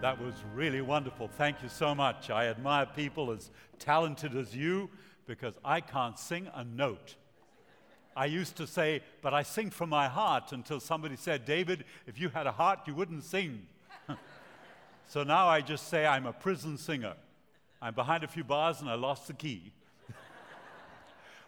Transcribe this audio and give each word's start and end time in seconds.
That 0.00 0.20
was 0.20 0.34
really 0.54 0.82
wonderful. 0.82 1.28
Thank 1.28 1.62
you 1.62 1.68
so 1.68 1.94
much. 1.94 2.28
I 2.28 2.46
admire 2.46 2.84
people 2.84 3.30
as 3.30 3.50
talented 3.78 4.36
as 4.36 4.54
you 4.54 4.90
because 5.26 5.54
I 5.64 5.80
can't 5.80 6.18
sing 6.18 6.48
a 6.54 6.62
note. 6.64 7.14
I 8.16 8.26
used 8.26 8.56
to 8.56 8.66
say, 8.66 9.02
but 9.22 9.32
I 9.32 9.42
sing 9.42 9.70
from 9.70 9.88
my 9.88 10.08
heart 10.08 10.52
until 10.52 10.78
somebody 10.78 11.16
said, 11.16 11.44
David, 11.44 11.84
if 12.06 12.20
you 12.20 12.28
had 12.28 12.46
a 12.46 12.52
heart, 12.52 12.80
you 12.86 12.94
wouldn't 12.94 13.24
sing. 13.24 13.66
so 15.08 15.22
now 15.22 15.48
I 15.48 15.62
just 15.62 15.88
say 15.88 16.06
I'm 16.06 16.26
a 16.26 16.32
prison 16.32 16.76
singer. 16.76 17.14
I'm 17.80 17.94
behind 17.94 18.24
a 18.24 18.28
few 18.28 18.44
bars 18.44 18.80
and 18.80 18.90
I 18.90 18.94
lost 18.94 19.26
the 19.26 19.32
key. 19.32 19.72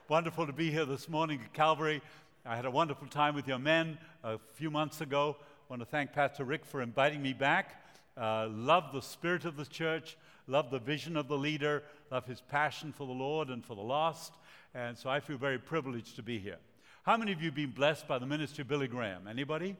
wonderful 0.09 0.47
to 0.47 0.53
be 0.53 0.71
here 0.71 0.87
this 0.87 1.09
morning 1.09 1.41
at 1.45 1.53
Calvary. 1.53 2.01
I 2.45 2.57
had 2.57 2.65
a 2.65 2.71
wonderful 2.71 3.09
time 3.09 3.35
with 3.35 3.47
your 3.47 3.59
men 3.59 3.99
a 4.25 4.39
few 4.55 4.71
months 4.71 5.03
ago. 5.03 5.37
I 5.41 5.45
want 5.69 5.83
to 5.83 5.87
thank 5.87 6.13
Pastor 6.13 6.45
Rick 6.45 6.65
for 6.65 6.81
inviting 6.81 7.21
me 7.23 7.33
back. 7.33 7.86
Uh, 8.17 8.49
love 8.51 8.93
the 8.93 9.03
spirit 9.03 9.45
of 9.45 9.57
the 9.57 9.67
church, 9.67 10.17
love 10.47 10.71
the 10.71 10.79
vision 10.79 11.17
of 11.17 11.29
the 11.29 11.37
leader, 11.37 11.83
love 12.11 12.27
his 12.27 12.41
passion 12.41 12.93
for 12.93 13.07
the 13.07 13.13
Lord 13.13 13.49
and 13.49 13.65
for 13.65 13.75
the 13.75 13.83
lost. 13.83 14.33
And 14.75 14.97
so 14.97 15.11
I 15.11 15.21
feel 15.21 15.37
very 15.37 15.59
privileged 15.59 16.17
to 16.17 16.23
be 16.23 16.39
here. 16.39 16.57
How 17.03 17.17
many 17.17 17.33
of 17.33 17.41
you 17.41 17.47
have 17.47 17.55
been 17.55 17.71
blessed 17.71 18.09
by 18.09 18.19
the 18.19 18.27
ministry 18.27 18.63
of 18.63 18.69
Billy 18.69 18.89
Graham? 18.89 19.29
Anybody? 19.29 19.77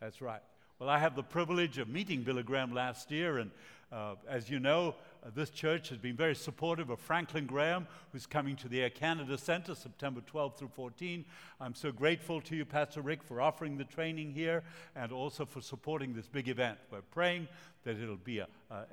That's 0.00 0.20
right. 0.20 0.42
Well, 0.78 0.88
I 0.88 0.98
have 0.98 1.16
the 1.16 1.22
privilege 1.22 1.78
of 1.78 1.88
meeting 1.88 2.22
Billy 2.22 2.42
Graham 2.42 2.72
last 2.72 3.10
year, 3.10 3.38
and 3.38 3.50
uh, 3.92 4.14
as 4.28 4.48
you 4.48 4.60
know, 4.60 4.94
this 5.34 5.50
church 5.50 5.88
has 5.90 5.98
been 5.98 6.16
very 6.16 6.34
supportive 6.34 6.90
of 6.90 6.98
Franklin 6.98 7.46
Graham, 7.46 7.86
who's 8.12 8.26
coming 8.26 8.56
to 8.56 8.68
the 8.68 8.82
Air 8.82 8.90
Canada 8.90 9.36
Centre 9.36 9.74
September 9.74 10.20
12 10.22 10.58
through 10.58 10.70
14. 10.74 11.24
I'm 11.60 11.74
so 11.74 11.92
grateful 11.92 12.40
to 12.42 12.56
you, 12.56 12.64
Pastor 12.64 13.02
Rick, 13.02 13.22
for 13.22 13.40
offering 13.40 13.76
the 13.76 13.84
training 13.84 14.32
here 14.32 14.62
and 14.96 15.12
also 15.12 15.44
for 15.44 15.60
supporting 15.60 16.14
this 16.14 16.26
big 16.26 16.48
event. 16.48 16.78
We're 16.90 17.02
praying 17.02 17.48
that 17.84 17.98
it'll 17.98 18.16
be 18.16 18.38
an 18.38 18.46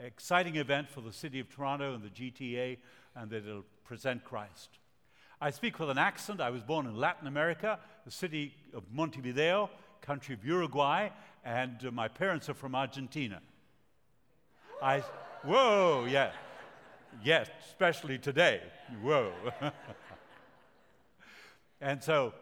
exciting 0.03 0.57
event 0.57 0.89
for 0.89 1.01
the 1.01 1.13
city 1.13 1.39
of 1.39 1.49
Toronto 1.49 1.93
and 1.93 2.03
the 2.03 2.09
GTA 2.09 2.77
and 3.15 3.29
that 3.31 3.47
it'll 3.47 3.65
present 3.85 4.23
Christ. 4.23 4.79
I 5.39 5.51
speak 5.51 5.79
with 5.79 5.89
an 5.89 5.97
accent. 5.97 6.41
I 6.41 6.49
was 6.49 6.63
born 6.63 6.87
in 6.87 6.95
Latin 6.95 7.27
America, 7.27 7.79
the 8.05 8.11
city 8.11 8.53
of 8.73 8.83
Montevideo, 8.91 9.69
country 10.01 10.33
of 10.33 10.43
Uruguay, 10.43 11.09
and 11.45 11.85
uh, 11.85 11.91
my 11.91 12.07
parents 12.07 12.49
are 12.49 12.53
from 12.53 12.73
Argentina. 12.73 13.41
I, 14.81 15.03
whoa, 15.43 16.05
yeah. 16.09 16.31
Yes, 17.23 17.49
especially 17.67 18.17
today. 18.17 18.61
Whoa. 19.01 19.31
and 21.81 22.03
so 22.03 22.33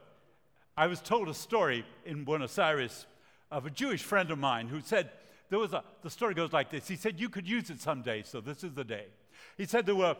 I 0.78 0.88
was 0.88 1.02
told 1.02 1.30
a 1.30 1.34
story 1.34 1.86
in 2.06 2.24
Buenos 2.24 2.58
Aires 2.60 3.06
of 3.52 3.66
a 3.66 3.70
Jewish 3.70 4.04
friend 4.04 4.32
of 4.32 4.40
mine 4.40 4.68
who 4.68 4.82
said, 4.82 5.10
there 5.50 5.60
was 5.60 5.74
a, 5.74 5.84
the 6.02 6.10
story 6.10 6.34
goes 6.34 6.52
like 6.52 6.72
this. 6.72 6.88
He 6.88 6.96
said, 6.96 7.20
You 7.20 7.30
could 7.30 7.48
use 7.48 7.70
it 7.70 7.80
someday, 7.80 8.24
so 8.24 8.42
this 8.42 8.64
is 8.64 8.74
the 8.74 8.84
day. 8.84 9.06
He 9.58 9.66
said 9.66 9.86
there, 9.86 9.96
were, 9.96 10.18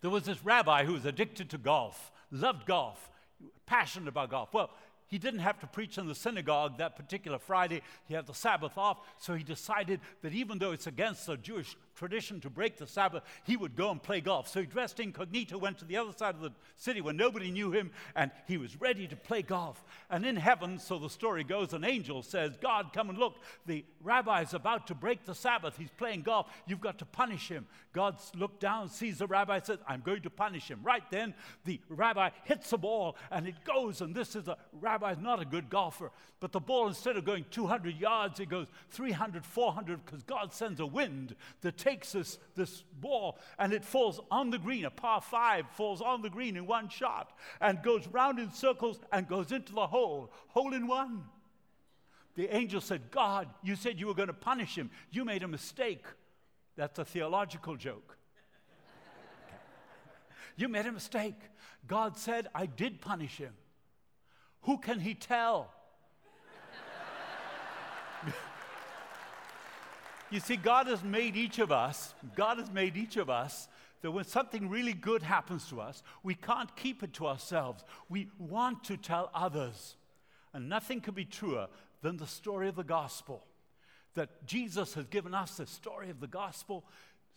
there 0.00 0.10
was 0.10 0.24
this 0.24 0.44
rabbi 0.44 0.84
who 0.84 0.92
was 0.92 1.04
addicted 1.04 1.50
to 1.50 1.58
golf, 1.58 2.10
loved 2.30 2.66
golf, 2.66 3.10
passionate 3.66 4.08
about 4.08 4.30
golf. 4.30 4.54
Well, 4.54 4.70
he 5.08 5.18
didn't 5.18 5.40
have 5.40 5.58
to 5.60 5.66
preach 5.66 5.98
in 5.98 6.06
the 6.06 6.14
synagogue 6.14 6.78
that 6.78 6.96
particular 6.96 7.38
Friday. 7.38 7.82
He 8.06 8.14
had 8.14 8.26
the 8.26 8.34
Sabbath 8.34 8.76
off, 8.76 8.98
so 9.18 9.34
he 9.34 9.42
decided 9.42 10.00
that 10.22 10.34
even 10.34 10.58
though 10.58 10.72
it's 10.72 10.86
against 10.86 11.26
the 11.26 11.36
Jewish 11.36 11.76
tradition 11.98 12.40
to 12.40 12.48
break 12.48 12.76
the 12.76 12.86
Sabbath, 12.86 13.24
he 13.44 13.56
would 13.56 13.74
go 13.74 13.90
and 13.90 14.00
play 14.00 14.20
golf. 14.20 14.48
So 14.48 14.60
he 14.60 14.66
dressed 14.66 15.00
incognito, 15.00 15.58
went 15.58 15.78
to 15.78 15.84
the 15.84 15.96
other 15.96 16.12
side 16.12 16.36
of 16.36 16.40
the 16.40 16.52
city 16.76 17.00
where 17.00 17.12
nobody 17.12 17.50
knew 17.50 17.72
him, 17.72 17.90
and 18.14 18.30
he 18.46 18.56
was 18.56 18.80
ready 18.80 19.08
to 19.08 19.16
play 19.16 19.42
golf. 19.42 19.84
And 20.08 20.24
in 20.24 20.36
heaven, 20.36 20.78
so 20.78 20.98
the 20.98 21.10
story 21.10 21.42
goes, 21.42 21.72
an 21.72 21.84
angel 21.84 22.22
says, 22.22 22.56
God, 22.60 22.92
come 22.92 23.10
and 23.10 23.18
look. 23.18 23.36
The 23.66 23.84
rabbi 24.02 24.42
is 24.42 24.54
about 24.54 24.86
to 24.86 24.94
break 24.94 25.24
the 25.24 25.34
Sabbath. 25.34 25.76
He's 25.76 25.90
playing 25.90 26.22
golf. 26.22 26.46
You've 26.66 26.80
got 26.80 26.98
to 26.98 27.04
punish 27.04 27.48
him. 27.48 27.66
God 27.92 28.16
looks 28.36 28.58
down, 28.60 28.88
sees 28.88 29.18
the 29.18 29.26
rabbi, 29.26 29.58
says, 29.60 29.78
I'm 29.88 30.00
going 30.00 30.22
to 30.22 30.30
punish 30.30 30.70
him. 30.70 30.80
Right 30.84 31.02
then, 31.10 31.34
the 31.64 31.80
rabbi 31.88 32.30
hits 32.44 32.70
the 32.70 32.78
ball, 32.78 33.16
and 33.32 33.48
it 33.48 33.64
goes, 33.64 34.00
and 34.00 34.14
this 34.14 34.36
is 34.36 34.46
a 34.46 34.56
rabbi's 34.72 35.18
not 35.18 35.42
a 35.42 35.44
good 35.44 35.68
golfer. 35.68 36.12
But 36.38 36.52
the 36.52 36.60
ball, 36.60 36.86
instead 36.86 37.16
of 37.16 37.24
going 37.24 37.44
200 37.50 37.96
yards, 37.96 38.38
it 38.38 38.48
goes 38.48 38.68
300, 38.90 39.44
400, 39.44 40.04
because 40.04 40.22
God 40.22 40.52
sends 40.52 40.78
a 40.78 40.86
wind 40.86 41.34
that 41.62 41.76
takes 41.88 42.12
this, 42.12 42.38
this 42.54 42.82
ball 43.00 43.38
and 43.58 43.72
it 43.72 43.84
falls 43.84 44.20
on 44.30 44.50
the 44.50 44.58
green. 44.58 44.84
A 44.84 44.90
par 44.90 45.20
five 45.20 45.66
falls 45.70 46.00
on 46.00 46.22
the 46.22 46.30
green 46.30 46.56
in 46.56 46.66
one 46.66 46.88
shot 46.88 47.32
and 47.60 47.82
goes 47.82 48.06
round 48.08 48.38
in 48.38 48.52
circles 48.52 49.00
and 49.12 49.28
goes 49.28 49.52
into 49.52 49.72
the 49.72 49.86
hole. 49.86 50.32
Hole 50.48 50.74
in 50.74 50.86
one. 50.86 51.24
The 52.34 52.54
angel 52.54 52.80
said, 52.80 53.10
God, 53.10 53.48
you 53.62 53.74
said 53.74 53.98
you 53.98 54.06
were 54.06 54.14
going 54.14 54.28
to 54.28 54.34
punish 54.34 54.76
him. 54.76 54.90
You 55.10 55.24
made 55.24 55.42
a 55.42 55.48
mistake. 55.48 56.04
That's 56.76 56.98
a 56.98 57.04
theological 57.04 57.76
joke. 57.76 58.16
you 60.56 60.68
made 60.68 60.86
a 60.86 60.92
mistake. 60.92 61.40
God 61.86 62.16
said, 62.16 62.48
I 62.54 62.66
did 62.66 63.00
punish 63.00 63.38
him. 63.38 63.54
Who 64.62 64.78
can 64.78 65.00
he 65.00 65.14
tell? 65.14 65.72
You 70.30 70.40
see, 70.40 70.56
God 70.56 70.86
has 70.88 71.02
made 71.02 71.36
each 71.36 71.58
of 71.58 71.72
us, 71.72 72.14
God 72.36 72.58
has 72.58 72.70
made 72.70 72.96
each 72.96 73.16
of 73.16 73.30
us 73.30 73.68
that 74.00 74.10
when 74.10 74.24
something 74.24 74.68
really 74.68 74.92
good 74.92 75.22
happens 75.22 75.68
to 75.68 75.80
us, 75.80 76.02
we 76.22 76.34
can't 76.34 76.74
keep 76.76 77.02
it 77.02 77.12
to 77.14 77.26
ourselves. 77.26 77.84
We 78.08 78.28
want 78.38 78.84
to 78.84 78.96
tell 78.96 79.30
others. 79.34 79.96
And 80.52 80.68
nothing 80.68 81.00
could 81.00 81.14
be 81.14 81.24
truer 81.24 81.66
than 82.02 82.16
the 82.16 82.26
story 82.26 82.68
of 82.68 82.76
the 82.76 82.84
gospel. 82.84 83.44
That 84.14 84.46
Jesus 84.46 84.94
has 84.94 85.06
given 85.06 85.34
us 85.34 85.56
the 85.56 85.66
story 85.66 86.10
of 86.10 86.20
the 86.20 86.26
gospel 86.26 86.84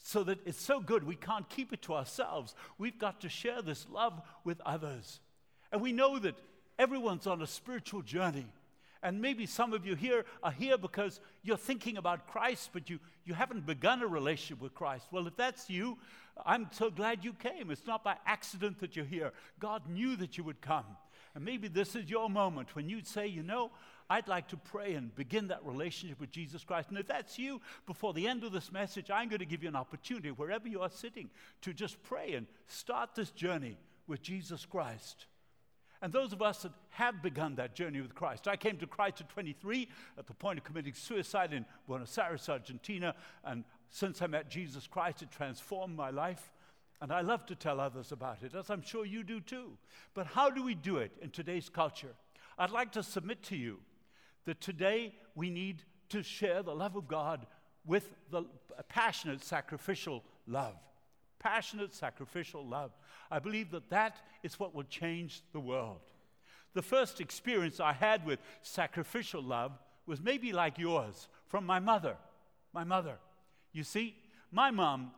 so 0.03 0.23
that 0.23 0.39
it's 0.45 0.61
so 0.61 0.79
good 0.79 1.03
we 1.03 1.15
can't 1.15 1.49
keep 1.49 1.73
it 1.73 1.81
to 1.83 1.93
ourselves. 1.93 2.55
We've 2.77 2.97
got 2.97 3.21
to 3.21 3.29
share 3.29 3.61
this 3.61 3.87
love 3.89 4.21
with 4.43 4.61
others. 4.61 5.19
And 5.71 5.81
we 5.81 5.91
know 5.91 6.19
that 6.19 6.35
everyone's 6.77 7.27
on 7.27 7.41
a 7.41 7.47
spiritual 7.47 8.01
journey. 8.01 8.47
And 9.03 9.21
maybe 9.21 9.45
some 9.45 9.73
of 9.73 9.85
you 9.85 9.95
here 9.95 10.25
are 10.43 10.51
here 10.51 10.77
because 10.77 11.19
you're 11.43 11.57
thinking 11.57 11.97
about 11.97 12.27
Christ, 12.27 12.69
but 12.71 12.89
you, 12.89 12.99
you 13.25 13.33
haven't 13.33 13.65
begun 13.65 14.01
a 14.01 14.07
relationship 14.07 14.61
with 14.61 14.75
Christ. 14.75 15.07
Well, 15.11 15.27
if 15.27 15.35
that's 15.35 15.69
you, 15.69 15.97
I'm 16.45 16.67
so 16.71 16.91
glad 16.91 17.25
you 17.25 17.33
came. 17.33 17.71
It's 17.71 17.87
not 17.87 18.03
by 18.03 18.15
accident 18.25 18.79
that 18.79 18.95
you're 18.95 19.05
here. 19.05 19.31
God 19.59 19.89
knew 19.89 20.15
that 20.17 20.37
you 20.37 20.43
would 20.43 20.61
come. 20.61 20.85
And 21.33 21.43
maybe 21.43 21.67
this 21.67 21.95
is 21.95 22.09
your 22.09 22.29
moment 22.29 22.75
when 22.75 22.89
you'd 22.89 23.07
say, 23.07 23.25
you 23.27 23.41
know, 23.41 23.71
I'd 24.09 24.27
like 24.27 24.49
to 24.49 24.57
pray 24.57 24.95
and 24.95 25.15
begin 25.15 25.47
that 25.47 25.65
relationship 25.65 26.19
with 26.19 26.31
Jesus 26.31 26.63
Christ. 26.63 26.89
And 26.89 26.97
if 26.97 27.07
that's 27.07 27.39
you, 27.39 27.61
before 27.87 28.13
the 28.13 28.27
end 28.27 28.43
of 28.43 28.51
this 28.51 28.71
message, 28.71 29.09
I'm 29.09 29.29
going 29.29 29.39
to 29.39 29.45
give 29.45 29.63
you 29.63 29.69
an 29.69 29.75
opportunity, 29.75 30.29
wherever 30.29 30.67
you 30.67 30.81
are 30.81 30.89
sitting, 30.89 31.29
to 31.61 31.73
just 31.73 32.01
pray 32.03 32.33
and 32.33 32.45
start 32.67 33.15
this 33.15 33.31
journey 33.31 33.77
with 34.07 34.21
Jesus 34.21 34.65
Christ. 34.65 35.27
And 36.01 36.11
those 36.11 36.33
of 36.33 36.41
us 36.41 36.63
that 36.63 36.71
have 36.89 37.21
begun 37.21 37.55
that 37.55 37.75
journey 37.75 38.01
with 38.01 38.15
Christ, 38.15 38.47
I 38.47 38.55
came 38.55 38.77
to 38.77 38.87
Christ 38.87 39.21
at 39.21 39.29
23 39.29 39.87
at 40.17 40.25
the 40.25 40.33
point 40.33 40.57
of 40.57 40.63
committing 40.63 40.93
suicide 40.93 41.53
in 41.53 41.65
Buenos 41.87 42.17
Aires, 42.17 42.49
Argentina. 42.49 43.13
And 43.43 43.63
since 43.89 44.21
I 44.21 44.27
met 44.27 44.49
Jesus 44.49 44.87
Christ, 44.87 45.21
it 45.21 45.31
transformed 45.31 45.95
my 45.95 46.09
life. 46.09 46.51
And 47.01 47.11
I 47.11 47.21
love 47.21 47.45
to 47.47 47.55
tell 47.55 47.79
others 47.79 48.11
about 48.11 48.43
it, 48.43 48.55
as 48.55 48.69
I'm 48.69 48.81
sure 48.81 49.05
you 49.05 49.23
do 49.23 49.39
too. 49.39 49.77
But 50.13 50.27
how 50.27 50.49
do 50.49 50.63
we 50.63 50.75
do 50.75 50.97
it 50.97 51.11
in 51.21 51.29
today's 51.29 51.69
culture? 51.69 52.15
I'd 52.57 52.71
like 52.71 52.91
to 52.93 53.03
submit 53.03 53.43
to 53.43 53.55
you 53.55 53.79
that 54.45 54.59
today 54.59 55.13
we 55.35 55.49
need 55.49 55.83
to 56.09 56.23
share 56.23 56.63
the 56.63 56.75
love 56.75 56.95
of 56.95 57.07
God 57.07 57.45
with 57.85 58.11
the 58.31 58.43
passionate, 58.89 59.43
sacrificial 59.43 60.23
love 60.47 60.75
passionate, 61.41 61.93
sacrificial 61.93 62.65
love. 62.65 62.91
I 63.29 63.39
believe 63.39 63.71
that 63.71 63.89
that 63.89 64.17
is 64.43 64.59
what 64.59 64.75
will 64.75 64.83
change 64.83 65.41
the 65.53 65.59
world. 65.59 66.01
The 66.73 66.81
first 66.81 67.19
experience 67.19 67.79
I 67.79 67.93
had 67.93 68.25
with 68.25 68.39
sacrificial 68.61 69.41
love 69.41 69.71
was 70.05 70.21
maybe 70.21 70.53
like 70.53 70.77
yours 70.77 71.27
from 71.47 71.65
my 71.65 71.79
mother. 71.79 72.15
My 72.73 72.83
mother. 72.83 73.17
You 73.73 73.83
see, 73.83 74.15
my 74.51 74.71
mom 74.71 75.11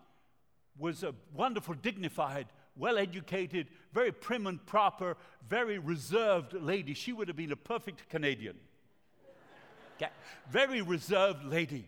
was 0.78 1.04
a 1.04 1.14
wonderful, 1.34 1.76
dignified, 1.76 2.48
well 2.76 2.98
educated, 2.98 3.68
very 3.94 4.12
prim 4.12 4.48
and 4.48 4.66
proper, 4.66 5.18
very 5.48 5.78
reserved 5.78 6.54
lady. 6.54 6.94
She 6.94 7.14
would 7.14 7.28
have 7.28 7.38
been 7.38 7.52
a 7.52 7.58
perfect 7.58 8.10
Canadian. 8.10 8.56
Very 10.50 10.82
reserved 10.82 11.46
lady. 11.46 11.88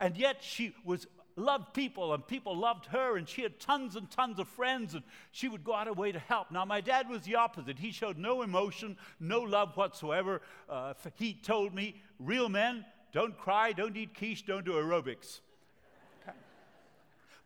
And 0.00 0.16
yet 0.16 0.38
she 0.40 0.74
was 0.84 1.06
loved 1.36 1.74
people 1.74 2.14
and 2.14 2.26
people 2.26 2.56
loved 2.56 2.86
her 2.86 3.16
and 3.16 3.28
she 3.28 3.42
had 3.42 3.58
tons 3.58 3.96
and 3.96 4.10
tons 4.10 4.38
of 4.38 4.48
friends 4.48 4.94
and 4.94 5.02
she 5.30 5.48
would 5.48 5.64
go 5.64 5.74
out 5.74 5.88
of 5.88 5.96
her 5.96 6.00
way 6.00 6.12
to 6.12 6.18
help. 6.18 6.50
Now, 6.50 6.64
my 6.64 6.80
dad 6.80 7.08
was 7.08 7.22
the 7.22 7.36
opposite. 7.36 7.78
He 7.78 7.90
showed 7.90 8.18
no 8.18 8.42
emotion, 8.42 8.96
no 9.20 9.40
love 9.40 9.76
whatsoever. 9.76 10.42
Uh, 10.68 10.94
he 11.14 11.34
told 11.34 11.74
me, 11.74 12.02
real 12.18 12.48
men 12.48 12.84
don't 13.12 13.36
cry, 13.36 13.72
don't 13.72 13.96
eat 13.96 14.16
quiche, 14.16 14.44
don't 14.46 14.64
do 14.64 14.72
aerobics. 14.72 15.40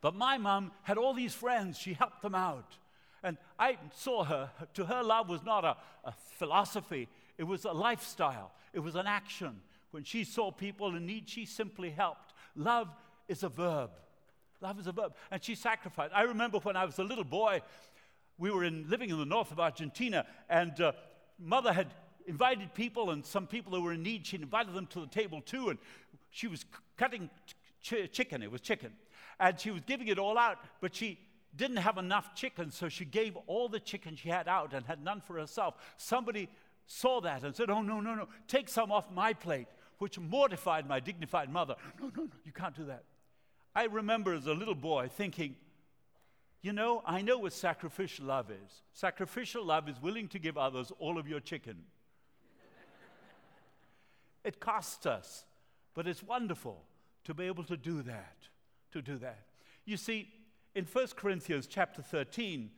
But 0.01 0.15
my 0.15 0.39
mom 0.39 0.73
had 0.83 0.99
all 0.99 1.15
these 1.15 1.35
friends. 1.35 1.79
She 1.79 1.95
helped 1.95 2.23
them 2.23 2.35
out. 2.35 2.77
And 3.23 3.39
I 3.59 3.77
saw 3.93 4.23
her. 4.25 4.51
To 4.75 4.85
her, 4.85 5.03
love 5.03 5.29
was 5.29 5.43
not 5.43 5.65
a, 5.65 5.77
a 6.05 6.13
philosophy, 6.13 7.09
it 7.39 7.45
was 7.45 7.65
a 7.65 7.73
lifestyle, 7.73 8.53
it 8.73 8.81
was 8.81 8.95
an 8.95 9.07
action. 9.07 9.61
When 9.91 10.05
she 10.05 10.25
saw 10.25 10.51
people 10.53 10.95
in 10.95 11.07
need, 11.07 11.29
she 11.29 11.45
simply 11.45 11.91
helped. 11.91 12.35
Love 12.55 12.89
is 13.29 13.43
a 13.43 13.49
verb. 13.49 13.91
Love 14.61 14.79
is 14.81 14.87
a 14.87 14.93
verb. 14.93 15.15
And 15.31 15.43
she 15.43 15.55
sacrificed. 15.55 16.13
I 16.15 16.23
remember 16.23 16.59
when 16.59 16.77
I 16.77 16.85
was 16.85 16.99
a 16.99 17.05
little 17.05 17.25
boy, 17.25 17.63
we 18.39 18.51
were 18.51 18.65
in, 18.65 18.89
living 18.89 19.11
in 19.11 19.19
the 19.19 19.27
north 19.27 19.51
of 19.51 19.61
Argentina, 19.61 20.27
and 20.49 20.81
uh, 20.81 20.93
mother 21.39 21.73
had 21.73 21.89
invited 22.27 22.75
people, 22.75 23.11
and 23.11 23.25
some 23.25 23.47
people 23.47 23.75
who 23.75 23.83
were 23.83 23.93
in 23.93 24.03
need, 24.03 24.27
she 24.27 24.37
invited 24.37 24.75
them 24.75 24.87
to 24.89 25.01
the 25.01 25.07
table 25.07 25.41
too, 25.41 25.71
and 25.71 25.79
she 26.31 26.49
was 26.49 26.65
cutting 26.97 27.31
ch- 27.83 28.11
chicken. 28.13 28.43
It 28.43 28.51
was 28.51 28.61
chicken. 28.61 28.93
And 29.39 29.59
she 29.61 29.71
was 29.71 29.83
giving 29.83 30.09
it 30.09 30.19
all 30.19 30.39
out, 30.39 30.59
but 30.81 30.95
she 30.95 31.19
didn't 31.55 31.79
have 31.79 31.99
enough 31.99 32.35
chicken, 32.35 32.71
so 32.71 32.89
she 32.89 33.05
gave 33.05 33.37
all 33.47 33.69
the 33.69 33.81
chicken 33.81 34.17
she 34.17 34.29
had 34.29 34.49
out 34.49 34.75
and 34.75 34.85
had 34.87 35.03
none 35.03 35.21
for 35.21 35.39
herself. 35.39 35.75
Somebody 35.97 36.49
saw 36.87 37.21
that 37.23 37.43
and 37.45 37.55
said, 37.55 37.71
Oh, 37.71 37.83
no, 37.83 38.01
no, 38.01 38.15
no, 38.15 38.29
take 38.49 38.69
some 38.69 38.93
off 38.93 39.11
my 39.11 39.33
plate, 39.33 39.67
which 39.99 40.19
mortified 40.19 40.87
my 40.87 41.01
dignified 41.01 41.51
mother. 41.51 41.77
No, 42.01 42.11
no, 42.15 42.25
no, 42.25 42.31
you 42.45 42.53
can't 42.53 42.75
do 42.75 42.85
that. 42.87 43.05
I 43.77 43.85
remember 43.85 44.33
as 44.33 44.47
a 44.47 44.55
little 44.55 44.75
boy 44.75 45.11
thinking, 45.15 45.55
you 46.63 46.73
know, 46.73 47.03
I 47.05 47.21
know 47.21 47.37
what 47.37 47.53
sacrificial 47.53 48.25
love 48.25 48.51
is. 48.51 48.83
Sacrificial 48.95 49.63
love 49.63 49.87
is 49.87 50.01
willing 50.01 50.29
to 50.29 50.39
give 50.39 50.57
others 50.57 50.91
all 50.99 51.19
of 51.19 51.29
your 51.29 51.41
chicken. 51.41 51.77
it 54.45 54.61
costs 54.61 55.05
us, 55.05 55.45
but 55.95 56.07
it's 56.09 56.23
wonderful 56.23 56.85
to 57.25 57.35
be 57.35 57.45
able 57.45 57.65
to 57.65 57.77
do 57.77 58.01
that. 58.01 58.49
To 58.93 59.03
do 59.03 59.19
that. 59.19 59.45
You 59.85 59.99
see, 59.99 60.31
in 60.75 60.87
1 60.87 61.09
Corinthians 61.15 61.67
chapter 61.67 62.01
13, 62.01 62.71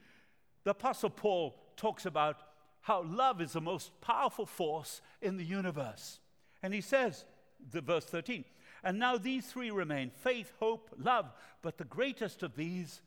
the 0.65 0.71
Apostle 0.71 1.11
Paul 1.11 1.55
talks 1.77 2.07
about 2.07 2.39
how 2.81 3.05
love 3.05 3.41
is 3.41 3.53
the 3.53 3.61
most 3.61 3.93
powerful 4.01 4.47
force 4.47 5.01
in 5.23 5.37
the 5.37 5.45
universe. 5.45 6.19
And 6.61 6.75
he 6.75 6.81
says, 6.81 7.25
the 7.71 7.83
verse 7.83 8.05
13, 8.05 8.45
and 8.85 8.99
now 8.99 9.19
these 9.19 9.47
three 9.47 9.71
remain 9.71 10.11
faith, 10.11 10.53
hope, 10.61 10.91
love. 10.99 11.33
But 11.63 11.79
the 11.79 11.85
greatest 11.85 12.43
of 12.43 12.57
these 12.57 13.01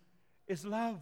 is 0.47 0.65
love. 0.65 1.01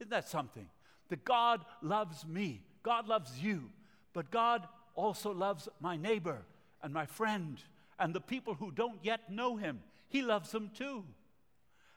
Isn't 0.00 0.10
that 0.10 0.28
something? 0.28 0.68
That 1.08 1.24
God 1.24 1.64
loves 1.82 2.26
me, 2.26 2.62
God 2.82 3.08
loves 3.08 3.38
you, 3.40 3.70
but 4.12 4.30
God 4.30 4.66
also 4.94 5.32
loves 5.32 5.68
my 5.80 5.96
neighbor 5.96 6.44
and 6.82 6.92
my 6.92 7.06
friend 7.06 7.58
and 7.98 8.14
the 8.14 8.20
people 8.20 8.54
who 8.54 8.70
don't 8.70 8.98
yet 9.02 9.30
know 9.30 9.56
Him. 9.56 9.80
He 10.08 10.22
loves 10.22 10.50
them 10.50 10.70
too. 10.74 11.04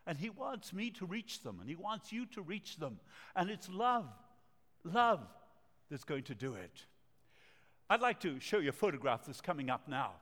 And 0.08 0.18
He 0.18 0.30
wants 0.30 0.74
me 0.74 0.90
to 0.92 1.06
reach 1.06 1.44
them, 1.44 1.60
and 1.60 1.70
He 1.70 1.76
wants 1.76 2.12
you 2.12 2.26
to 2.28 2.42
reach 2.42 2.78
them. 2.78 3.00
And 3.36 3.50
it's 3.50 3.70
love, 3.70 4.08
love 4.84 5.22
that's 5.90 6.04
going 6.04 6.24
to 6.24 6.36
do 6.36 6.56
it. 6.56 6.86
I'd 7.90 8.02
like 8.02 8.20
to 8.22 8.40
show 8.40 8.60
you 8.60 8.70
a 8.70 8.74
photograph 8.74 9.26
that's 9.26 9.42
coming 9.42 9.70
up 9.70 9.88
now. 9.88 10.14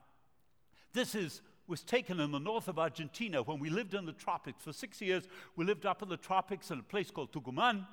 This 0.92 1.14
is 1.14 1.40
was 1.70 1.82
taken 1.82 2.20
in 2.20 2.32
the 2.32 2.38
north 2.38 2.68
of 2.68 2.78
Argentina 2.78 3.42
when 3.42 3.58
we 3.60 3.70
lived 3.70 3.94
in 3.94 4.04
the 4.04 4.12
tropics. 4.12 4.64
For 4.64 4.72
six 4.72 5.00
years, 5.00 5.24
we 5.56 5.64
lived 5.64 5.86
up 5.86 6.02
in 6.02 6.08
the 6.08 6.16
tropics 6.16 6.70
in 6.70 6.80
a 6.80 6.82
place 6.82 7.10
called 7.10 7.32
Tucumán. 7.32 7.86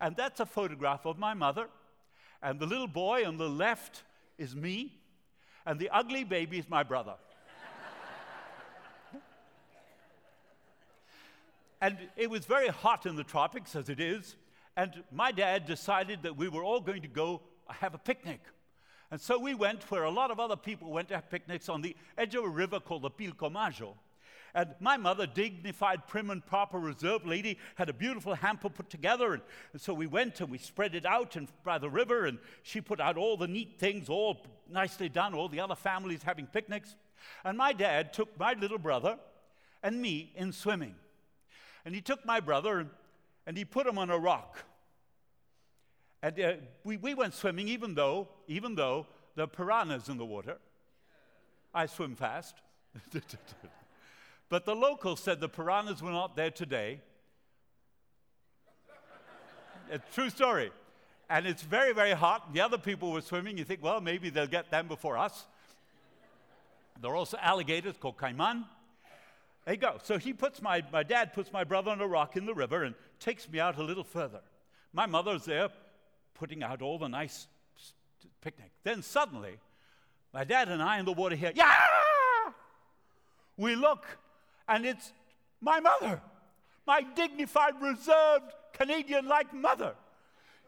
And 0.00 0.14
that's 0.14 0.38
a 0.40 0.46
photograph 0.46 1.06
of 1.06 1.18
my 1.18 1.34
mother. 1.34 1.68
And 2.42 2.60
the 2.60 2.66
little 2.66 2.86
boy 2.86 3.24
on 3.24 3.38
the 3.38 3.48
left 3.48 4.04
is 4.36 4.54
me. 4.54 5.00
And 5.64 5.80
the 5.80 5.88
ugly 5.90 6.24
baby 6.24 6.58
is 6.58 6.68
my 6.68 6.82
brother. 6.82 7.14
and 11.80 11.96
it 12.16 12.28
was 12.28 12.44
very 12.44 12.68
hot 12.68 13.06
in 13.06 13.16
the 13.16 13.24
tropics, 13.24 13.74
as 13.74 13.88
it 13.88 13.98
is. 13.98 14.36
And 14.76 15.02
my 15.10 15.32
dad 15.32 15.66
decided 15.66 16.22
that 16.24 16.36
we 16.36 16.48
were 16.48 16.62
all 16.62 16.80
going 16.80 17.02
to 17.02 17.08
go 17.08 17.40
have 17.68 17.94
a 17.94 17.98
picnic. 17.98 18.40
And 19.12 19.20
so 19.20 19.38
we 19.38 19.52
went 19.52 19.90
where 19.90 20.04
a 20.04 20.10
lot 20.10 20.30
of 20.30 20.40
other 20.40 20.56
people 20.56 20.90
went 20.90 21.08
to 21.08 21.16
have 21.16 21.28
picnics 21.28 21.68
on 21.68 21.82
the 21.82 21.94
edge 22.16 22.34
of 22.34 22.44
a 22.44 22.48
river 22.48 22.80
called 22.80 23.02
the 23.02 23.10
Pilcomayo. 23.10 23.92
And 24.54 24.74
my 24.80 24.96
mother, 24.96 25.26
dignified, 25.26 26.08
prim 26.08 26.30
and 26.30 26.44
proper, 26.44 26.78
reserved 26.78 27.26
lady, 27.26 27.58
had 27.74 27.90
a 27.90 27.92
beautiful 27.92 28.34
hamper 28.34 28.70
put 28.70 28.88
together. 28.88 29.34
And, 29.34 29.42
and, 29.74 29.82
so 29.82 29.92
we 29.92 30.06
went 30.06 30.40
and 30.40 30.50
we 30.50 30.56
spread 30.56 30.94
it 30.94 31.04
out 31.04 31.36
and, 31.36 31.46
by 31.62 31.76
the 31.76 31.90
river, 31.90 32.24
and 32.24 32.38
she 32.62 32.80
put 32.80 33.00
out 33.00 33.18
all 33.18 33.36
the 33.36 33.46
neat 33.46 33.78
things, 33.78 34.08
all 34.08 34.46
nicely 34.70 35.10
done, 35.10 35.34
all 35.34 35.48
the 35.48 35.60
other 35.60 35.74
families 35.74 36.22
having 36.22 36.46
picnics. 36.46 36.96
And 37.44 37.58
my 37.58 37.74
dad 37.74 38.14
took 38.14 38.38
my 38.38 38.54
little 38.54 38.78
brother 38.78 39.18
and 39.82 40.00
me 40.00 40.32
in 40.36 40.52
swimming. 40.52 40.94
And 41.84 41.94
he 41.94 42.00
took 42.00 42.24
my 42.24 42.40
brother 42.40 42.78
and, 42.78 42.90
and 43.46 43.58
he 43.58 43.66
put 43.66 43.86
him 43.86 43.98
on 43.98 44.08
a 44.08 44.18
rock. 44.18 44.64
And 46.22 46.40
uh, 46.40 46.52
we, 46.84 46.96
we 46.96 47.14
went 47.14 47.34
swimming 47.34 47.68
even 47.68 47.94
though, 47.94 48.28
even 48.46 48.74
though 48.76 49.06
are 49.38 49.46
piranhas 49.46 50.08
in 50.08 50.18
the 50.18 50.24
water. 50.24 50.58
I 51.74 51.86
swim 51.86 52.14
fast. 52.14 52.54
but 54.48 54.64
the 54.64 54.74
locals 54.74 55.20
said 55.20 55.40
the 55.40 55.48
piranhas 55.48 56.02
were 56.02 56.10
not 56.10 56.36
there 56.36 56.50
today. 56.50 57.00
It's 59.90 60.14
true 60.14 60.30
story. 60.30 60.70
And 61.28 61.46
it's 61.46 61.62
very, 61.62 61.92
very 61.94 62.12
hot. 62.12 62.52
The 62.52 62.60
other 62.60 62.78
people 62.78 63.10
were 63.10 63.22
swimming. 63.22 63.56
You 63.56 63.64
think, 63.64 63.82
well, 63.82 64.00
maybe 64.00 64.28
they'll 64.30 64.46
get 64.46 64.70
them 64.70 64.86
before 64.86 65.16
us. 65.16 65.46
There 67.00 67.10
are 67.10 67.16
also 67.16 67.38
alligators 67.38 67.96
called 67.96 68.18
caiman. 68.18 68.64
There 69.64 69.74
you 69.74 69.80
go. 69.80 69.98
So 70.02 70.18
he 70.18 70.32
puts 70.32 70.60
my, 70.60 70.82
my 70.92 71.02
dad 71.02 71.32
puts 71.32 71.52
my 71.52 71.64
brother 71.64 71.90
on 71.90 72.00
a 72.00 72.06
rock 72.06 72.36
in 72.36 72.44
the 72.44 72.54
river 72.54 72.84
and 72.84 72.94
takes 73.18 73.48
me 73.48 73.60
out 73.60 73.78
a 73.78 73.82
little 73.82 74.04
further. 74.04 74.40
My 74.92 75.06
mother's 75.06 75.46
there 75.46 75.70
putting 76.34 76.62
out 76.62 76.82
all 76.82 76.98
the 76.98 77.08
nice 77.08 77.46
picnic. 78.40 78.70
Then 78.84 79.02
suddenly, 79.02 79.58
my 80.32 80.44
dad 80.44 80.68
and 80.68 80.82
I 80.82 80.98
in 80.98 81.04
the 81.04 81.12
water 81.12 81.36
here, 81.36 81.52
yeah! 81.54 81.72
We 83.56 83.76
look, 83.76 84.06
and 84.68 84.86
it's 84.86 85.12
my 85.60 85.80
mother, 85.80 86.20
my 86.86 87.02
dignified, 87.14 87.74
reserved, 87.80 88.52
Canadian 88.72 89.28
like 89.28 89.52
mother, 89.52 89.94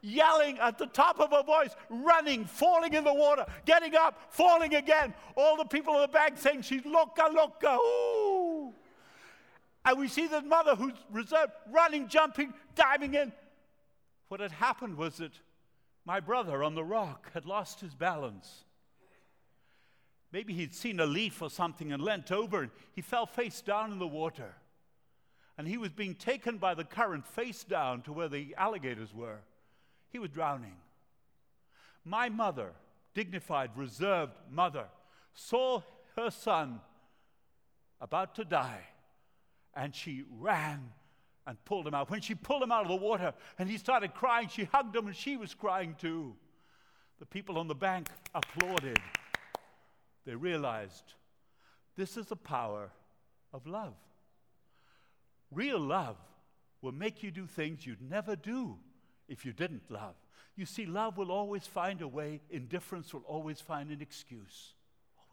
yelling 0.02 0.58
at 0.58 0.78
the 0.78 0.86
top 0.86 1.18
of 1.18 1.30
her 1.30 1.42
voice, 1.42 1.74
running, 1.88 2.44
falling 2.44 2.92
in 2.92 3.04
the 3.04 3.14
water, 3.14 3.46
getting 3.64 3.94
up, 3.94 4.20
falling 4.30 4.74
again. 4.74 5.14
All 5.34 5.56
the 5.56 5.64
people 5.64 5.94
in 5.94 6.02
the 6.02 6.08
bank 6.08 6.36
saying, 6.36 6.62
She's 6.62 6.84
loca, 6.84 7.28
loca, 7.32 7.78
ooh. 7.78 8.72
And 9.86 9.98
we 9.98 10.08
see 10.08 10.26
the 10.26 10.42
mother 10.42 10.74
who's 10.74 10.94
reserved, 11.10 11.52
running, 11.70 12.08
jumping, 12.08 12.54
diving 12.74 13.14
in. 13.14 13.32
What 14.28 14.40
had 14.40 14.52
happened 14.52 14.96
was 14.96 15.18
that 15.18 15.32
my 16.04 16.20
brother 16.20 16.62
on 16.62 16.74
the 16.74 16.84
rock 16.84 17.32
had 17.32 17.46
lost 17.46 17.80
his 17.80 17.94
balance. 17.94 18.64
Maybe 20.32 20.52
he'd 20.52 20.74
seen 20.74 21.00
a 21.00 21.06
leaf 21.06 21.40
or 21.40 21.48
something 21.48 21.92
and 21.92 22.02
leant 22.02 22.32
over 22.32 22.62
and 22.62 22.70
he 22.92 23.00
fell 23.00 23.26
face 23.26 23.60
down 23.60 23.92
in 23.92 23.98
the 23.98 24.06
water. 24.06 24.54
And 25.56 25.68
he 25.68 25.78
was 25.78 25.90
being 25.90 26.16
taken 26.16 26.58
by 26.58 26.74
the 26.74 26.84
current 26.84 27.26
face 27.26 27.62
down 27.62 28.02
to 28.02 28.12
where 28.12 28.28
the 28.28 28.54
alligators 28.58 29.14
were. 29.14 29.38
He 30.10 30.18
was 30.18 30.30
drowning. 30.30 30.76
My 32.04 32.28
mother, 32.28 32.72
dignified, 33.14 33.70
reserved 33.76 34.32
mother, 34.50 34.86
saw 35.34 35.82
her 36.16 36.30
son 36.30 36.80
about 38.00 38.34
to 38.34 38.44
die 38.44 38.82
and 39.74 39.94
she 39.94 40.24
ran 40.38 40.92
and 41.46 41.62
pulled 41.64 41.86
him 41.86 41.94
out. 41.94 42.10
When 42.10 42.20
she 42.20 42.34
pulled 42.34 42.62
him 42.62 42.72
out 42.72 42.82
of 42.82 42.88
the 42.88 42.96
water 42.96 43.34
and 43.58 43.68
he 43.68 43.78
started 43.78 44.14
crying, 44.14 44.48
she 44.48 44.64
hugged 44.64 44.96
him 44.96 45.06
and 45.06 45.16
she 45.16 45.36
was 45.36 45.54
crying 45.54 45.94
too. 46.00 46.34
The 47.18 47.26
people 47.26 47.58
on 47.58 47.68
the 47.68 47.74
bank 47.74 48.08
applauded. 48.34 48.98
They 50.24 50.34
realized 50.34 51.14
this 51.96 52.16
is 52.16 52.26
the 52.26 52.36
power 52.36 52.90
of 53.52 53.66
love. 53.66 53.94
Real 55.50 55.78
love 55.78 56.16
will 56.82 56.92
make 56.92 57.22
you 57.22 57.30
do 57.30 57.46
things 57.46 57.86
you'd 57.86 58.02
never 58.02 58.36
do 58.36 58.76
if 59.28 59.44
you 59.46 59.52
didn't 59.52 59.90
love. 59.90 60.14
You 60.56 60.66
see, 60.66 60.86
love 60.86 61.16
will 61.16 61.32
always 61.32 61.66
find 61.66 62.00
a 62.00 62.08
way, 62.08 62.40
indifference 62.50 63.12
will 63.12 63.24
always 63.26 63.60
find 63.60 63.90
an 63.90 64.00
excuse. 64.00 64.74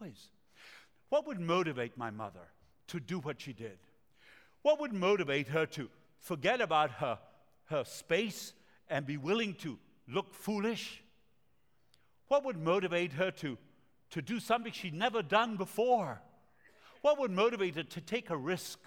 Always. 0.00 0.28
What 1.08 1.26
would 1.26 1.40
motivate 1.40 1.96
my 1.96 2.10
mother 2.10 2.48
to 2.88 3.00
do 3.00 3.18
what 3.18 3.40
she 3.40 3.52
did? 3.52 3.78
What 4.62 4.80
would 4.80 4.92
motivate 4.92 5.48
her 5.48 5.66
to 5.66 5.88
forget 6.22 6.60
about 6.60 6.92
her, 6.92 7.18
her 7.66 7.84
space 7.84 8.54
and 8.88 9.04
be 9.04 9.16
willing 9.16 9.54
to 9.56 9.78
look 10.08 10.34
foolish? 10.34 11.02
What 12.28 12.44
would 12.44 12.56
motivate 12.56 13.12
her 13.14 13.30
to, 13.32 13.58
to 14.10 14.22
do 14.22 14.40
something 14.40 14.72
she'd 14.72 14.94
never 14.94 15.22
done 15.22 15.56
before? 15.56 16.22
What 17.02 17.18
would 17.18 17.30
motivate 17.30 17.74
her 17.74 17.82
to 17.82 18.00
take 18.00 18.30
a 18.30 18.36
risk? 18.36 18.78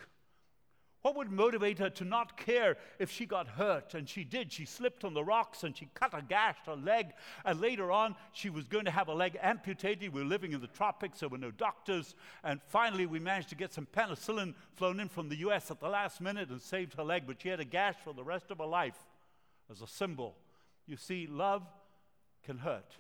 What 1.06 1.18
would 1.18 1.32
motivate 1.32 1.78
her 1.78 1.92
to 1.92 2.04
not 2.04 2.36
care 2.36 2.78
if 2.98 3.12
she 3.12 3.28
got 3.28 3.48
hurt? 3.48 3.94
And 3.94 4.10
she 4.10 4.24
did. 4.24 4.52
She 4.52 4.66
slipped 4.66 5.04
on 5.04 5.14
the 5.14 5.24
rocks 5.24 5.64
and 5.64 5.78
she 5.78 5.88
cut 5.94 6.18
a 6.18 6.24
gash 6.24 6.56
her 6.66 6.76
leg. 6.76 7.14
And 7.46 7.62
later 7.62 7.92
on, 7.92 8.16
she 8.34 8.50
was 8.50 8.68
going 8.68 8.86
to 8.86 8.92
have 8.92 9.08
a 9.08 9.14
leg 9.14 9.38
amputated. 9.40 10.12
We 10.12 10.24
were 10.24 10.28
living 10.28 10.54
in 10.54 10.62
the 10.62 10.68
tropics, 10.68 11.20
there 11.20 11.30
were 11.30 11.38
no 11.38 11.52
doctors. 11.52 12.16
And 12.44 12.60
finally, 12.70 13.06
we 13.06 13.20
managed 13.20 13.50
to 13.50 13.56
get 13.56 13.72
some 13.72 13.86
penicillin 13.86 14.56
flown 14.78 15.00
in 15.00 15.08
from 15.08 15.30
the 15.30 15.36
US 15.48 15.70
at 15.70 15.80
the 15.80 15.90
last 15.90 16.22
minute 16.22 16.50
and 16.50 16.60
saved 16.60 16.96
her 16.96 17.04
leg. 17.04 17.26
But 17.28 17.40
she 17.40 17.50
had 17.50 17.60
a 17.60 17.66
gash 17.66 17.98
for 18.04 18.12
the 18.12 18.24
rest 18.24 18.50
of 18.50 18.58
her 18.58 18.66
life 18.66 18.98
as 19.70 19.84
a 19.84 19.88
symbol. 19.88 20.36
You 20.88 20.98
see, 20.98 21.28
love 21.28 21.62
can 22.44 22.58
hurt. 22.58 22.96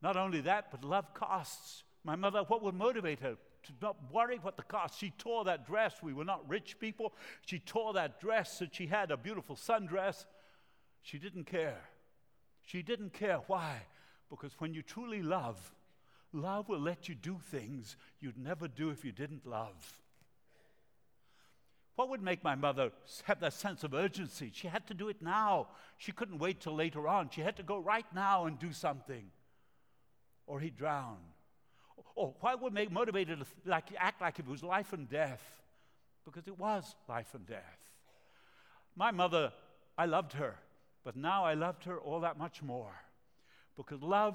Not 0.00 0.16
only 0.16 0.42
that, 0.42 0.70
but 0.70 0.84
love 0.84 1.12
costs. 1.12 1.82
My 2.04 2.14
mother, 2.14 2.44
what 2.46 2.62
would 2.62 2.76
motivate 2.76 3.18
her? 3.18 3.36
To 3.64 3.72
not 3.82 3.96
worry 4.10 4.38
what 4.40 4.56
the 4.56 4.62
cost. 4.62 4.98
She 4.98 5.10
tore 5.18 5.44
that 5.44 5.66
dress. 5.66 6.02
We 6.02 6.12
were 6.12 6.24
not 6.24 6.48
rich 6.48 6.78
people. 6.78 7.12
She 7.44 7.58
tore 7.58 7.92
that 7.94 8.20
dress 8.20 8.58
that 8.58 8.74
she 8.74 8.86
had, 8.86 9.10
a 9.10 9.16
beautiful 9.16 9.56
sundress. 9.56 10.24
She 11.02 11.18
didn't 11.18 11.44
care. 11.44 11.80
She 12.62 12.82
didn't 12.82 13.12
care. 13.12 13.40
Why? 13.46 13.82
Because 14.30 14.52
when 14.58 14.72
you 14.72 14.82
truly 14.82 15.22
love, 15.22 15.74
love 16.32 16.68
will 16.68 16.80
let 16.80 17.08
you 17.08 17.14
do 17.14 17.38
things 17.50 17.96
you'd 18.20 18.38
never 18.38 18.68
do 18.68 18.90
if 18.90 19.04
you 19.04 19.12
didn't 19.12 19.46
love. 19.46 20.00
What 21.96 22.08
would 22.08 22.22
make 22.22 22.42
my 22.42 22.54
mother 22.54 22.92
have 23.24 23.40
that 23.40 23.52
sense 23.52 23.84
of 23.84 23.92
urgency? 23.92 24.50
She 24.54 24.68
had 24.68 24.86
to 24.86 24.94
do 24.94 25.08
it 25.08 25.20
now. 25.20 25.68
She 25.98 26.12
couldn't 26.12 26.38
wait 26.38 26.60
till 26.60 26.74
later 26.74 27.06
on. 27.06 27.28
She 27.28 27.42
had 27.42 27.56
to 27.58 27.62
go 27.62 27.78
right 27.78 28.06
now 28.14 28.46
and 28.46 28.58
do 28.58 28.72
something, 28.72 29.30
or 30.46 30.60
he'd 30.60 30.78
drown. 30.78 31.18
Or 32.14 32.34
why 32.40 32.54
would 32.54 32.72
make 32.72 32.90
motivated 32.90 33.40
to 33.40 33.46
like 33.64 33.84
act 33.98 34.20
like 34.20 34.38
it 34.38 34.46
was 34.46 34.62
life 34.62 34.92
and 34.92 35.08
death? 35.08 35.42
Because 36.24 36.46
it 36.46 36.58
was 36.58 36.94
life 37.08 37.34
and 37.34 37.46
death. 37.46 37.78
My 38.96 39.10
mother, 39.10 39.52
I 39.96 40.06
loved 40.06 40.34
her, 40.34 40.56
but 41.04 41.16
now 41.16 41.44
I 41.44 41.54
loved 41.54 41.84
her 41.84 41.98
all 41.98 42.20
that 42.20 42.38
much 42.38 42.62
more. 42.62 42.92
Because 43.76 44.02
love 44.02 44.34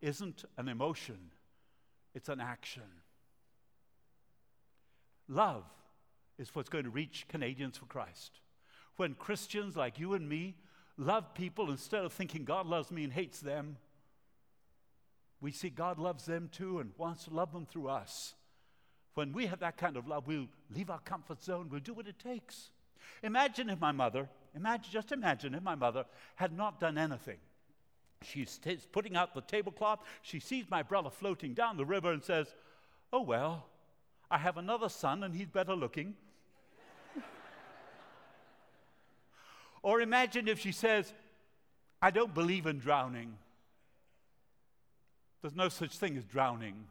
isn't 0.00 0.44
an 0.56 0.68
emotion, 0.68 1.30
it's 2.14 2.28
an 2.28 2.40
action. 2.40 2.82
Love 5.28 5.64
is 6.38 6.54
what's 6.54 6.68
going 6.68 6.84
to 6.84 6.90
reach 6.90 7.26
Canadians 7.28 7.78
for 7.78 7.86
Christ. 7.86 8.40
When 8.96 9.14
Christians 9.14 9.76
like 9.76 9.98
you 9.98 10.14
and 10.14 10.28
me 10.28 10.54
love 10.96 11.34
people 11.34 11.70
instead 11.70 12.04
of 12.04 12.12
thinking 12.12 12.44
God 12.44 12.66
loves 12.66 12.90
me 12.90 13.04
and 13.04 13.12
hates 13.12 13.40
them, 13.40 13.76
we 15.44 15.52
see 15.52 15.68
God 15.68 15.98
loves 15.98 16.24
them 16.24 16.48
too 16.50 16.78
and 16.78 16.90
wants 16.96 17.24
to 17.24 17.34
love 17.34 17.52
them 17.52 17.66
through 17.66 17.88
us. 17.88 18.32
When 19.12 19.30
we 19.34 19.44
have 19.44 19.60
that 19.60 19.76
kind 19.76 19.98
of 19.98 20.08
love, 20.08 20.26
we'll 20.26 20.48
leave 20.74 20.88
our 20.88 21.00
comfort 21.00 21.42
zone, 21.42 21.68
we'll 21.70 21.80
do 21.80 21.92
what 21.92 22.08
it 22.08 22.18
takes. 22.18 22.70
Imagine 23.22 23.68
if 23.68 23.78
my 23.78 23.92
mother, 23.92 24.30
imagine, 24.56 24.90
just 24.90 25.12
imagine 25.12 25.54
if 25.54 25.62
my 25.62 25.74
mother 25.74 26.06
had 26.36 26.56
not 26.56 26.80
done 26.80 26.96
anything. 26.96 27.36
She's 28.22 28.56
t- 28.56 28.78
putting 28.90 29.16
out 29.16 29.34
the 29.34 29.42
tablecloth. 29.42 30.00
She 30.22 30.40
sees 30.40 30.64
my 30.70 30.82
brother 30.82 31.10
floating 31.10 31.52
down 31.52 31.76
the 31.76 31.84
river 31.84 32.10
and 32.10 32.24
says, 32.24 32.54
Oh, 33.12 33.20
well, 33.20 33.66
I 34.30 34.38
have 34.38 34.56
another 34.56 34.88
son 34.88 35.22
and 35.24 35.34
he's 35.34 35.48
better 35.48 35.74
looking. 35.74 36.14
or 39.82 40.00
imagine 40.00 40.48
if 40.48 40.58
she 40.58 40.72
says, 40.72 41.12
I 42.00 42.10
don't 42.10 42.32
believe 42.32 42.64
in 42.64 42.78
drowning. 42.78 43.36
There's 45.44 45.54
no 45.54 45.68
such 45.68 45.98
thing 45.98 46.16
as 46.16 46.24
drowning. 46.24 46.86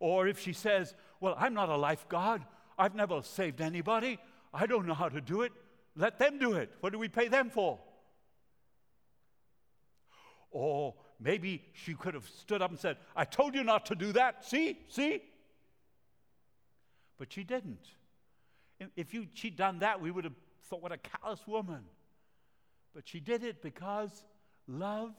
Or 0.00 0.28
if 0.28 0.38
she 0.38 0.52
says, 0.52 0.94
Well, 1.18 1.34
I'm 1.38 1.54
not 1.54 1.70
a 1.70 1.78
lifeguard, 1.78 2.42
I've 2.76 2.94
never 2.94 3.22
saved 3.22 3.62
anybody, 3.62 4.18
I 4.52 4.66
don't 4.66 4.86
know 4.86 4.92
how 4.92 5.08
to 5.08 5.22
do 5.22 5.40
it, 5.40 5.52
let 5.96 6.18
them 6.18 6.38
do 6.38 6.52
it. 6.52 6.70
What 6.80 6.92
do 6.92 6.98
we 6.98 7.08
pay 7.08 7.28
them 7.28 7.48
for? 7.48 7.78
Or 10.50 10.96
maybe 11.18 11.64
she 11.72 11.94
could 11.94 12.12
have 12.12 12.28
stood 12.28 12.60
up 12.60 12.68
and 12.68 12.78
said, 12.78 12.98
I 13.16 13.24
told 13.24 13.54
you 13.54 13.64
not 13.64 13.86
to 13.86 13.94
do 13.94 14.12
that. 14.12 14.44
See? 14.44 14.78
See? 14.90 15.22
But 17.16 17.32
she 17.32 17.44
didn't. 17.44 17.86
If 18.94 19.14
you, 19.14 19.28
she'd 19.32 19.56
done 19.56 19.78
that, 19.78 20.02
we 20.02 20.10
would 20.10 20.24
have 20.24 20.36
thought, 20.64 20.82
what 20.82 20.92
a 20.92 20.98
callous 20.98 21.40
woman. 21.46 21.84
But 22.94 23.08
she 23.08 23.20
did 23.20 23.42
it 23.42 23.62
because 23.62 24.22
love 24.68 25.14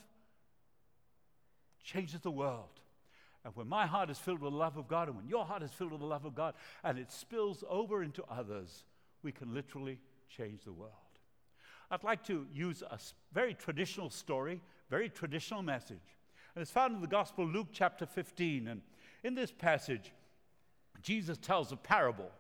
changes 1.88 2.20
the 2.20 2.32
world. 2.32 2.82
And 3.46 3.56
when 3.56 3.68
my 3.68 3.88
heart 3.88 4.10
is 4.10 4.20
filled 4.20 4.42
with 4.42 4.52
the 4.52 4.58
love 4.58 4.76
of 4.76 4.88
God, 4.88 5.08
and 5.08 5.16
when 5.16 5.30
your 5.30 5.46
heart 5.46 5.64
is 5.64 5.72
filled 5.72 5.92
with 5.92 6.02
the 6.02 6.06
love 6.06 6.26
of 6.26 6.36
God, 6.36 6.54
and 6.84 7.00
it 7.00 7.12
spills 7.12 7.64
over 7.70 8.04
into 8.04 8.24
others, 8.30 8.84
we 9.24 9.32
can 9.32 9.54
literally 9.54 10.00
change 10.30 10.66
the 10.66 10.74
world. 10.74 10.92
I'd 11.90 12.04
like 12.04 12.26
to 12.26 12.46
use 12.54 12.84
a 12.84 13.00
very 13.34 13.54
traditional 13.54 14.10
story, 14.10 14.62
very 14.90 15.08
traditional 15.08 15.62
message. 15.62 16.18
And 16.54 16.62
it's 16.62 16.72
found 16.72 16.94
in 16.94 17.02
the 17.02 17.08
Gospel 17.08 17.46
of 17.46 17.52
Luke 17.52 17.68
chapter 17.72 18.06
15. 18.06 18.68
And 18.68 18.82
in 19.24 19.36
this 19.36 19.52
passage, 19.52 20.12
Jesus 21.02 21.38
tells 21.38 21.72
a 21.72 21.78
parable. 21.78 22.32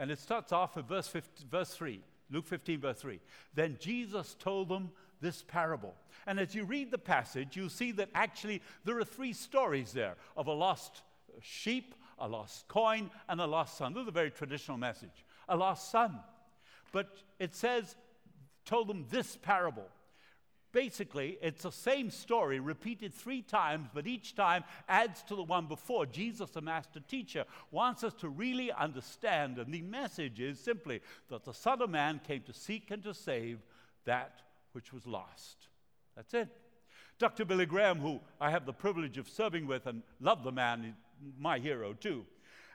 And 0.00 0.10
it 0.10 0.18
starts 0.18 0.50
off 0.50 0.76
at 0.76 0.88
verse, 0.88 1.06
15, 1.06 1.46
verse 1.48 1.74
3, 1.74 2.00
Luke 2.30 2.46
15, 2.46 2.80
verse 2.80 3.00
3. 3.00 3.20
Then 3.54 3.76
Jesus 3.78 4.34
told 4.40 4.68
them 4.68 4.90
this 5.20 5.42
parable. 5.42 5.94
And 6.26 6.38
as 6.38 6.54
you 6.54 6.64
read 6.64 6.90
the 6.90 6.98
passage, 6.98 7.56
you'll 7.56 7.68
see 7.68 7.92
that 7.92 8.10
actually 8.14 8.62
there 8.84 8.98
are 8.98 9.04
three 9.04 9.32
stories 9.32 9.92
there 9.92 10.16
of 10.36 10.46
a 10.46 10.52
lost 10.52 11.02
sheep, 11.40 11.94
a 12.18 12.28
lost 12.28 12.68
coin, 12.68 13.10
and 13.28 13.40
a 13.40 13.46
lost 13.46 13.78
son. 13.78 13.94
This 13.94 14.02
is 14.02 14.08
a 14.08 14.12
very 14.12 14.30
traditional 14.30 14.76
message. 14.76 15.24
A 15.48 15.56
lost 15.56 15.90
son. 15.90 16.18
But 16.92 17.08
it 17.38 17.54
says, 17.54 17.96
told 18.64 18.88
them 18.88 19.06
this 19.10 19.36
parable. 19.36 19.86
Basically, 20.72 21.36
it's 21.42 21.64
the 21.64 21.72
same 21.72 22.10
story 22.10 22.60
repeated 22.60 23.12
three 23.12 23.42
times, 23.42 23.88
but 23.92 24.06
each 24.06 24.36
time 24.36 24.62
adds 24.88 25.22
to 25.24 25.34
the 25.34 25.42
one 25.42 25.66
before. 25.66 26.06
Jesus, 26.06 26.50
the 26.50 26.60
master 26.60 27.00
teacher, 27.00 27.44
wants 27.72 28.04
us 28.04 28.14
to 28.14 28.28
really 28.28 28.70
understand, 28.70 29.58
and 29.58 29.74
the 29.74 29.82
message 29.82 30.38
is 30.38 30.60
simply 30.60 31.00
that 31.28 31.44
the 31.44 31.54
Son 31.54 31.82
of 31.82 31.90
Man 31.90 32.20
came 32.24 32.42
to 32.42 32.52
seek 32.52 32.92
and 32.92 33.02
to 33.02 33.12
save 33.12 33.58
that 34.04 34.42
which 34.72 34.92
was 34.92 35.06
lost. 35.06 35.68
That's 36.16 36.34
it. 36.34 36.48
Dr. 37.18 37.44
Billy 37.44 37.66
Graham, 37.66 37.98
who 37.98 38.20
I 38.40 38.50
have 38.50 38.66
the 38.66 38.72
privilege 38.72 39.18
of 39.18 39.28
serving 39.28 39.66
with 39.66 39.86
and 39.86 40.02
love 40.20 40.42
the 40.42 40.52
man, 40.52 40.96
my 41.38 41.58
hero 41.58 41.92
too. 41.92 42.24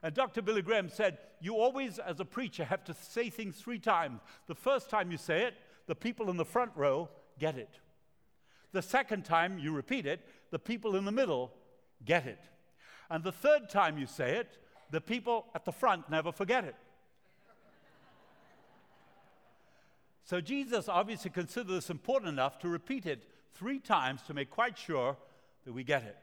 And 0.03 0.13
Dr. 0.13 0.41
Billy 0.41 0.61
Graham 0.61 0.89
said, 0.89 1.17
You 1.41 1.55
always, 1.55 1.97
as 1.97 2.19
a 2.19 2.25
preacher, 2.25 2.63
have 2.63 2.83
to 2.85 2.93
say 2.93 3.29
things 3.29 3.55
three 3.57 3.79
times. 3.79 4.21
The 4.47 4.55
first 4.55 4.89
time 4.89 5.11
you 5.11 5.17
say 5.17 5.43
it, 5.43 5.55
the 5.87 5.95
people 5.95 6.29
in 6.29 6.37
the 6.37 6.45
front 6.45 6.71
row 6.75 7.09
get 7.39 7.57
it. 7.57 7.79
The 8.71 8.81
second 8.81 9.25
time 9.25 9.57
you 9.57 9.71
repeat 9.71 10.05
it, 10.05 10.21
the 10.51 10.59
people 10.59 10.95
in 10.95 11.05
the 11.05 11.11
middle 11.11 11.51
get 12.03 12.27
it. 12.27 12.43
And 13.09 13.23
the 13.23 13.31
third 13.31 13.69
time 13.69 13.97
you 13.97 14.05
say 14.05 14.37
it, 14.37 14.57
the 14.91 15.01
people 15.01 15.47
at 15.55 15.65
the 15.65 15.71
front 15.71 16.09
never 16.09 16.31
forget 16.31 16.65
it. 16.65 16.75
So 20.25 20.41
Jesus 20.41 20.89
obviously 20.89 21.29
considered 21.29 21.71
this 21.71 21.89
important 21.89 22.29
enough 22.29 22.59
to 22.59 22.67
repeat 22.67 23.05
it 23.05 23.23
three 23.53 23.79
times 23.79 24.21
to 24.23 24.33
make 24.33 24.49
quite 24.49 24.77
sure 24.77 25.15
that 25.63 25.71
we 25.71 25.83
get 25.83 26.03
it. 26.03 26.17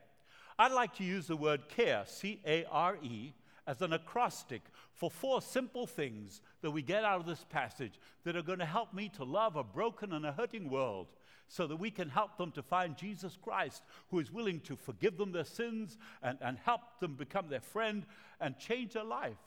I'd 0.59 0.73
like 0.73 0.95
to 0.97 1.05
use 1.05 1.29
the 1.29 1.37
word 1.37 1.69
care, 1.69 2.05
C 2.07 2.41
A 2.45 2.65
R 2.71 2.99
E, 3.03 3.33
as 3.67 3.81
an 3.81 3.93
acrostic 3.93 4.63
for 4.93 5.11
four 5.11 5.41
simple 5.41 5.87
things 5.87 6.43
that 6.63 6.71
we 6.71 6.83
get 6.83 7.05
out 7.05 7.21
of 7.21 7.27
this 7.27 7.45
passage 7.49 7.99
that 8.25 8.37
are 8.37 8.43
going 8.43 8.59
to 8.59 8.67
help 8.67 8.93
me 8.93 9.09
to 9.11 9.25
love 9.25 9.57
a 9.57 9.65
broken 9.65 10.13
and 10.13 10.27
a 10.27 10.33
hurting 10.33 10.69
world 10.69 11.07
so 11.49 11.67
that 11.67 11.77
we 11.77 11.91
can 11.91 12.09
help 12.09 12.37
them 12.37 12.51
to 12.51 12.63
find 12.63 12.97
Jesus 12.97 13.39
Christ, 13.41 13.83
who 14.11 14.19
is 14.19 14.33
willing 14.33 14.61
to 14.61 14.75
forgive 14.75 15.17
them 15.17 15.33
their 15.33 15.45
sins 15.45 15.97
and, 16.23 16.39
and 16.41 16.59
help 16.59 16.81
them 16.99 17.15
become 17.15 17.49
their 17.49 17.61
friend 17.61 18.05
and 18.41 18.59
change 18.59 18.95
their 18.95 19.05
life. 19.05 19.39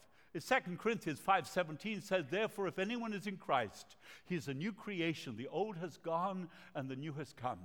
2 0.42 0.78
Corinthians 0.78 1.20
5:17 1.20 2.04
says, 2.04 2.26
Therefore, 2.30 2.68
if 2.68 2.80
anyone 2.80 3.14
is 3.14 3.28
in 3.28 3.38
Christ, 3.38 3.96
he 4.26 4.36
is 4.36 4.48
a 4.48 4.54
new 4.54 4.74
creation. 4.74 5.38
The 5.38 5.48
old 5.48 5.78
has 5.78 5.98
gone 5.98 6.50
and 6.74 6.90
the 6.90 6.96
new 6.96 7.14
has 7.14 7.34
come. 7.34 7.60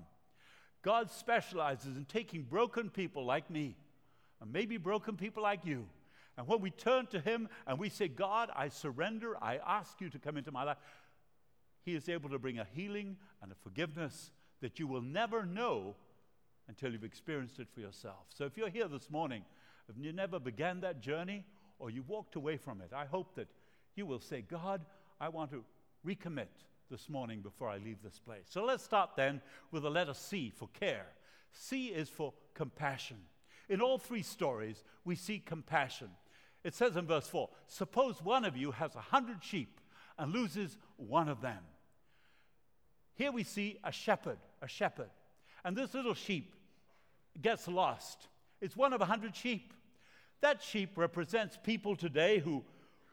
God 0.82 1.10
specializes 1.10 1.96
in 1.96 2.04
taking 2.04 2.42
broken 2.42 2.88
people 2.88 3.24
like 3.24 3.50
me, 3.50 3.76
and 4.40 4.52
maybe 4.52 4.76
broken 4.76 5.16
people 5.16 5.42
like 5.42 5.64
you. 5.64 5.86
And 6.36 6.46
when 6.46 6.60
we 6.60 6.70
turn 6.70 7.06
to 7.08 7.20
Him 7.20 7.48
and 7.66 7.78
we 7.78 7.88
say, 7.88 8.08
God, 8.08 8.50
I 8.54 8.68
surrender, 8.68 9.36
I 9.42 9.58
ask 9.58 10.00
you 10.00 10.08
to 10.10 10.18
come 10.18 10.36
into 10.36 10.52
my 10.52 10.64
life, 10.64 10.78
he 11.82 11.94
is 11.94 12.08
able 12.08 12.30
to 12.30 12.38
bring 12.38 12.58
a 12.58 12.66
healing 12.72 13.16
and 13.42 13.50
a 13.50 13.54
forgiveness 13.54 14.30
that 14.60 14.78
you 14.78 14.86
will 14.86 15.02
never 15.02 15.44
know 15.44 15.96
until 16.68 16.92
you've 16.92 17.04
experienced 17.04 17.58
it 17.58 17.68
for 17.74 17.80
yourself. 17.80 18.26
So 18.28 18.44
if 18.44 18.56
you're 18.56 18.70
here 18.70 18.88
this 18.88 19.10
morning, 19.10 19.44
if 19.88 20.02
you 20.02 20.12
never 20.12 20.38
began 20.38 20.80
that 20.80 21.00
journey 21.00 21.44
or 21.80 21.90
you 21.90 22.04
walked 22.06 22.36
away 22.36 22.56
from 22.56 22.80
it, 22.80 22.92
I 22.94 23.06
hope 23.06 23.34
that 23.34 23.48
you 23.96 24.06
will 24.06 24.20
say, 24.20 24.42
God, 24.42 24.82
I 25.20 25.28
want 25.28 25.50
to 25.50 25.64
recommit 26.06 26.46
this 26.90 27.08
morning 27.08 27.40
before 27.40 27.68
I 27.68 27.78
leave 27.78 28.02
this 28.02 28.20
place. 28.20 28.44
So 28.48 28.64
let's 28.64 28.84
start 28.84 29.10
then 29.16 29.40
with 29.72 29.82
the 29.82 29.90
letter 29.90 30.14
C 30.14 30.52
for 30.54 30.68
care. 30.78 31.06
C 31.52 31.88
is 31.88 32.08
for 32.08 32.32
compassion. 32.54 33.16
In 33.68 33.80
all 33.80 33.98
three 33.98 34.22
stories, 34.22 34.84
we 35.04 35.16
see 35.16 35.38
compassion. 35.38 36.10
It 36.62 36.74
says 36.74 36.96
in 36.96 37.06
verse 37.06 37.26
4 37.26 37.48
Suppose 37.66 38.22
one 38.22 38.44
of 38.44 38.56
you 38.56 38.72
has 38.72 38.94
a 38.94 39.00
hundred 39.00 39.42
sheep 39.42 39.80
and 40.18 40.32
loses 40.32 40.76
one 40.96 41.28
of 41.28 41.40
them. 41.40 41.62
Here 43.14 43.32
we 43.32 43.42
see 43.42 43.78
a 43.84 43.92
shepherd, 43.92 44.38
a 44.60 44.68
shepherd. 44.68 45.10
And 45.64 45.76
this 45.76 45.94
little 45.94 46.14
sheep 46.14 46.54
gets 47.40 47.68
lost. 47.68 48.28
It's 48.60 48.76
one 48.76 48.92
of 48.92 49.00
a 49.00 49.06
hundred 49.06 49.36
sheep. 49.36 49.72
That 50.40 50.62
sheep 50.62 50.96
represents 50.96 51.58
people 51.62 51.96
today 51.96 52.38
who, 52.38 52.64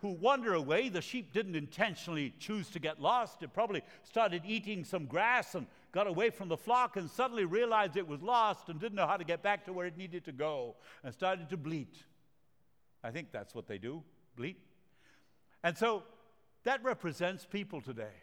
who 0.02 0.10
wander 0.10 0.54
away. 0.54 0.90
The 0.90 1.02
sheep 1.02 1.34
didn't 1.34 1.56
intentionally 1.56 2.34
choose 2.40 2.70
to 2.70 2.80
get 2.80 3.02
lost. 3.02 3.44
It 3.44 3.54
probably 3.54 3.82
started 4.04 4.44
eating 4.46 4.84
some 4.84 5.06
grass 5.06 5.56
and 5.56 5.68
got 5.92 6.08
away 6.08 6.30
from 6.30 6.48
the 6.48 6.58
flock 6.58 6.96
and 6.96 7.10
suddenly 7.10 7.46
realized 7.46 7.98
it 7.98 8.08
was 8.08 8.22
lost 8.22 8.70
and 8.70 8.80
didn't 8.80 8.96
know 8.96 9.08
how 9.08 9.18
to 9.18 9.24
get 9.24 9.42
back 9.42 9.66
to 9.66 9.74
where 9.74 9.88
it 9.88 9.98
needed 9.98 10.26
to 10.26 10.32
go 10.32 10.76
and 11.04 11.14
started 11.14 11.50
to 11.50 11.58
bleat. 11.58 11.96
I 13.04 13.12
think 13.12 13.32
that's 13.32 13.56
what 13.56 13.68
they 13.68 13.78
do 13.78 14.04
bleat. 14.36 14.58
And 15.64 15.78
so 15.78 16.04
that 16.64 16.84
represents 16.84 17.46
people 17.46 17.82
today. 17.82 18.14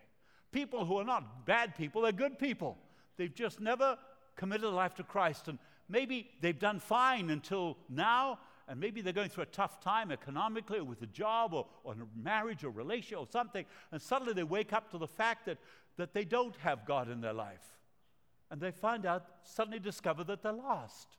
People 0.52 0.84
who 0.84 0.98
are 0.98 1.04
not 1.04 1.44
bad 1.44 1.76
people, 1.76 2.02
they're 2.02 2.12
good 2.12 2.38
people. 2.38 2.78
They've 3.16 3.34
just 3.34 3.60
never 3.60 3.98
committed 4.36 4.70
life 4.72 4.94
to 4.96 5.02
Christ. 5.02 5.48
And 5.48 5.58
maybe 5.88 6.30
they've 6.40 6.58
done 6.58 6.78
fine 6.78 7.30
until 7.30 7.76
now, 7.88 8.38
and 8.68 8.80
maybe 8.80 9.00
they're 9.00 9.12
going 9.12 9.28
through 9.28 9.42
a 9.42 9.46
tough 9.46 9.80
time 9.80 10.10
economically 10.10 10.78
or 10.78 10.84
with 10.84 11.02
a 11.02 11.06
job 11.06 11.52
or, 11.52 11.66
or 11.82 11.92
a 11.92 11.96
marriage 12.18 12.64
or 12.64 12.70
relationship 12.70 13.18
or 13.18 13.26
something, 13.30 13.64
and 13.92 14.00
suddenly 14.00 14.32
they 14.32 14.42
wake 14.42 14.72
up 14.72 14.90
to 14.90 14.98
the 14.98 15.06
fact 15.06 15.46
that, 15.46 15.58
that 15.96 16.14
they 16.14 16.24
don't 16.24 16.56
have 16.56 16.86
God 16.86 17.10
in 17.10 17.20
their 17.20 17.32
life. 17.32 17.64
And 18.50 18.60
they 18.60 18.70
find 18.70 19.04
out, 19.06 19.26
suddenly 19.42 19.80
discover 19.80 20.24
that 20.24 20.42
they're 20.42 20.52
lost. 20.52 21.16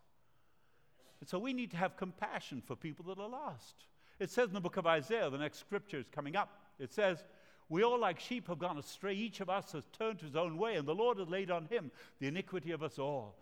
And 1.19 1.29
so 1.29 1.39
we 1.39 1.53
need 1.53 1.71
to 1.71 1.77
have 1.77 1.97
compassion 1.97 2.61
for 2.65 2.75
people 2.75 3.05
that 3.05 3.21
are 3.21 3.29
lost. 3.29 3.75
It 4.19 4.29
says 4.29 4.47
in 4.47 4.53
the 4.53 4.61
book 4.61 4.77
of 4.77 4.87
Isaiah, 4.87 5.29
the 5.29 5.37
next 5.37 5.59
scripture 5.59 5.97
is 5.97 6.07
coming 6.11 6.35
up, 6.35 6.49
it 6.79 6.93
says, 6.93 7.23
We 7.69 7.83
all 7.83 7.99
like 7.99 8.19
sheep 8.19 8.47
have 8.47 8.59
gone 8.59 8.77
astray. 8.77 9.13
Each 9.13 9.39
of 9.41 9.49
us 9.49 9.71
has 9.73 9.83
turned 9.97 10.19
to 10.19 10.25
his 10.25 10.35
own 10.35 10.57
way, 10.57 10.75
and 10.75 10.87
the 10.87 10.95
Lord 10.95 11.17
has 11.19 11.27
laid 11.27 11.51
on 11.51 11.65
him 11.65 11.91
the 12.19 12.27
iniquity 12.27 12.71
of 12.71 12.83
us 12.83 12.99
all. 12.99 13.35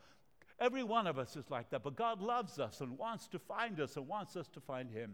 Every 0.60 0.84
one 0.84 1.08
of 1.08 1.18
us 1.18 1.36
is 1.36 1.50
like 1.50 1.70
that, 1.72 1.84
but 1.84 1.96
God 1.96 2.22
loves 2.22 2.60
us 2.60 2.82
and 2.82 2.98
wants 2.98 3.28
to 3.30 3.40
find 3.40 3.80
us 3.80 3.98
and 3.98 4.08
wants 4.08 4.36
us 4.36 4.48
to 4.50 4.60
find 4.60 4.92
Him. 4.92 5.14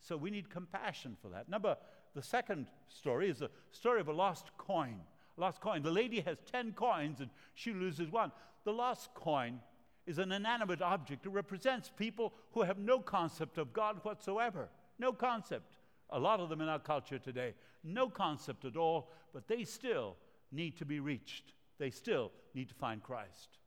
So 0.00 0.16
we 0.16 0.30
need 0.30 0.50
compassion 0.50 1.16
for 1.20 1.28
that. 1.28 1.48
Number, 1.48 1.76
the 2.14 2.22
second 2.22 2.66
story 2.88 3.28
is 3.28 3.42
a 3.42 3.50
story 3.70 4.00
of 4.00 4.08
a 4.08 4.12
lost 4.12 4.50
coin. 4.56 4.96
Lost 5.36 5.60
coin. 5.60 5.82
The 5.82 5.90
lady 5.90 6.20
has 6.20 6.38
10 6.50 6.72
coins 6.72 7.20
and 7.20 7.30
she 7.54 7.72
loses 7.72 8.10
one. 8.10 8.32
The 8.64 8.72
lost 8.72 9.14
coin 9.14 9.60
is 10.06 10.18
an 10.18 10.32
inanimate 10.32 10.82
object. 10.82 11.26
It 11.26 11.30
represents 11.30 11.90
people 11.96 12.32
who 12.52 12.62
have 12.62 12.78
no 12.78 12.98
concept 12.98 13.58
of 13.58 13.72
God 13.72 13.98
whatsoever. 14.02 14.68
No 14.98 15.12
concept. 15.12 15.76
A 16.10 16.18
lot 16.18 16.40
of 16.40 16.48
them 16.48 16.60
in 16.60 16.68
our 16.68 16.78
culture 16.78 17.18
today. 17.18 17.54
No 17.84 18.08
concept 18.08 18.64
at 18.64 18.76
all, 18.76 19.10
but 19.32 19.46
they 19.46 19.64
still 19.64 20.16
need 20.50 20.76
to 20.78 20.84
be 20.84 20.98
reached. 20.98 21.52
They 21.78 21.90
still 21.90 22.32
need 22.54 22.68
to 22.70 22.74
find 22.74 23.02
Christ. 23.02 23.58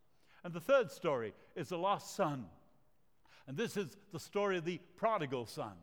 And 0.43 0.53
the 0.53 0.59
third 0.59 0.91
story 0.91 1.33
is 1.55 1.69
the 1.69 1.77
lost 1.77 2.15
son. 2.15 2.45
And 3.47 3.57
this 3.57 3.77
is 3.77 3.97
the 4.11 4.19
story 4.19 4.57
of 4.57 4.65
the 4.65 4.79
prodigal 4.95 5.45
son. 5.45 5.73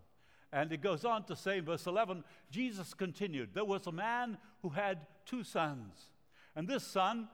And 0.53 0.73
it 0.73 0.81
goes 0.81 1.05
on 1.05 1.25
to 1.25 1.37
say 1.37 1.59
in 1.59 1.65
verse 1.65 1.87
11 1.87 2.25
Jesus 2.51 2.95
continued, 2.95 3.51
There 3.53 3.65
was 3.65 3.87
a 3.87 3.93
man 3.93 4.39
who 4.63 4.71
had 4.71 4.99
two 5.27 5.45
sons. 5.45 6.11
And 6.57 6.67
this 6.67 6.85
son 6.85 7.29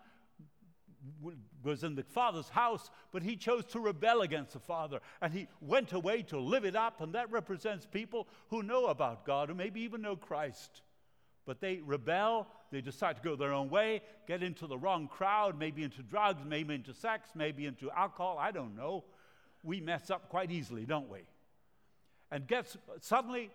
was 1.62 1.85
in 1.85 1.95
the 1.95 2.02
father's 2.02 2.49
house, 2.49 2.90
but 3.12 3.23
he 3.23 3.37
chose 3.37 3.64
to 3.66 3.81
rebel 3.81 4.23
against 4.23 4.54
the 4.54 4.59
father. 4.59 5.00
And 5.21 5.33
he 5.33 5.49
went 5.61 5.93
away 5.93 6.23
to 6.25 6.38
live 6.38 6.64
it 6.64 6.76
up. 6.76 7.00
And 7.00 7.14
that 7.14 7.31
represents 7.31 7.87
people 7.87 8.26
who 8.49 8.62
know 8.62 8.87
about 8.87 9.25
God, 9.25 9.49
who 9.49 9.54
maybe 9.54 9.81
even 9.83 10.02
know 10.02 10.16
Christ. 10.16 10.83
But 11.47 11.61
they 11.61 11.81
rebel, 11.85 12.47
they 12.73 12.81
decide 12.81 13.17
to 13.17 13.23
go 13.23 13.37
their 13.37 13.53
own 13.53 13.69
way, 13.69 14.03
get 14.27 14.43
into 14.43 14.67
the 14.67 14.79
wrong 14.79 15.09
crowd, 15.09 15.59
maybe 15.59 15.83
into 15.83 16.03
drugs, 16.03 16.43
maybe 16.47 16.75
into 16.75 16.95
sex, 16.95 17.29
maybe 17.35 17.67
into 17.67 17.91
alcohol, 17.91 18.39
I 18.39 18.51
don't 18.51 18.75
know. 18.75 19.05
We 19.63 19.81
mess 19.81 20.11
up 20.11 20.29
quite 20.29 20.51
easily, 20.51 20.87
don't 20.87 21.09
we? 21.09 21.21
And 22.31 22.47
gets 22.47 22.77
suddenly 23.01 23.51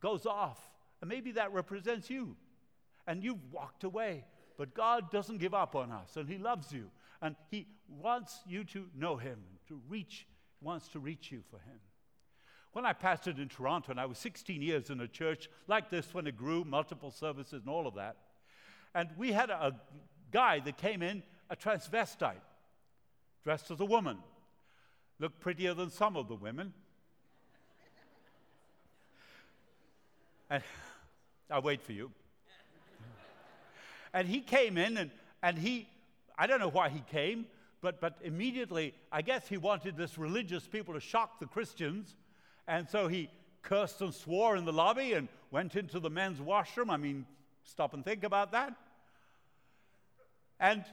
goes 0.00 0.26
off. 0.26 0.58
And 1.00 1.08
maybe 1.08 1.32
that 1.32 1.52
represents 1.52 2.08
you. 2.08 2.36
And 3.06 3.22
you've 3.22 3.52
walked 3.52 3.84
away. 3.84 4.24
But 4.56 4.74
God 4.74 5.10
doesn't 5.10 5.38
give 5.38 5.52
up 5.52 5.76
on 5.76 5.92
us, 5.92 6.16
and 6.16 6.28
He 6.28 6.38
loves 6.38 6.72
you. 6.72 6.90
And 7.20 7.36
He 7.50 7.66
wants 7.88 8.40
you 8.46 8.64
to 8.64 8.86
know 8.96 9.16
Him, 9.16 9.38
to 9.68 9.80
reach, 9.88 10.26
wants 10.62 10.88
to 10.88 10.98
reach 10.98 11.30
you 11.30 11.42
for 11.50 11.58
Him. 11.58 11.78
When 12.76 12.84
I 12.84 12.92
pastored 12.92 13.38
in 13.38 13.48
Toronto, 13.48 13.90
and 13.90 13.98
I 13.98 14.04
was 14.04 14.18
16 14.18 14.60
years 14.60 14.90
in 14.90 15.00
a 15.00 15.08
church 15.08 15.48
like 15.66 15.88
this 15.88 16.12
when 16.12 16.26
it 16.26 16.36
grew, 16.36 16.62
multiple 16.62 17.10
services 17.10 17.62
and 17.62 17.70
all 17.70 17.86
of 17.86 17.94
that, 17.94 18.16
and 18.94 19.08
we 19.16 19.32
had 19.32 19.48
a, 19.48 19.74
guy 20.30 20.60
that 20.60 20.76
came 20.76 21.02
in, 21.02 21.22
a 21.48 21.56
transvestite, 21.56 22.42
dressed 23.44 23.70
as 23.70 23.80
a 23.80 23.84
woman, 23.86 24.18
looked 25.18 25.40
prettier 25.40 25.72
than 25.72 25.88
some 25.88 26.18
of 26.18 26.28
the 26.28 26.34
women. 26.34 26.74
and 30.50 30.62
I'll 31.50 31.62
wait 31.62 31.80
for 31.80 31.92
you. 31.92 32.10
and 34.12 34.28
he 34.28 34.42
came 34.42 34.76
in, 34.76 34.98
and, 34.98 35.10
and 35.42 35.56
he, 35.56 35.88
I 36.36 36.46
don't 36.46 36.60
know 36.60 36.68
why 36.68 36.90
he 36.90 37.02
came, 37.10 37.46
but, 37.80 38.02
but 38.02 38.18
immediately, 38.22 38.92
I 39.10 39.22
guess 39.22 39.48
he 39.48 39.56
wanted 39.56 39.96
this 39.96 40.18
religious 40.18 40.66
people 40.66 40.92
to 40.92 41.00
shock 41.00 41.40
the 41.40 41.46
Christians 41.46 42.14
and 42.68 42.88
so 42.88 43.08
he 43.08 43.30
cursed 43.62 44.00
and 44.00 44.14
swore 44.14 44.56
in 44.56 44.64
the 44.64 44.72
lobby 44.72 45.12
and 45.12 45.28
went 45.50 45.76
into 45.76 46.00
the 46.00 46.10
men's 46.10 46.40
washroom. 46.40 46.90
I 46.90 46.96
mean, 46.96 47.26
stop 47.64 47.94
and 47.94 48.04
think 48.04 48.24
about 48.24 48.52
that. 48.52 48.74
And, 50.58 50.84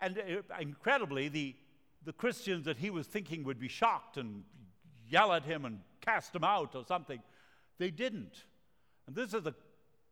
and 0.00 0.18
uh, 0.18 0.54
incredibly, 0.60 1.28
the, 1.28 1.54
the 2.04 2.12
Christians 2.12 2.64
that 2.66 2.76
he 2.76 2.90
was 2.90 3.06
thinking 3.06 3.44
would 3.44 3.58
be 3.58 3.68
shocked 3.68 4.16
and 4.16 4.44
yell 5.08 5.32
at 5.32 5.44
him 5.44 5.64
and 5.64 5.80
cast 6.00 6.34
him 6.34 6.44
out 6.44 6.74
or 6.74 6.84
something, 6.84 7.20
they 7.78 7.90
didn't. 7.90 8.44
And 9.06 9.16
this 9.16 9.34
is 9.34 9.46
a 9.46 9.54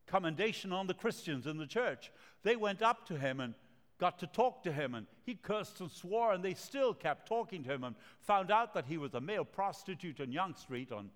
commendation 0.06 0.72
on 0.72 0.86
the 0.86 0.94
Christians 0.94 1.46
in 1.46 1.56
the 1.56 1.66
church. 1.66 2.10
They 2.42 2.56
went 2.56 2.82
up 2.82 3.06
to 3.06 3.18
him 3.18 3.40
and 3.40 3.54
got 4.00 4.18
to 4.18 4.26
talk 4.26 4.62
to 4.64 4.72
him, 4.72 4.94
and 4.94 5.06
he 5.24 5.34
cursed 5.34 5.80
and 5.80 5.90
swore, 5.90 6.32
and 6.32 6.42
they 6.42 6.54
still 6.54 6.94
kept 6.94 7.28
talking 7.28 7.62
to 7.62 7.72
him 7.72 7.84
and 7.84 7.94
found 8.22 8.50
out 8.50 8.72
that 8.74 8.86
he 8.86 8.96
was 8.96 9.14
a 9.14 9.20
male 9.20 9.44
prostitute 9.44 10.20
on 10.20 10.32
Yonge 10.32 10.56
Street, 10.56 10.90
on 10.90 11.10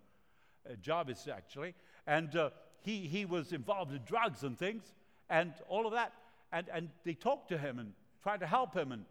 uh, 0.70 0.74
Jarvis 0.82 1.26
actually, 1.26 1.74
and 2.06 2.36
uh, 2.36 2.50
he, 2.82 2.98
he 3.08 3.24
was 3.24 3.52
involved 3.52 3.92
in 3.92 4.00
drugs 4.04 4.42
and 4.44 4.58
things, 4.58 4.92
and 5.30 5.52
all 5.68 5.86
of 5.86 5.94
that. 5.94 6.12
And, 6.52 6.66
and 6.72 6.88
they 7.04 7.14
talked 7.14 7.48
to 7.48 7.58
him 7.58 7.78
and 7.78 7.94
tried 8.22 8.40
to 8.40 8.46
help 8.46 8.74
him, 8.74 8.92
and 8.92 9.04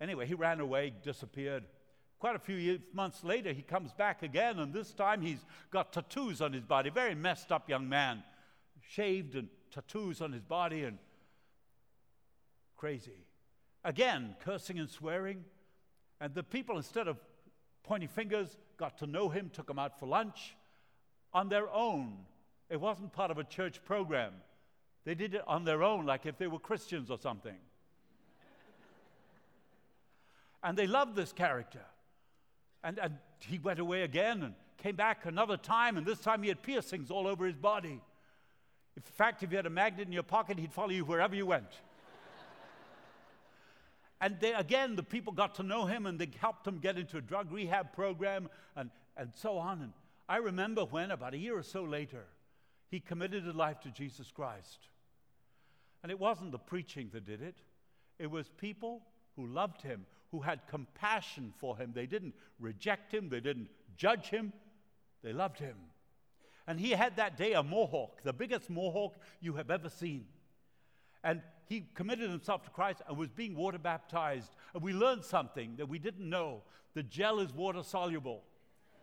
anyway, 0.00 0.26
he 0.26 0.34
ran 0.34 0.60
away, 0.60 0.92
disappeared. 1.02 1.64
Quite 2.20 2.36
a 2.36 2.38
few 2.38 2.56
years, 2.56 2.80
months 2.92 3.24
later, 3.24 3.52
he 3.52 3.62
comes 3.62 3.92
back 3.92 4.22
again, 4.22 4.60
and 4.60 4.72
this 4.72 4.92
time 4.92 5.22
he's 5.22 5.44
got 5.72 5.92
tattoos 5.92 6.40
on 6.40 6.52
his 6.52 6.62
body. 6.62 6.90
Very 6.90 7.14
messed 7.16 7.50
up 7.50 7.68
young 7.68 7.88
man, 7.88 8.22
shaved 8.86 9.34
and 9.34 9.48
tattoos 9.72 10.20
on 10.20 10.30
his 10.30 10.44
body, 10.44 10.84
and 10.84 10.98
crazy. 12.82 13.24
Again, 13.84 14.34
cursing 14.40 14.80
and 14.80 14.90
swearing. 14.90 15.44
And 16.20 16.34
the 16.34 16.42
people, 16.42 16.76
instead 16.76 17.06
of 17.06 17.16
pointing 17.84 18.08
fingers, 18.08 18.56
got 18.76 18.98
to 18.98 19.06
know 19.06 19.28
him, 19.28 19.52
took 19.54 19.70
him 19.70 19.78
out 19.78 20.00
for 20.00 20.06
lunch 20.06 20.56
on 21.32 21.48
their 21.48 21.70
own. 21.70 22.16
It 22.68 22.80
wasn't 22.80 23.12
part 23.12 23.30
of 23.30 23.38
a 23.38 23.44
church 23.44 23.84
program. 23.84 24.32
They 25.04 25.14
did 25.14 25.34
it 25.34 25.42
on 25.46 25.64
their 25.64 25.84
own, 25.84 26.06
like 26.06 26.26
if 26.26 26.38
they 26.38 26.48
were 26.48 26.58
Christians 26.58 27.08
or 27.08 27.18
something. 27.18 27.54
and 30.64 30.76
they 30.76 30.88
loved 30.88 31.14
this 31.14 31.32
character. 31.32 31.84
And, 32.82 32.98
and 32.98 33.14
he 33.38 33.60
went 33.60 33.78
away 33.78 34.02
again 34.02 34.42
and 34.42 34.54
came 34.78 34.96
back 34.96 35.24
another 35.24 35.56
time, 35.56 35.96
and 35.96 36.04
this 36.04 36.18
time 36.18 36.42
he 36.42 36.48
had 36.48 36.64
piercings 36.64 37.12
all 37.12 37.28
over 37.28 37.46
his 37.46 37.54
body. 37.54 38.00
In 38.96 39.02
fact, 39.02 39.44
if 39.44 39.52
you 39.52 39.56
had 39.56 39.66
a 39.66 39.70
magnet 39.70 40.08
in 40.08 40.12
your 40.12 40.24
pocket, 40.24 40.58
he'd 40.58 40.72
follow 40.72 40.90
you 40.90 41.04
wherever 41.04 41.36
you 41.36 41.46
went. 41.46 41.80
And 44.22 44.38
they, 44.38 44.54
again, 44.54 44.94
the 44.94 45.02
people 45.02 45.32
got 45.32 45.56
to 45.56 45.64
know 45.64 45.84
him 45.84 46.06
and 46.06 46.16
they 46.16 46.28
helped 46.38 46.66
him 46.66 46.78
get 46.78 46.96
into 46.96 47.16
a 47.16 47.20
drug 47.20 47.50
rehab 47.50 47.92
program 47.92 48.48
and, 48.76 48.88
and 49.16 49.32
so 49.34 49.58
on. 49.58 49.82
And 49.82 49.92
I 50.28 50.36
remember 50.36 50.84
when, 50.84 51.10
about 51.10 51.34
a 51.34 51.38
year 51.38 51.58
or 51.58 51.64
so 51.64 51.82
later, 51.82 52.24
he 52.88 53.00
committed 53.00 53.44
his 53.44 53.54
life 53.56 53.80
to 53.80 53.90
Jesus 53.90 54.30
Christ. 54.30 54.78
And 56.04 56.12
it 56.12 56.20
wasn't 56.20 56.52
the 56.52 56.58
preaching 56.58 57.10
that 57.12 57.26
did 57.26 57.42
it, 57.42 57.56
it 58.20 58.30
was 58.30 58.48
people 58.48 59.02
who 59.34 59.48
loved 59.48 59.82
him, 59.82 60.06
who 60.30 60.40
had 60.40 60.68
compassion 60.68 61.52
for 61.56 61.76
him. 61.76 61.90
They 61.92 62.06
didn't 62.06 62.34
reject 62.60 63.12
him, 63.12 63.28
they 63.28 63.40
didn't 63.40 63.70
judge 63.96 64.26
him, 64.26 64.52
they 65.24 65.32
loved 65.32 65.58
him. 65.58 65.74
And 66.68 66.78
he 66.78 66.90
had 66.90 67.16
that 67.16 67.36
day 67.36 67.54
a 67.54 67.62
mohawk, 67.64 68.22
the 68.22 68.32
biggest 68.32 68.70
mohawk 68.70 69.16
you 69.40 69.54
have 69.54 69.70
ever 69.70 69.88
seen. 69.88 70.26
And 71.24 71.40
he 71.66 71.86
committed 71.94 72.30
himself 72.30 72.64
to 72.64 72.70
Christ 72.70 73.02
and 73.08 73.16
was 73.16 73.30
being 73.30 73.54
water 73.54 73.78
baptized. 73.78 74.54
And 74.74 74.82
we 74.82 74.92
learned 74.92 75.24
something 75.24 75.76
that 75.76 75.88
we 75.88 75.98
didn't 75.98 76.28
know 76.28 76.62
the 76.94 77.02
gel 77.02 77.40
is 77.40 77.52
water 77.52 77.82
soluble. 77.82 78.42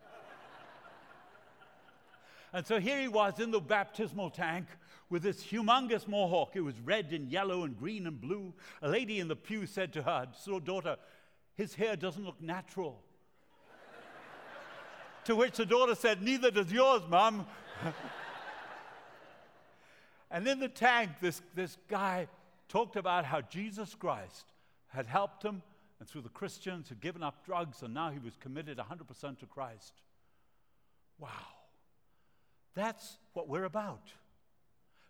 and 2.52 2.64
so 2.64 2.78
here 2.78 3.00
he 3.00 3.08
was 3.08 3.40
in 3.40 3.50
the 3.50 3.60
baptismal 3.60 4.30
tank 4.30 4.66
with 5.08 5.22
this 5.22 5.42
humongous 5.42 6.06
mohawk. 6.06 6.54
It 6.54 6.60
was 6.60 6.78
red 6.80 7.12
and 7.12 7.28
yellow 7.28 7.64
and 7.64 7.76
green 7.76 8.06
and 8.06 8.20
blue. 8.20 8.54
A 8.82 8.88
lady 8.88 9.18
in 9.18 9.26
the 9.26 9.36
pew 9.36 9.66
said 9.66 9.92
to 9.94 10.02
her 10.02 10.28
so 10.38 10.60
daughter, 10.60 10.96
His 11.56 11.74
hair 11.74 11.96
doesn't 11.96 12.24
look 12.24 12.40
natural. 12.40 13.02
to 15.24 15.34
which 15.34 15.56
the 15.56 15.66
daughter 15.66 15.96
said, 15.96 16.22
Neither 16.22 16.52
does 16.52 16.70
yours, 16.70 17.02
Mom. 17.08 17.46
And 20.30 20.46
in 20.46 20.60
the 20.60 20.68
tank, 20.68 21.10
this, 21.20 21.42
this 21.54 21.76
guy 21.88 22.28
talked 22.68 22.96
about 22.96 23.24
how 23.24 23.40
Jesus 23.40 23.94
Christ 23.94 24.46
had 24.88 25.06
helped 25.06 25.42
him, 25.42 25.62
and 25.98 26.08
through 26.08 26.22
the 26.22 26.28
Christians 26.28 26.88
had 26.88 27.00
given 27.00 27.22
up 27.22 27.44
drugs, 27.44 27.82
and 27.82 27.92
now 27.92 28.10
he 28.10 28.18
was 28.18 28.36
committed 28.38 28.78
100% 28.78 29.38
to 29.38 29.46
Christ. 29.46 29.92
Wow. 31.18 31.28
That's 32.74 33.18
what 33.32 33.48
we're 33.48 33.64
about. 33.64 34.12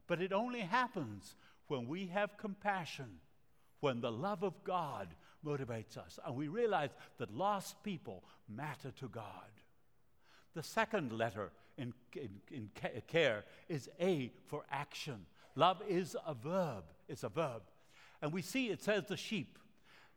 But 0.06 0.22
it 0.22 0.32
only 0.32 0.60
happens 0.60 1.36
when 1.68 1.86
we 1.86 2.06
have 2.06 2.36
compassion, 2.36 3.20
when 3.80 4.00
the 4.00 4.10
love 4.10 4.42
of 4.42 4.64
God 4.64 5.08
motivates 5.46 5.96
us, 5.96 6.18
and 6.26 6.34
we 6.34 6.48
realize 6.48 6.90
that 7.18 7.34
lost 7.34 7.82
people 7.84 8.24
matter 8.48 8.90
to 8.98 9.08
God. 9.08 9.22
The 10.54 10.62
second 10.62 11.12
letter 11.12 11.52
in, 11.76 11.92
in, 12.14 12.30
in 12.50 12.70
care 13.08 13.44
is 13.68 13.88
A 14.00 14.32
for 14.46 14.64
action. 14.70 15.26
Love 15.54 15.82
is 15.88 16.16
a 16.26 16.34
verb. 16.34 16.84
It's 17.08 17.24
a 17.24 17.28
verb. 17.28 17.62
And 18.22 18.32
we 18.32 18.42
see 18.42 18.68
it 18.68 18.82
says 18.82 19.04
the 19.06 19.16
sheep. 19.16 19.58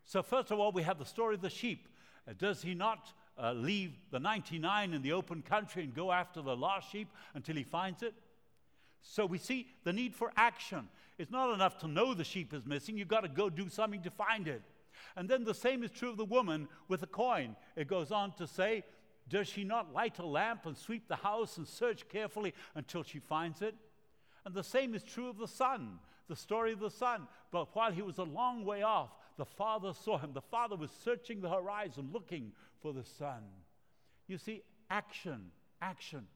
So, 0.05 0.21
first 0.21 0.51
of 0.51 0.59
all, 0.59 0.71
we 0.71 0.83
have 0.83 0.99
the 0.99 1.05
story 1.05 1.35
of 1.35 1.41
the 1.41 1.49
sheep. 1.49 1.87
Uh, 2.27 2.33
does 2.37 2.61
he 2.61 2.73
not 2.73 3.13
uh, 3.41 3.53
leave 3.53 3.93
the 4.11 4.19
99 4.19 4.93
in 4.93 5.01
the 5.01 5.13
open 5.13 5.41
country 5.41 5.83
and 5.83 5.93
go 5.93 6.11
after 6.11 6.41
the 6.41 6.55
lost 6.55 6.91
sheep 6.91 7.07
until 7.33 7.55
he 7.55 7.63
finds 7.63 8.03
it? 8.03 8.13
So, 9.01 9.25
we 9.25 9.37
see 9.37 9.67
the 9.83 9.93
need 9.93 10.13
for 10.13 10.31
action. 10.35 10.89
It's 11.17 11.31
not 11.31 11.53
enough 11.53 11.77
to 11.79 11.87
know 11.87 12.13
the 12.13 12.23
sheep 12.23 12.53
is 12.53 12.65
missing, 12.65 12.97
you've 12.97 13.07
got 13.07 13.21
to 13.21 13.29
go 13.29 13.49
do 13.49 13.69
something 13.69 14.01
to 14.03 14.11
find 14.11 14.47
it. 14.47 14.61
And 15.15 15.29
then 15.29 15.43
the 15.43 15.53
same 15.53 15.83
is 15.83 15.91
true 15.91 16.09
of 16.09 16.17
the 16.17 16.25
woman 16.25 16.67
with 16.87 17.01
the 17.01 17.07
coin. 17.07 17.55
It 17.75 17.87
goes 17.87 18.11
on 18.11 18.33
to 18.33 18.47
say, 18.47 18.83
Does 19.29 19.47
she 19.47 19.63
not 19.63 19.93
light 19.93 20.19
a 20.19 20.25
lamp 20.25 20.65
and 20.65 20.77
sweep 20.77 21.07
the 21.07 21.15
house 21.15 21.57
and 21.57 21.67
search 21.67 22.07
carefully 22.09 22.53
until 22.75 23.03
she 23.03 23.19
finds 23.19 23.62
it? 23.62 23.75
And 24.45 24.53
the 24.53 24.63
same 24.63 24.93
is 24.93 25.03
true 25.03 25.29
of 25.29 25.38
the 25.38 25.47
son, 25.47 25.99
the 26.27 26.36
story 26.36 26.73
of 26.73 26.79
the 26.79 26.91
son. 26.91 27.27
But 27.51 27.73
while 27.75 27.91
he 27.91 28.01
was 28.01 28.17
a 28.17 28.23
long 28.23 28.65
way 28.65 28.83
off, 28.83 29.12
the 29.38 29.45
father 29.45 29.93
saw 29.93 30.17
him. 30.17 30.33
The 30.33 30.41
father 30.41 30.75
was 30.75 30.91
searching 31.03 31.41
the 31.41 31.49
horizon, 31.49 32.09
looking 32.12 32.51
for 32.81 32.93
the 32.93 33.03
son. 33.03 33.43
You 34.27 34.38
see, 34.38 34.62
action, 34.89 35.51
action. 35.81 36.27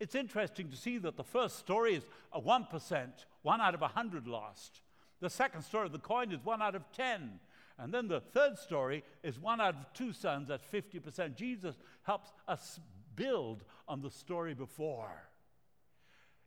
It's 0.00 0.14
interesting 0.14 0.70
to 0.70 0.76
see 0.76 0.98
that 0.98 1.16
the 1.16 1.24
first 1.24 1.58
story 1.58 1.94
is 1.94 2.04
a 2.32 2.40
1%, 2.40 3.08
one 3.42 3.60
out 3.60 3.74
of 3.74 3.80
a 3.80 3.86
100 3.86 4.28
lost. 4.28 4.82
The 5.20 5.30
second 5.30 5.62
story 5.62 5.86
of 5.86 5.92
the 5.92 5.98
coin 5.98 6.30
is 6.30 6.44
one 6.44 6.62
out 6.62 6.76
of 6.76 6.90
10. 6.92 7.40
And 7.78 7.94
then 7.94 8.08
the 8.08 8.20
third 8.20 8.58
story 8.58 9.04
is 9.22 9.38
one 9.38 9.60
out 9.60 9.74
of 9.76 9.92
two 9.92 10.12
sons 10.12 10.50
at 10.50 10.70
50%. 10.70 11.36
Jesus 11.36 11.76
helps 12.02 12.32
us 12.48 12.80
build 13.14 13.64
on 13.86 14.02
the 14.02 14.10
story 14.10 14.54
before. 14.54 15.28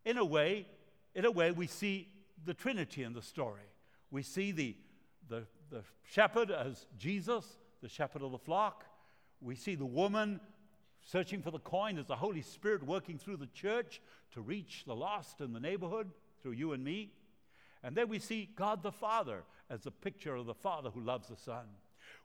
In 0.03 0.17
a 0.17 0.25
way, 0.25 0.67
in 1.15 1.25
a 1.25 1.31
way, 1.31 1.51
we 1.51 1.67
see 1.67 2.09
the 2.43 2.53
Trinity 2.53 3.03
in 3.03 3.13
the 3.13 3.21
story. 3.21 3.61
We 4.09 4.23
see 4.23 4.51
the, 4.51 4.75
the, 5.29 5.43
the 5.69 5.83
shepherd 6.03 6.51
as 6.51 6.85
Jesus, 6.97 7.45
the 7.81 7.89
shepherd 7.89 8.23
of 8.23 8.31
the 8.31 8.37
flock. 8.37 8.85
We 9.39 9.55
see 9.55 9.75
the 9.75 9.85
woman 9.85 10.41
searching 11.03 11.41
for 11.41 11.51
the 11.51 11.59
coin 11.59 11.97
as 11.97 12.07
the 12.07 12.15
Holy 12.15 12.41
Spirit 12.41 12.83
working 12.83 13.17
through 13.17 13.37
the 13.37 13.47
church 13.47 14.01
to 14.33 14.41
reach 14.41 14.83
the 14.85 14.95
lost 14.95 15.41
in 15.41 15.53
the 15.53 15.59
neighborhood 15.59 16.11
through 16.41 16.53
you 16.53 16.73
and 16.73 16.83
me. 16.83 17.11
And 17.83 17.95
then 17.95 18.09
we 18.09 18.19
see 18.19 18.49
God 18.55 18.83
the 18.83 18.91
Father 18.91 19.43
as 19.71 19.85
a 19.85 19.91
picture 19.91 20.35
of 20.35 20.45
the 20.45 20.53
Father 20.53 20.89
who 20.89 20.99
loves 20.99 21.29
the 21.29 21.35
Son. 21.37 21.65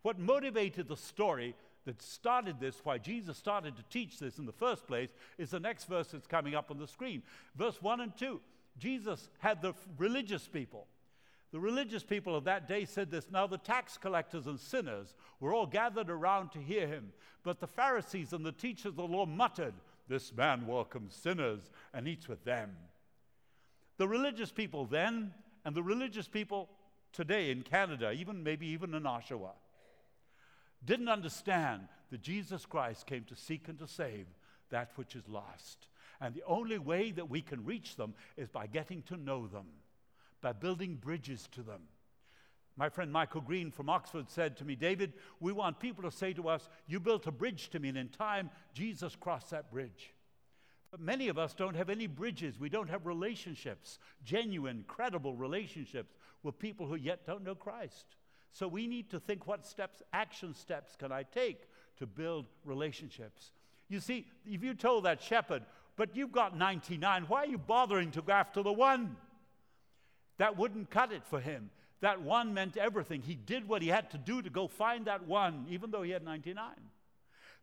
What 0.02 0.18
motivated 0.18 0.88
the 0.88 0.96
story 0.96 1.54
that 1.84 2.02
started 2.02 2.58
this, 2.58 2.80
why 2.82 2.98
Jesus 2.98 3.36
started 3.36 3.76
to 3.76 3.84
teach 3.84 4.18
this 4.18 4.38
in 4.38 4.46
the 4.46 4.52
first 4.52 4.86
place, 4.86 5.10
is 5.38 5.50
the 5.50 5.60
next 5.60 5.84
verse 5.84 6.08
that's 6.08 6.26
coming 6.26 6.54
up 6.54 6.70
on 6.70 6.78
the 6.78 6.88
screen. 6.88 7.22
Verse 7.54 7.80
1 7.80 8.00
and 8.00 8.16
2. 8.16 8.40
Jesus 8.78 9.30
had 9.38 9.62
the 9.62 9.72
religious 9.96 10.48
people. 10.48 10.86
The 11.52 11.60
religious 11.60 12.02
people 12.02 12.34
of 12.34 12.44
that 12.44 12.66
day 12.66 12.84
said 12.84 13.10
this 13.10 13.30
Now 13.30 13.46
the 13.46 13.58
tax 13.58 13.96
collectors 13.96 14.46
and 14.46 14.58
sinners 14.58 15.14
were 15.38 15.54
all 15.54 15.66
gathered 15.66 16.10
around 16.10 16.50
to 16.52 16.58
hear 16.58 16.88
him, 16.88 17.12
but 17.44 17.60
the 17.60 17.68
Pharisees 17.68 18.32
and 18.32 18.44
the 18.44 18.52
teachers 18.52 18.86
of 18.86 18.96
the 18.96 19.04
law 19.04 19.24
muttered, 19.24 19.74
This 20.08 20.34
man 20.34 20.66
welcomes 20.66 21.14
sinners 21.14 21.70
and 21.94 22.08
eats 22.08 22.28
with 22.28 22.44
them. 22.44 22.72
The 23.98 24.08
religious 24.08 24.50
people 24.50 24.84
then, 24.84 25.32
and 25.64 25.74
the 25.74 25.82
religious 25.82 26.28
people 26.28 26.68
today 27.16 27.50
in 27.50 27.62
Canada, 27.62 28.12
even 28.12 28.42
maybe 28.42 28.66
even 28.66 28.94
in 28.94 29.04
Oshawa, 29.04 29.52
didn't 30.84 31.08
understand 31.08 31.88
that 32.10 32.20
Jesus 32.20 32.66
Christ 32.66 33.06
came 33.06 33.24
to 33.24 33.34
seek 33.34 33.68
and 33.68 33.78
to 33.78 33.88
save 33.88 34.26
that 34.70 34.90
which 34.96 35.16
is 35.16 35.26
lost. 35.26 35.88
And 36.20 36.34
the 36.34 36.44
only 36.46 36.78
way 36.78 37.10
that 37.12 37.30
we 37.30 37.40
can 37.40 37.64
reach 37.64 37.96
them 37.96 38.14
is 38.36 38.48
by 38.48 38.66
getting 38.66 39.02
to 39.02 39.16
know 39.16 39.46
them, 39.46 39.66
by 40.42 40.52
building 40.52 40.96
bridges 40.96 41.48
to 41.52 41.62
them. 41.62 41.82
My 42.76 42.90
friend 42.90 43.10
Michael 43.10 43.40
Green 43.40 43.70
from 43.70 43.88
Oxford 43.88 44.28
said 44.28 44.58
to 44.58 44.64
me, 44.66 44.76
David, 44.76 45.14
we 45.40 45.52
want 45.52 45.80
people 45.80 46.02
to 46.04 46.14
say 46.14 46.34
to 46.34 46.48
us, 46.50 46.68
You 46.86 47.00
built 47.00 47.26
a 47.26 47.32
bridge 47.32 47.70
to 47.70 47.80
me, 47.80 47.88
and 47.88 47.96
in 47.96 48.08
time, 48.08 48.50
Jesus 48.74 49.16
crossed 49.16 49.50
that 49.50 49.70
bridge. 49.70 50.12
But 50.90 51.00
many 51.00 51.28
of 51.28 51.38
us 51.38 51.54
don't 51.54 51.76
have 51.76 51.90
any 51.90 52.06
bridges. 52.06 52.60
We 52.60 52.68
don't 52.68 52.90
have 52.90 53.06
relationships, 53.06 53.98
genuine, 54.24 54.84
credible 54.86 55.34
relationships 55.34 56.14
with 56.46 56.58
people 56.58 56.86
who 56.86 56.94
yet 56.94 57.26
don't 57.26 57.44
know 57.44 57.54
Christ. 57.54 58.06
So 58.52 58.66
we 58.66 58.86
need 58.86 59.10
to 59.10 59.20
think 59.20 59.46
what 59.46 59.66
steps, 59.66 60.02
action 60.12 60.54
steps, 60.54 60.96
can 60.96 61.12
I 61.12 61.24
take 61.24 61.68
to 61.98 62.06
build 62.06 62.46
relationships? 62.64 63.52
You 63.88 64.00
see, 64.00 64.26
if 64.46 64.62
you 64.64 64.72
told 64.72 65.04
that 65.04 65.22
shepherd, 65.22 65.62
but 65.96 66.16
you've 66.16 66.32
got 66.32 66.56
99. 66.56 67.24
Why 67.28 67.44
are 67.44 67.46
you 67.46 67.58
bothering 67.58 68.12
to 68.12 68.22
go 68.22 68.32
after 68.32 68.62
the 68.62 68.72
one? 68.72 69.16
That 70.38 70.56
wouldn't 70.56 70.90
cut 70.90 71.12
it 71.12 71.24
for 71.24 71.40
him. 71.40 71.70
That 72.00 72.20
one 72.22 72.52
meant 72.54 72.76
everything. 72.76 73.22
He 73.22 73.34
did 73.34 73.68
what 73.68 73.82
he 73.82 73.88
had 73.88 74.10
to 74.10 74.18
do 74.18 74.42
to 74.42 74.50
go 74.50 74.68
find 74.68 75.06
that 75.06 75.26
one, 75.26 75.66
even 75.70 75.90
though 75.90 76.02
he 76.02 76.10
had 76.10 76.24
99. 76.24 76.64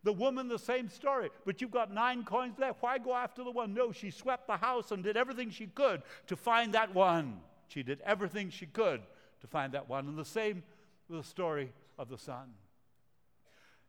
The 0.04 0.13
woman, 0.13 0.48
the 0.48 0.60
same 0.60 0.89
story. 0.89 1.30
But 1.46 1.62
you've 1.62 1.72
got 1.72 1.93
nine 1.93 2.24
coins 2.24 2.60
left. 2.60 2.82
Why 2.82 2.98
go 2.98 3.13
after 3.13 3.43
the 3.43 3.52
one? 3.52 3.74
No, 3.74 3.91
she 3.91 4.12
swept 4.12 4.48
the 4.48 4.58
house 4.58 4.91
and 4.91 5.04
did 5.04 5.15
everything 5.15 5.50
she 5.50 5.67
could 5.67 6.02
to 6.28 6.36
find 6.36 6.74
that 6.74 6.93
one. 6.93 7.39
She 7.73 7.81
did 7.81 8.01
everything 8.05 8.51
she 8.51 8.67
could 8.67 9.01
to 9.41 9.47
find 9.47 9.73
that 9.73 9.89
one. 9.89 10.07
And 10.07 10.15
the 10.15 10.23
same 10.23 10.62
with 11.09 11.21
the 11.21 11.27
story 11.27 11.73
of 11.97 12.07
the 12.07 12.19
son. 12.19 12.53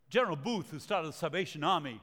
General 0.09 0.37
Booth, 0.37 0.71
who 0.71 0.79
started 0.79 1.09
the 1.09 1.13
Salvation 1.13 1.63
Army, 1.63 2.01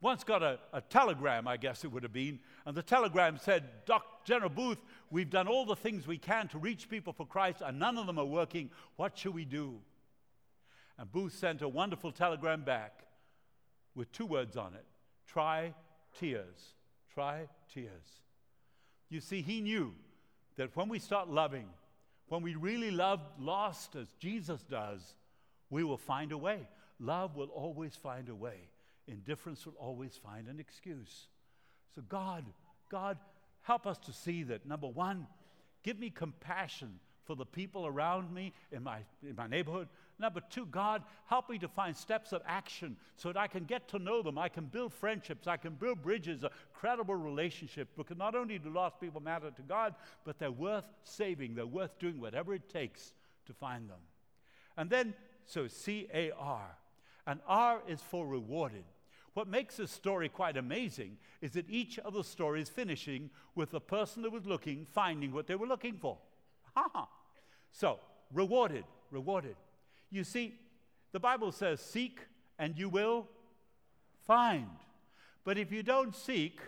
once 0.00 0.24
got 0.24 0.42
a, 0.42 0.58
a, 0.72 0.80
telegram, 0.80 1.46
I 1.46 1.56
guess 1.56 1.84
it 1.84 1.92
would 1.92 2.02
have 2.02 2.12
been, 2.12 2.40
and 2.64 2.76
the 2.76 2.82
telegram 2.82 3.38
said, 3.38 3.64
Doc, 3.84 4.24
General 4.24 4.50
Booth, 4.50 4.78
we've 5.10 5.30
done 5.30 5.46
all 5.46 5.66
the 5.66 5.76
things 5.76 6.06
we 6.06 6.18
can 6.18 6.48
to 6.48 6.58
reach 6.58 6.88
people 6.88 7.12
for 7.12 7.26
Christ, 7.26 7.62
and 7.64 7.78
none 7.78 7.98
of 7.98 8.06
them 8.06 8.18
are 8.18 8.24
working. 8.24 8.70
What 8.96 9.16
should 9.16 9.34
we 9.34 9.44
do? 9.44 9.78
And 10.98 11.12
Booth 11.12 11.34
sent 11.34 11.62
a 11.62 11.68
wonderful 11.68 12.12
telegram 12.12 12.62
back 12.62 13.04
with 13.94 14.10
two 14.10 14.26
words 14.26 14.56
on 14.56 14.74
it 14.74 14.86
try 15.26 15.74
tears. 16.18 16.74
Try 17.12 17.48
tears. 17.72 18.22
You 19.10 19.20
see, 19.20 19.42
he 19.42 19.60
knew 19.60 19.94
that 20.60 20.76
when 20.76 20.90
we 20.90 20.98
start 20.98 21.30
loving, 21.30 21.64
when 22.28 22.42
we 22.42 22.54
really 22.54 22.90
love 22.90 23.22
lost 23.38 23.96
as 23.96 24.08
Jesus 24.18 24.62
does, 24.64 25.00
we 25.70 25.82
will 25.84 25.96
find 25.96 26.32
a 26.32 26.36
way. 26.36 26.68
Love 26.98 27.34
will 27.34 27.46
always 27.46 27.96
find 27.96 28.28
a 28.28 28.34
way. 28.34 28.68
Indifference 29.08 29.64
will 29.64 29.76
always 29.78 30.20
find 30.22 30.48
an 30.48 30.60
excuse. 30.60 31.28
So, 31.94 32.02
God, 32.02 32.44
God, 32.90 33.16
help 33.62 33.86
us 33.86 33.96
to 34.00 34.12
see 34.12 34.42
that. 34.42 34.66
Number 34.66 34.86
one, 34.86 35.26
give 35.82 35.98
me 35.98 36.10
compassion 36.10 37.00
for 37.24 37.34
the 37.34 37.46
people 37.46 37.86
around 37.86 38.30
me 38.30 38.52
in 38.70 38.82
my, 38.82 38.98
in 39.26 39.36
my 39.36 39.46
neighborhood. 39.46 39.88
Number 40.20 40.40
two, 40.50 40.66
God, 40.66 41.02
help 41.24 41.48
me 41.48 41.58
to 41.58 41.68
find 41.68 41.96
steps 41.96 42.32
of 42.32 42.42
action 42.46 42.96
so 43.16 43.32
that 43.32 43.38
I 43.38 43.46
can 43.46 43.64
get 43.64 43.88
to 43.88 43.98
know 43.98 44.22
them. 44.22 44.36
I 44.36 44.50
can 44.50 44.66
build 44.66 44.92
friendships. 44.92 45.46
I 45.46 45.56
can 45.56 45.72
build 45.72 46.02
bridges, 46.02 46.44
a 46.44 46.50
credible 46.74 47.14
relationship. 47.16 47.88
Because 47.96 48.18
not 48.18 48.34
only 48.34 48.58
do 48.58 48.68
lost 48.68 49.00
people 49.00 49.22
matter 49.22 49.50
to 49.50 49.62
God, 49.62 49.94
but 50.24 50.38
they're 50.38 50.52
worth 50.52 50.84
saving. 51.04 51.54
They're 51.54 51.66
worth 51.66 51.98
doing 51.98 52.20
whatever 52.20 52.52
it 52.52 52.68
takes 52.68 53.14
to 53.46 53.54
find 53.54 53.88
them. 53.88 54.00
And 54.76 54.90
then, 54.90 55.14
so 55.46 55.66
C 55.66 56.06
A 56.12 56.32
R. 56.32 56.76
And 57.26 57.40
R 57.46 57.80
is 57.88 58.02
for 58.02 58.26
rewarded. 58.26 58.84
What 59.32 59.48
makes 59.48 59.76
this 59.76 59.90
story 59.90 60.28
quite 60.28 60.58
amazing 60.58 61.16
is 61.40 61.52
that 61.52 61.70
each 61.70 61.98
of 62.00 62.12
the 62.12 62.24
stories 62.24 62.68
finishing 62.68 63.30
with 63.54 63.70
the 63.70 63.80
person 63.80 64.22
that 64.22 64.32
was 64.32 64.44
looking 64.44 64.86
finding 64.92 65.32
what 65.32 65.46
they 65.46 65.54
were 65.54 65.66
looking 65.66 65.96
for. 65.96 66.18
Ha 66.76 67.08
So, 67.72 68.00
rewarded, 68.32 68.84
rewarded. 69.10 69.56
You 70.10 70.24
see, 70.24 70.54
the 71.12 71.20
Bible 71.20 71.52
says, 71.52 71.80
seek 71.80 72.20
and 72.58 72.76
you 72.78 72.88
will 72.88 73.28
find. 74.26 74.68
But 75.44 75.58
if 75.58 75.72
you 75.72 75.82
don't 75.82 76.14
seek, 76.14 76.60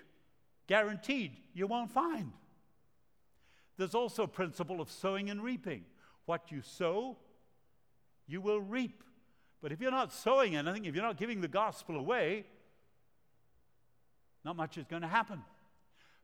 guaranteed 0.67 1.37
you 1.55 1.67
won't 1.67 1.91
find. 1.91 2.33
There's 3.77 3.95
also 3.95 4.25
a 4.25 4.29
principle 4.29 4.81
of 4.81 4.91
sowing 4.91 5.31
and 5.31 5.43
reaping. 5.43 5.85
What 6.27 6.53
you 6.53 6.63
sow, 6.63 7.17
you 8.27 8.41
will 8.41 8.61
reap. 8.61 9.03
But 9.61 9.73
if 9.73 9.81
you're 9.81 9.91
not 9.91 10.13
sowing 10.13 10.57
anything, 10.57 10.85
if 10.85 10.95
you're 10.95 11.05
not 11.05 11.17
giving 11.17 11.41
the 11.41 11.49
gospel 11.49 11.97
away, 11.97 12.47
not 14.45 14.57
much 14.57 14.79
is 14.79 14.87
going 14.87 15.03
to 15.03 15.09
happen. 15.09 15.43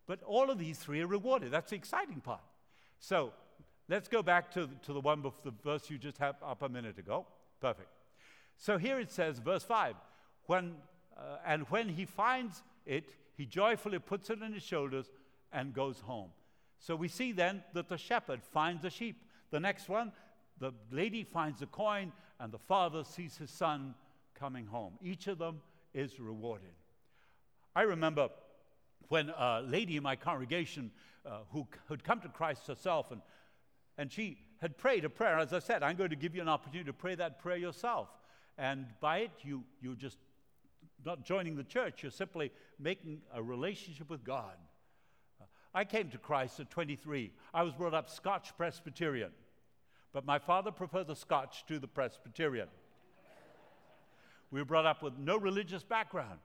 But 0.07 0.23
all 0.23 0.51
of 0.51 0.59
these 0.59 0.79
three 0.79 1.01
are 1.03 1.07
rewarded. 1.07 1.51
That's 1.51 1.71
the 1.71 1.77
exciting 1.77 2.21
part. 2.21 2.41
So, 3.01 3.33
let's 3.89 4.09
go 4.09 4.23
back 4.23 4.51
to, 4.53 4.69
to 4.83 4.93
the 4.93 5.01
one 5.01 5.23
the 5.43 5.53
verse 5.63 5.91
you 5.91 5.99
just 5.99 6.19
had 6.19 6.37
up 6.43 6.63
a 6.63 6.69
minute 6.69 6.99
ago. 6.99 7.27
Perfect. 7.61 7.89
So 8.57 8.79
here 8.79 8.99
it 8.99 9.11
says, 9.11 9.39
verse 9.39 9.65
5 9.65 9.95
when, 10.47 10.75
uh, 11.17 11.39
And 11.47 11.63
when 11.71 11.89
he 11.89 12.05
finds 12.05 12.63
it, 12.87 13.15
he 13.37 13.47
joyfully 13.47 13.99
puts 13.99 14.31
it 14.31 14.43
on 14.43 14.53
his 14.53 14.63
shoulders 14.63 15.11
and 15.53 15.73
goes 15.73 16.01
home. 16.01 16.31
So 16.79 16.97
we 16.97 17.09
see 17.09 17.33
then 17.33 17.63
that 17.75 17.89
the 17.89 17.99
shepherd 17.99 18.43
finds 18.43 18.83
the 18.83 18.91
sheep. 18.91 19.23
The 19.51 19.61
next 19.61 19.89
one, 19.89 20.13
the 20.59 20.73
lady 20.91 21.25
finds 21.25 21.61
the 21.61 21.67
coin, 21.67 22.13
and 22.41 22.53
the 22.53 22.59
father 22.59 23.05
sees 23.05 23.37
his 23.37 23.51
son 23.51 23.95
coming 24.35 24.67
home. 24.67 24.95
Each 25.03 25.27
of 25.27 25.39
them 25.39 25.61
is 25.95 26.21
rewarded. 26.21 26.75
I 27.75 27.83
remember 27.83 28.29
when 29.09 29.31
a 29.31 29.63
lady 29.65 29.97
in 29.97 30.03
my 30.03 30.17
congregation 30.17 30.91
uh, 31.25 31.41
who 31.51 31.67
had 31.89 32.05
come 32.05 32.21
to 32.21 32.29
Christ 32.29 32.67
herself, 32.67 33.11
and, 33.11 33.23
and 33.99 34.11
she 34.11 34.39
had 34.61 34.79
prayed 34.79 35.05
a 35.05 35.11
prayer. 35.11 35.39
As 35.39 35.53
I 35.53 35.59
said, 35.59 35.83
I'm 35.83 35.97
going 35.97 36.11
to 36.11 36.17
give 36.17 36.35
you 36.35 36.41
an 36.41 36.49
opportunity 36.49 36.87
to 36.87 36.93
pray 36.93 37.17
that 37.17 37.41
prayer 37.41 37.57
yourself. 37.57 38.09
And 38.57 38.87
by 39.01 39.19
it, 39.19 39.31
you, 39.43 39.65
you're 39.83 39.95
just 39.95 40.19
not 41.05 41.25
joining 41.25 41.57
the 41.57 41.65
church, 41.65 42.03
you're 42.03 42.11
simply 42.11 42.51
making 42.79 43.21
a 43.35 43.43
relationship 43.43 44.09
with 44.09 44.25
God. 44.25 44.55
I 45.75 45.85
came 45.85 46.09
to 46.11 46.19
Christ 46.19 46.59
at 46.61 46.71
23. 46.71 47.31
I 47.53 47.63
was 47.63 47.75
brought 47.75 47.95
up 47.95 48.09
Scotch 48.09 48.57
Presbyterian, 48.57 49.31
but 50.13 50.25
my 50.25 50.39
father 50.39 50.71
preferred 50.71 51.07
the 51.07 51.15
Scotch 51.15 51.65
to 51.67 51.79
the 51.79 51.87
Presbyterian. 51.87 52.69
We 54.51 54.61
were 54.61 54.65
brought 54.65 54.87
up 54.87 55.03
with 55.03 55.19
no 55.19 55.37
religious 55.37 55.83
background. 55.83 56.39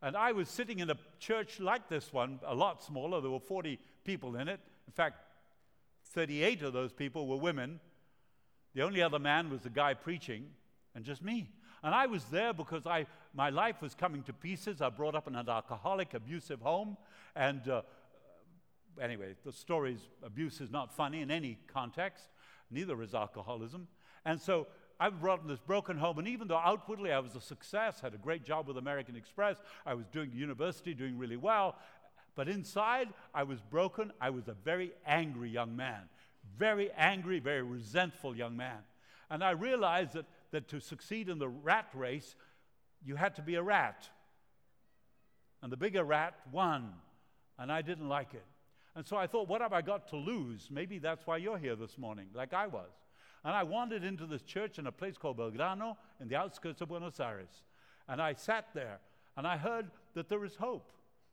And 0.00 0.16
I 0.16 0.32
was 0.32 0.48
sitting 0.48 0.80
in 0.80 0.90
a 0.90 0.96
church 1.20 1.60
like 1.60 1.88
this 1.88 2.12
one, 2.12 2.40
a 2.44 2.54
lot 2.54 2.82
smaller. 2.82 3.20
There 3.20 3.30
were 3.30 3.38
40 3.38 3.78
people 4.04 4.34
in 4.36 4.48
it. 4.48 4.58
In 4.86 4.92
fact, 4.92 5.16
38 6.12 6.62
of 6.62 6.72
those 6.72 6.92
people 6.92 7.26
were 7.26 7.36
women. 7.36 7.80
The 8.74 8.82
only 8.82 9.02
other 9.02 9.18
man 9.18 9.50
was 9.50 9.62
the 9.62 9.70
guy 9.70 9.94
preaching, 9.94 10.46
and 10.94 11.04
just 11.04 11.22
me. 11.22 11.50
And 11.82 11.94
I 11.94 12.06
was 12.06 12.24
there 12.24 12.52
because 12.52 12.86
I, 12.86 13.06
my 13.34 13.50
life 13.50 13.82
was 13.82 13.94
coming 13.94 14.22
to 14.24 14.32
pieces. 14.32 14.80
I 14.80 14.88
brought 14.88 15.14
up 15.14 15.26
in 15.26 15.34
an 15.34 15.48
alcoholic, 15.48 16.14
abusive 16.14 16.60
home. 16.60 16.96
And 17.34 17.66
uh, 17.68 17.82
anyway, 19.00 19.34
the 19.44 19.52
story's 19.52 20.00
abuse 20.22 20.60
is 20.60 20.70
not 20.70 20.94
funny 20.94 21.22
in 21.22 21.30
any 21.30 21.58
context, 21.66 22.28
neither 22.70 23.00
is 23.02 23.14
alcoholism. 23.14 23.88
And 24.24 24.40
so 24.40 24.68
I 25.00 25.08
brought 25.08 25.42
in 25.42 25.48
this 25.48 25.58
broken 25.58 25.96
home, 25.96 26.18
and 26.18 26.28
even 26.28 26.46
though 26.46 26.58
outwardly 26.58 27.10
I 27.10 27.18
was 27.18 27.34
a 27.34 27.40
success, 27.40 28.00
had 28.00 28.14
a 28.14 28.18
great 28.18 28.44
job 28.44 28.68
with 28.68 28.78
American 28.78 29.16
Express, 29.16 29.56
I 29.84 29.94
was 29.94 30.06
doing 30.06 30.30
university, 30.32 30.94
doing 30.94 31.18
really 31.18 31.36
well, 31.36 31.76
but 32.34 32.48
inside 32.48 33.08
I 33.34 33.42
was 33.42 33.60
broken. 33.60 34.12
I 34.20 34.30
was 34.30 34.48
a 34.48 34.54
very 34.64 34.92
angry 35.06 35.50
young 35.50 35.76
man, 35.76 36.08
very 36.58 36.90
angry, 36.92 37.38
very 37.38 37.62
resentful 37.62 38.36
young 38.36 38.56
man. 38.56 38.78
And 39.30 39.42
I 39.42 39.50
realized 39.52 40.12
that, 40.12 40.26
that 40.50 40.68
to 40.68 40.80
succeed 40.80 41.28
in 41.28 41.38
the 41.38 41.48
rat 41.48 41.88
race, 41.94 42.36
you 43.04 43.16
had 43.16 43.36
to 43.36 43.42
be 43.42 43.54
a 43.54 43.62
rat. 43.62 44.08
And 45.62 45.70
the 45.70 45.76
bigger 45.76 46.04
rat 46.04 46.34
won, 46.50 46.92
and 47.58 47.70
I 47.70 47.82
didn't 47.82 48.08
like 48.08 48.34
it. 48.34 48.44
And 48.94 49.06
so 49.06 49.16
I 49.16 49.26
thought, 49.26 49.48
what 49.48 49.60
have 49.60 49.72
I 49.72 49.80
got 49.80 50.08
to 50.08 50.16
lose? 50.16 50.68
Maybe 50.70 50.98
that's 50.98 51.26
why 51.26 51.38
you're 51.38 51.58
here 51.58 51.76
this 51.76 51.96
morning, 51.96 52.26
like 52.34 52.52
I 52.52 52.66
was. 52.66 52.90
And 53.44 53.54
I 53.54 53.62
wandered 53.62 54.04
into 54.04 54.26
this 54.26 54.42
church 54.42 54.78
in 54.78 54.86
a 54.86 54.92
place 54.92 55.16
called 55.16 55.38
Belgrano 55.38 55.96
in 56.20 56.28
the 56.28 56.36
outskirts 56.36 56.80
of 56.80 56.88
Buenos 56.88 57.18
Aires. 57.18 57.62
And 58.08 58.20
I 58.20 58.34
sat 58.34 58.68
there 58.74 59.00
and 59.36 59.46
I 59.46 59.56
heard 59.56 59.90
that 60.14 60.28
there 60.28 60.44
is 60.44 60.56
hope, 60.56 60.92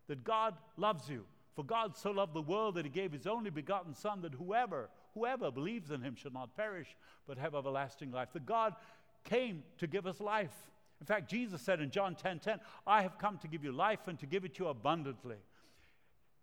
that 0.10 0.26
God 0.26 0.56
loves 0.76 1.08
you. 1.08 1.24
For 1.56 1.64
God 1.64 1.96
so 1.96 2.12
loved 2.12 2.34
the 2.34 2.42
world 2.42 2.76
that 2.76 2.86
he 2.86 2.92
gave 2.92 3.12
his 3.12 3.28
only 3.28 3.50
begotten 3.50 3.94
Son, 3.94 4.22
that 4.22 4.34
whoever, 4.34 4.90
whoever 5.14 5.52
believes 5.52 5.92
in 5.92 6.02
him 6.02 6.16
should 6.16 6.34
not 6.34 6.56
perish, 6.56 6.88
but 7.28 7.38
have 7.38 7.56
everlasting 7.56 8.12
life. 8.12 8.30
That 8.34 8.46
God 8.46 8.76
came 9.24 9.64
to 9.78 9.88
give 9.88 10.08
us 10.08 10.20
life. 10.20 10.54
In 11.00 11.06
fact, 11.06 11.30
Jesus 11.30 11.62
said 11.62 11.80
in 11.80 11.92
John 11.92 12.16
10 12.16 12.40
10, 12.40 12.60
I 12.86 13.04
have 13.04 13.18
come 13.18 13.38
to 13.40 13.48
give 13.48 13.64
you 13.64 13.72
life 13.72 14.08
and 14.08 14.20
to 14.20 14.26
give 14.26 14.46
it 14.46 14.56
to 14.56 14.64
you 14.66 14.70
abundantly. 14.70 15.38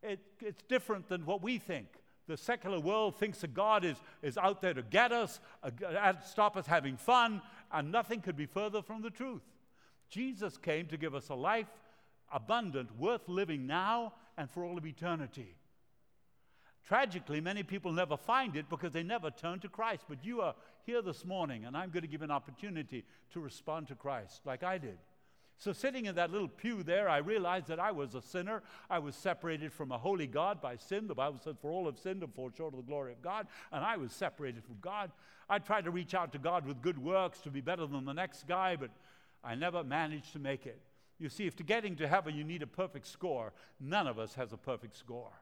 It, 0.02 0.20
it's 0.40 0.62
different 0.68 1.08
than 1.08 1.26
what 1.26 1.42
we 1.42 1.58
think. 1.58 1.88
The 2.28 2.36
secular 2.36 2.80
world 2.80 3.18
thinks 3.18 3.40
that 3.40 3.54
God 3.54 3.84
is, 3.84 3.96
is 4.22 4.36
out 4.36 4.60
there 4.60 4.74
to 4.74 4.82
get 4.82 5.12
us, 5.12 5.40
uh, 5.62 6.12
stop 6.24 6.56
us 6.56 6.66
having 6.66 6.96
fun, 6.96 7.40
and 7.72 7.90
nothing 7.90 8.20
could 8.20 8.36
be 8.36 8.46
further 8.46 8.82
from 8.82 9.02
the 9.02 9.10
truth. 9.10 9.42
Jesus 10.08 10.56
came 10.56 10.86
to 10.86 10.96
give 10.96 11.14
us 11.14 11.28
a 11.30 11.34
life 11.34 11.68
abundant, 12.32 12.96
worth 12.98 13.28
living 13.28 13.66
now 13.66 14.14
and 14.36 14.50
for 14.50 14.64
all 14.64 14.78
of 14.78 14.86
eternity. 14.86 15.54
Tragically, 16.86 17.40
many 17.40 17.64
people 17.64 17.92
never 17.92 18.16
find 18.16 18.56
it 18.56 18.68
because 18.68 18.92
they 18.92 19.02
never 19.02 19.30
turn 19.30 19.58
to 19.60 19.68
Christ. 19.68 20.04
But 20.08 20.24
you 20.24 20.40
are 20.40 20.54
here 20.84 21.02
this 21.02 21.24
morning, 21.24 21.64
and 21.64 21.76
I'm 21.76 21.90
going 21.90 22.02
to 22.02 22.08
give 22.08 22.22
an 22.22 22.30
opportunity 22.30 23.04
to 23.32 23.40
respond 23.40 23.88
to 23.88 23.96
Christ 23.96 24.42
like 24.44 24.62
I 24.62 24.78
did. 24.78 24.98
So, 25.58 25.72
sitting 25.72 26.04
in 26.04 26.14
that 26.16 26.30
little 26.30 26.48
pew 26.48 26.82
there, 26.82 27.08
I 27.08 27.16
realized 27.16 27.68
that 27.68 27.80
I 27.80 27.90
was 27.90 28.14
a 28.14 28.20
sinner. 28.20 28.62
I 28.90 28.98
was 28.98 29.16
separated 29.16 29.72
from 29.72 29.90
a 29.90 29.96
holy 29.98 30.26
God 30.26 30.60
by 30.60 30.76
sin. 30.76 31.08
The 31.08 31.14
Bible 31.14 31.40
says, 31.42 31.56
For 31.60 31.70
all 31.70 31.86
have 31.86 31.98
sinned 31.98 32.22
and 32.22 32.32
fall 32.34 32.50
short 32.54 32.74
of 32.74 32.78
the 32.78 32.86
glory 32.86 33.12
of 33.12 33.22
God. 33.22 33.46
And 33.72 33.82
I 33.82 33.96
was 33.96 34.12
separated 34.12 34.62
from 34.64 34.76
God. 34.80 35.10
I 35.48 35.58
tried 35.58 35.86
to 35.86 35.90
reach 35.90 36.14
out 36.14 36.30
to 36.32 36.38
God 36.38 36.66
with 36.66 36.82
good 36.82 36.98
works 36.98 37.40
to 37.40 37.50
be 37.50 37.62
better 37.62 37.86
than 37.86 38.04
the 38.04 38.12
next 38.12 38.46
guy, 38.46 38.76
but 38.76 38.90
I 39.42 39.54
never 39.54 39.82
managed 39.82 40.34
to 40.34 40.38
make 40.38 40.66
it. 40.66 40.80
You 41.18 41.28
see, 41.28 41.46
if 41.46 41.56
to 41.56 41.62
getting 41.62 41.96
to 41.96 42.08
heaven 42.08 42.36
you 42.36 42.44
need 42.44 42.62
a 42.62 42.66
perfect 42.66 43.06
score, 43.06 43.52
none 43.80 44.06
of 44.06 44.18
us 44.18 44.34
has 44.34 44.52
a 44.52 44.58
perfect 44.58 44.96
score. 44.96 45.32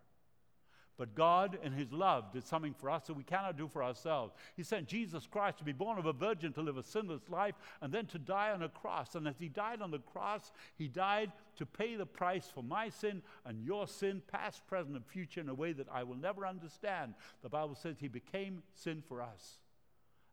But 0.96 1.16
God, 1.16 1.58
in 1.60 1.72
His 1.72 1.92
love, 1.92 2.32
did 2.32 2.46
something 2.46 2.72
for 2.72 2.88
us 2.88 3.08
that 3.08 3.16
we 3.16 3.24
cannot 3.24 3.58
do 3.58 3.66
for 3.66 3.82
ourselves. 3.82 4.32
He 4.56 4.62
sent 4.62 4.86
Jesus 4.86 5.26
Christ 5.26 5.58
to 5.58 5.64
be 5.64 5.72
born 5.72 5.98
of 5.98 6.06
a 6.06 6.12
virgin, 6.12 6.52
to 6.52 6.62
live 6.62 6.76
a 6.76 6.84
sinless 6.84 7.28
life, 7.28 7.56
and 7.80 7.92
then 7.92 8.06
to 8.06 8.18
die 8.18 8.52
on 8.52 8.62
a 8.62 8.68
cross. 8.68 9.16
And 9.16 9.26
as 9.26 9.34
He 9.36 9.48
died 9.48 9.82
on 9.82 9.90
the 9.90 9.98
cross, 9.98 10.52
He 10.76 10.86
died 10.86 11.32
to 11.56 11.66
pay 11.66 11.96
the 11.96 12.06
price 12.06 12.46
for 12.46 12.62
my 12.62 12.90
sin 12.90 13.22
and 13.44 13.64
your 13.64 13.88
sin, 13.88 14.22
past, 14.30 14.64
present, 14.68 14.94
and 14.94 15.04
future, 15.04 15.40
in 15.40 15.48
a 15.48 15.54
way 15.54 15.72
that 15.72 15.88
I 15.92 16.04
will 16.04 16.16
never 16.16 16.46
understand. 16.46 17.14
The 17.42 17.48
Bible 17.48 17.74
says 17.74 17.96
He 17.98 18.06
became 18.06 18.62
sin 18.74 19.02
for 19.04 19.20
us. 19.20 19.58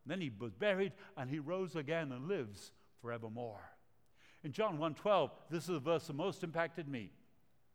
And 0.06 0.12
then 0.12 0.22
He 0.22 0.32
was 0.38 0.54
buried, 0.54 0.94
and 1.18 1.28
He 1.28 1.40
rose 1.40 1.76
again 1.76 2.12
and 2.12 2.28
lives 2.28 2.72
forevermore. 3.02 3.72
In 4.44 4.52
John 4.52 4.78
1:12, 4.78 5.32
this 5.50 5.64
is 5.64 5.70
the 5.70 5.80
verse 5.80 6.08
that 6.08 6.14
most 6.14 6.44
impacted 6.44 6.88
me. 6.88 7.12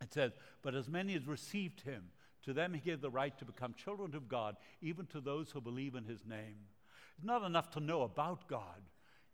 It 0.01 0.13
says, 0.13 0.33
But 0.63 0.75
as 0.75 0.89
many 0.89 1.15
as 1.15 1.27
received 1.27 1.83
him, 1.83 2.11
to 2.43 2.53
them 2.53 2.75
he 2.75 2.81
gave 2.81 3.01
the 3.01 3.11
right 3.11 3.37
to 3.39 3.45
become 3.45 3.75
children 3.75 4.15
of 4.15 4.29
God, 4.29 4.57
even 4.81 5.07
to 5.07 5.21
those 5.21 5.51
who 5.51 5.61
believe 5.61 5.95
in 5.95 6.05
his 6.05 6.25
name. 6.25 6.69
It's 7.17 7.27
not 7.27 7.43
enough 7.43 7.71
to 7.71 7.81
know 7.81 8.03
about 8.03 8.47
God. 8.49 8.83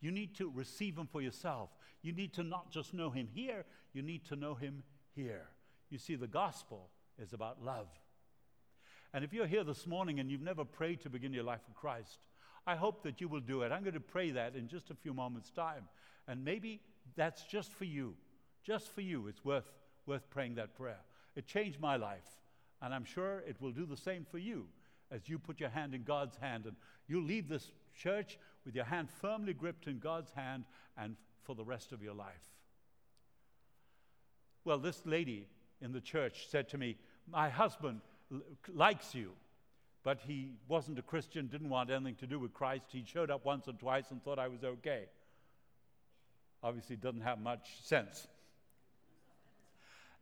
You 0.01 0.11
need 0.11 0.35
to 0.37 0.51
receive 0.51 0.97
him 0.97 1.07
for 1.07 1.21
yourself. 1.21 1.71
You 2.03 2.13
need 2.13 2.33
to 2.35 2.43
not 2.43 2.71
just 2.71 2.95
know 2.95 3.11
him 3.11 3.29
here, 3.33 3.65
you 3.93 4.03
need 4.03 4.25
to 4.27 4.37
know 4.37 4.55
him 4.55 4.83
here. 5.15 5.49
You 5.91 5.99
see, 5.99 6.15
the 6.15 6.27
gospel 6.27 6.91
is 7.19 7.33
about 7.33 7.63
love. 7.63 7.89
And 9.13 9.25
if 9.25 9.33
you're 9.33 9.47
here 9.47 9.65
this 9.65 9.87
morning 9.87 10.21
and 10.21 10.31
you've 10.31 10.41
never 10.41 10.65
prayed 10.65 11.03
to 11.03 11.11
begin 11.11 11.33
your 11.33 11.45
life 11.45 11.61
with 11.69 11.77
Christ, 11.77 12.19
I 12.67 12.77
hope 12.77 13.03
that 13.03 13.21
you 13.21 13.29
will 13.29 13.41
do 13.41 13.63
it. 13.63 13.73
I'm 13.73 13.83
going 13.83 13.95
to 13.95 14.01
pray 14.01 14.31
that 14.31 14.57
in 14.57 14.69
just 14.69 14.91
a 14.91 14.95
few 14.95 15.13
moments' 15.13 15.51
time. 15.51 15.89
And 16.27 16.45
maybe 16.45 16.81
that's 17.17 17.45
just 17.45 17.73
for 17.73 17.85
you. 17.85 18.15
Just 18.63 18.93
for 18.95 19.01
you, 19.01 19.29
it's 19.29 19.45
worth, 19.45 19.71
worth 20.07 20.29
praying 20.31 20.55
that 20.57 20.75
prayer. 20.75 21.01
It 21.35 21.47
changed 21.47 21.81
my 21.81 21.97
life. 21.97 22.29
And 22.81 22.93
I'm 22.93 23.05
sure 23.05 23.43
it 23.47 23.61
will 23.61 23.71
do 23.71 23.87
the 23.87 23.97
same 23.97 24.27
for 24.31 24.39
you 24.39 24.67
as 25.11 25.29
you 25.29 25.39
put 25.39 25.61
your 25.61 25.69
hand 25.69 25.95
in 25.95 26.03
God's 26.03 26.37
hand 26.37 26.65
and 26.65 26.75
you 27.07 27.21
leave 27.21 27.49
this 27.49 27.71
church 27.95 28.39
with 28.65 28.75
your 28.75 28.85
hand 28.85 29.09
firmly 29.21 29.53
gripped 29.53 29.87
in 29.87 29.99
God's 29.99 30.33
hand 30.33 30.65
and 30.97 31.17
for 31.43 31.55
the 31.55 31.65
rest 31.65 31.93
of 31.93 32.03
your 32.03 32.15
life. 32.15 32.51
Well, 34.65 34.79
this 34.79 35.03
lady 35.05 35.49
in 35.81 35.93
the 35.93 36.01
church 36.01 36.49
said 36.49 36.69
to 36.71 36.79
me, 36.79 36.97
My 37.31 37.49
husband 37.49 38.01
likes 38.73 39.15
you, 39.15 39.33
but 40.03 40.21
he 40.27 40.53
wasn't 40.69 40.99
a 40.99 41.03
Christian, 41.03 41.49
didn't 41.49 41.69
want 41.69 41.91
anything 41.91 42.17
to 42.17 42.27
do 42.27 42.39
with 42.39 42.53
Christ. 42.53 42.87
He 42.91 43.05
showed 43.05 43.31
up 43.31 43.45
once 43.45 43.69
or 43.69 43.73
twice 43.73 44.11
and 44.11 44.23
thought 44.23 44.39
I 44.39 44.49
was 44.49 44.65
okay. 44.65 45.07
Obviously, 46.63 46.97
doesn't 46.97 47.23
have 47.23 47.41
much 47.41 47.69
sense. 47.83 48.27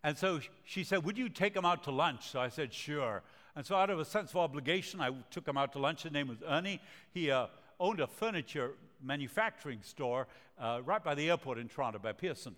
And 0.02 0.16
so 0.16 0.40
she 0.64 0.84
said, 0.84 1.04
Would 1.04 1.18
you 1.18 1.28
take 1.28 1.54
him 1.54 1.64
out 1.64 1.84
to 1.84 1.90
lunch? 1.90 2.30
So 2.30 2.40
I 2.40 2.48
said, 2.48 2.72
Sure. 2.72 3.22
And 3.56 3.66
so, 3.66 3.76
out 3.76 3.90
of 3.90 3.98
a 3.98 4.04
sense 4.04 4.30
of 4.30 4.36
obligation, 4.36 5.00
I 5.00 5.10
took 5.30 5.46
him 5.46 5.56
out 5.56 5.72
to 5.72 5.78
lunch. 5.78 6.04
His 6.04 6.12
name 6.12 6.28
was 6.28 6.38
Ernie. 6.46 6.80
He 7.12 7.30
uh, 7.30 7.48
owned 7.78 8.00
a 8.00 8.06
furniture 8.06 8.72
manufacturing 9.02 9.80
store 9.82 10.28
uh, 10.58 10.80
right 10.84 11.02
by 11.02 11.14
the 11.14 11.28
airport 11.28 11.58
in 11.58 11.68
Toronto, 11.68 11.98
by 11.98 12.12
Pearson. 12.12 12.54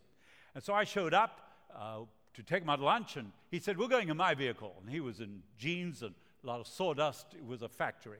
And 0.54 0.62
so 0.62 0.74
I 0.74 0.84
showed 0.84 1.14
up 1.14 1.40
uh, 1.74 2.00
to 2.34 2.42
take 2.42 2.62
him 2.62 2.68
out 2.68 2.76
to 2.76 2.84
lunch, 2.84 3.16
and 3.16 3.32
he 3.50 3.58
said, 3.58 3.78
We're 3.78 3.88
going 3.88 4.10
in 4.10 4.16
my 4.16 4.34
vehicle. 4.34 4.74
And 4.80 4.90
he 4.90 5.00
was 5.00 5.20
in 5.20 5.42
jeans 5.58 6.02
and 6.02 6.14
a 6.42 6.46
lot 6.46 6.60
of 6.60 6.66
sawdust. 6.66 7.26
It 7.34 7.46
was 7.46 7.62
a 7.62 7.68
factory. 7.68 8.18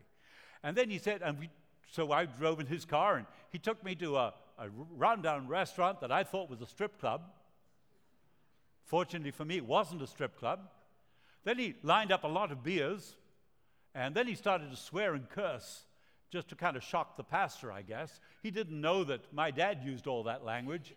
And 0.63 0.77
then 0.77 0.91
he 0.91 0.99
said, 0.99 1.23
and 1.23 1.39
we, 1.39 1.51
so 1.91 2.13
I 2.13 2.27
drove 2.27 2.61
in 2.61 2.67
his 2.67 2.85
car, 2.85 3.17
and 3.17 3.27
he 3.51 3.59
took 3.59 3.83
me 3.85 3.95
to 3.97 4.17
a, 4.17 4.35
a 4.59 4.69
rundown 4.97 5.49
restaurant 5.49 6.01
that 6.01 6.13
I 6.13 6.25
thought 6.25 6.51
was 6.51 6.61
a 6.61 6.67
strip 6.67 6.99
club. 7.01 7.23
Fortunately 8.85 9.31
for 9.31 9.45
me, 9.45 9.57
it 9.57 9.67
wasn't 9.67 10.03
a 10.03 10.07
strip 10.07 10.39
club. 10.39 10.61
Then 11.45 11.59
he 11.59 11.75
lined 11.83 12.13
up 12.13 12.25
a 12.25 12.29
lot 12.29 12.53
of 12.53 12.63
beers, 12.63 13.17
And 13.95 14.15
then 14.15 14.27
he 14.27 14.35
started 14.35 14.71
to 14.71 14.77
swear 14.77 15.15
and 15.15 15.29
curse 15.29 15.85
just 16.31 16.49
to 16.49 16.55
kind 16.55 16.77
of 16.77 16.83
shock 16.83 17.17
the 17.19 17.25
pastor, 17.25 17.71
I 17.71 17.83
guess. 17.83 18.21
He 18.43 18.51
didn't 18.51 18.81
know 18.81 19.05
that 19.05 19.21
my 19.35 19.51
dad 19.51 19.83
used 19.85 20.07
all 20.07 20.23
that 20.25 20.45
language. 20.45 20.95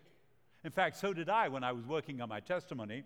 In 0.64 0.72
fact, 0.72 0.96
so 0.98 1.12
did 1.14 1.30
I 1.30 1.50
when 1.50 1.64
I 1.64 1.74
was 1.74 1.86
working 1.86 2.22
on 2.22 2.30
my 2.30 2.40
testimony. 2.40 3.04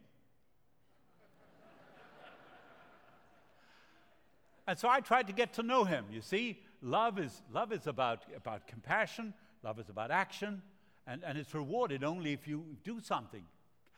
and 4.67 4.77
so 4.77 4.87
I 4.87 4.99
tried 4.99 5.25
to 5.27 5.33
get 5.33 5.53
to 5.53 5.63
know 5.63 5.83
him. 5.83 6.05
You 6.11 6.21
see, 6.21 6.61
love 6.83 7.17
is, 7.17 7.41
love 7.51 7.73
is 7.73 7.87
about, 7.87 8.25
about 8.35 8.67
compassion, 8.67 9.33
love 9.63 9.79
is 9.79 9.89
about 9.89 10.11
action, 10.11 10.61
and, 11.07 11.23
and 11.23 11.37
it's 11.37 11.53
rewarded 11.53 12.03
only 12.03 12.33
if 12.33 12.47
you 12.47 12.65
do 12.83 12.99
something. 12.99 13.43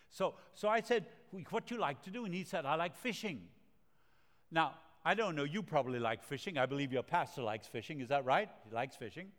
So, 0.10 0.36
so 0.54 0.68
I 0.68 0.82
said, 0.82 1.06
What 1.50 1.68
do 1.68 1.76
you 1.76 1.82
like 1.82 2.02
to 2.04 2.12
do? 2.12 2.26
And 2.26 2.34
he 2.34 2.44
said, 2.44 2.66
I 2.66 2.76
like 2.76 2.96
fishing. 2.98 3.42
Now, 4.52 4.76
I 5.04 5.16
don't 5.16 5.36
know, 5.36 5.44
you 5.44 5.64
probably 5.64 6.00
like 6.00 6.24
fishing. 6.24 6.58
I 6.58 6.66
believe 6.66 6.94
your 6.94 7.04
pastor 7.04 7.42
likes 7.42 7.68
fishing. 7.68 8.02
Is 8.02 8.10
that 8.10 8.26
right? 8.26 8.50
He 8.68 8.76
likes 8.76 8.96
fishing. 8.96 9.32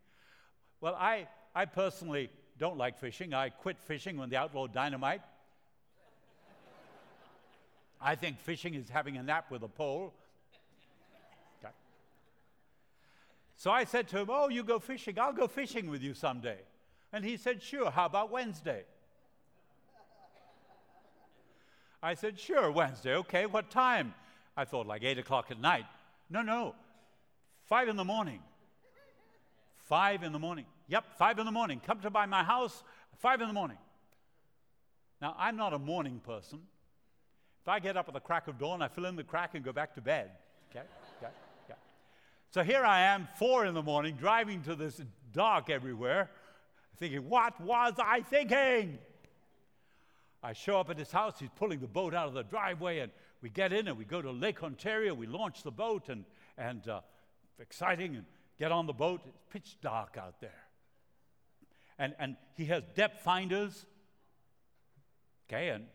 Well, 0.80 0.96
I, 0.98 1.28
I 1.54 1.66
personally 1.66 2.30
don't 2.58 2.76
like 2.76 2.98
fishing. 2.98 3.32
I 3.32 3.50
quit 3.50 3.78
fishing 3.78 4.16
when 4.16 4.30
they 4.30 4.36
outlawed 4.36 4.72
dynamite. 4.72 5.20
I 8.00 8.16
think 8.16 8.40
fishing 8.40 8.74
is 8.74 8.88
having 8.88 9.16
a 9.16 9.22
nap 9.22 9.50
with 9.50 9.62
a 9.62 9.68
pole. 9.68 10.12
Okay. 11.62 11.72
So 13.62 13.70
I 13.70 13.84
said 13.84 14.08
to 14.08 14.18
him, 14.18 14.26
Oh, 14.28 14.48
you 14.48 14.64
go 14.64 14.80
fishing. 14.80 15.20
I'll 15.20 15.32
go 15.32 15.46
fishing 15.46 15.88
with 15.88 16.02
you 16.02 16.14
someday. 16.14 16.58
And 17.12 17.24
he 17.24 17.36
said, 17.36 17.62
Sure. 17.62 17.92
How 17.92 18.06
about 18.06 18.32
Wednesday? 18.32 18.82
I 22.02 22.14
said, 22.14 22.40
Sure, 22.40 22.72
Wednesday. 22.72 23.14
Okay, 23.14 23.46
what 23.46 23.70
time? 23.70 24.14
I 24.56 24.64
thought 24.64 24.88
like 24.88 25.04
8 25.04 25.18
o'clock 25.18 25.52
at 25.52 25.60
night. 25.60 25.84
No, 26.28 26.42
no, 26.42 26.74
5 27.66 27.88
in 27.88 27.94
the 27.94 28.04
morning. 28.04 28.40
5 29.76 30.24
in 30.24 30.32
the 30.32 30.40
morning. 30.40 30.66
Yep, 30.88 31.16
5 31.16 31.38
in 31.38 31.46
the 31.46 31.52
morning. 31.52 31.80
Come 31.86 32.00
to 32.00 32.10
by 32.10 32.26
my 32.26 32.42
house, 32.42 32.82
5 33.18 33.42
in 33.42 33.46
the 33.46 33.54
morning. 33.54 33.78
Now, 35.20 35.36
I'm 35.38 35.56
not 35.56 35.72
a 35.72 35.78
morning 35.78 36.20
person. 36.26 36.58
If 37.60 37.68
I 37.68 37.78
get 37.78 37.96
up 37.96 38.08
at 38.08 38.14
the 38.14 38.18
crack 38.18 38.48
of 38.48 38.58
dawn, 38.58 38.82
I 38.82 38.88
fill 38.88 39.06
in 39.06 39.14
the 39.14 39.22
crack 39.22 39.54
and 39.54 39.64
go 39.64 39.72
back 39.72 39.94
to 39.94 40.00
bed. 40.00 40.32
Okay? 40.72 40.84
So 42.52 42.62
here 42.62 42.84
I 42.84 43.00
am, 43.04 43.28
4 43.38 43.64
in 43.64 43.72
the 43.72 43.82
morning, 43.82 44.14
driving 44.14 44.60
to 44.64 44.74
this 44.74 45.00
dark 45.32 45.70
everywhere, 45.70 46.28
thinking, 46.98 47.26
what 47.26 47.58
was 47.58 47.94
I 47.98 48.20
thinking? 48.20 48.98
I 50.42 50.52
show 50.52 50.78
up 50.78 50.90
at 50.90 50.98
his 50.98 51.10
house, 51.10 51.38
he's 51.38 51.48
pulling 51.56 51.80
the 51.80 51.86
boat 51.86 52.12
out 52.12 52.28
of 52.28 52.34
the 52.34 52.42
driveway, 52.42 52.98
and 52.98 53.10
we 53.40 53.48
get 53.48 53.72
in 53.72 53.88
and 53.88 53.96
we 53.96 54.04
go 54.04 54.20
to 54.20 54.30
Lake 54.30 54.62
Ontario. 54.62 55.14
We 55.14 55.26
launch 55.26 55.62
the 55.62 55.70
boat 55.70 56.10
and, 56.10 56.26
and 56.58 56.86
uh, 56.86 57.00
exciting 57.58 58.16
and 58.16 58.26
get 58.58 58.70
on 58.70 58.86
the 58.86 58.92
boat. 58.92 59.22
It's 59.26 59.38
pitch 59.50 59.78
dark 59.80 60.18
out 60.20 60.38
there. 60.42 60.62
And, 61.98 62.14
and 62.18 62.36
he 62.54 62.66
has 62.66 62.82
depth 62.94 63.22
finders, 63.22 63.86
okay, 65.48 65.70
and 65.70 65.86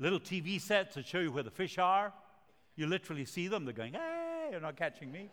little 0.00 0.18
TV 0.18 0.60
sets 0.60 0.96
that 0.96 1.06
show 1.06 1.20
you 1.20 1.30
where 1.30 1.44
the 1.44 1.52
fish 1.52 1.78
are. 1.78 2.12
You 2.74 2.88
literally 2.88 3.26
see 3.26 3.46
them. 3.46 3.64
They're 3.64 3.74
going, 3.74 3.92
hey, 3.92 4.48
you're 4.50 4.60
not 4.60 4.76
catching 4.76 5.12
me. 5.12 5.30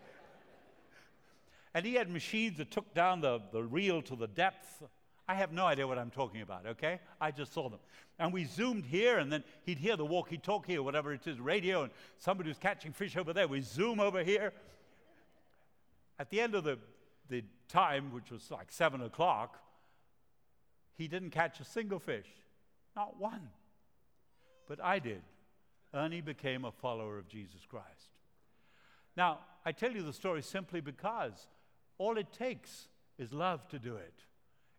And 1.78 1.86
he 1.86 1.94
had 1.94 2.10
machines 2.10 2.58
that 2.58 2.72
took 2.72 2.92
down 2.96 3.22
the, 3.22 3.40
the 3.52 3.64
reel 3.64 4.02
to 4.02 4.16
the 4.16 4.28
depth 4.28 4.82
I 5.28 5.36
have 5.36 5.52
no 5.52 5.66
idea 5.66 5.86
what 5.86 5.98
I'm 5.98 6.10
talking 6.10 6.42
about, 6.42 6.66
okay? 6.66 7.00
I 7.20 7.32
just 7.32 7.52
saw 7.54 7.70
them. 7.70 7.80
And 8.18 8.32
we 8.32 8.46
zoomed 8.46 8.86
here, 8.86 9.18
and 9.18 9.32
then 9.32 9.44
he'd 9.64 9.78
hear 9.78 9.98
the 9.98 10.06
walkie 10.06 10.38
talkie 10.38 10.78
or 10.78 10.84
whatever 10.84 11.14
it 11.14 11.28
is, 11.28 11.38
radio, 11.40 11.84
and 11.84 11.92
somebody 12.18 12.50
was 12.50 12.58
catching 12.58 12.94
fish 12.94 13.18
over 13.18 13.34
there. 13.34 13.48
We 13.48 13.60
zoom 13.60 14.00
over 14.00 14.24
here. 14.24 14.54
At 16.18 16.30
the 16.30 16.40
end 16.40 16.56
of 16.56 16.64
the, 16.64 16.80
the 17.30 17.44
time, 17.68 18.14
which 18.14 18.32
was 18.32 18.50
like 18.50 18.72
seven 18.72 19.02
o'clock, 19.02 19.60
he 20.98 21.10
didn't 21.10 21.32
catch 21.32 21.60
a 21.60 21.66
single 21.66 22.00
fish, 22.00 22.28
not 22.96 23.20
one. 23.20 23.50
But 24.68 24.82
I 24.82 25.00
did. 25.00 25.22
Ernie 25.94 26.22
became 26.22 26.64
a 26.64 26.72
follower 26.72 27.18
of 27.18 27.28
Jesus 27.28 27.66
Christ. 27.70 27.86
Now, 29.18 29.40
I 29.66 29.74
tell 29.74 29.92
you 29.92 30.04
the 30.04 30.14
story 30.14 30.42
simply 30.42 30.80
because 30.80 31.48
all 31.98 32.18
it 32.18 32.32
takes 32.32 32.88
is 33.18 33.34
love 33.34 33.68
to 33.70 33.80
do 33.80 33.96
it 33.96 34.24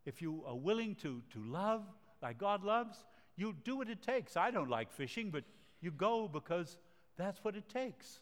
if 0.09 0.23
you 0.23 0.43
are 0.47 0.57
willing 0.57 0.95
to, 0.95 1.23
to 1.35 1.45
love 1.45 1.83
like 2.23 2.39
God 2.39 2.65
loves, 2.65 3.05
you 3.37 3.55
do 3.63 3.77
what 3.77 3.91
it 3.91 4.01
takes. 4.01 4.39
I 4.39 4.51
don't 4.51 4.71
like 4.71 4.91
fishing, 4.91 5.29
but 5.31 5.45
you 5.83 5.91
go 5.91 6.27
because 6.29 6.79
that's 7.19 7.45
what 7.45 7.55
it 7.55 7.69
takes. 7.69 8.21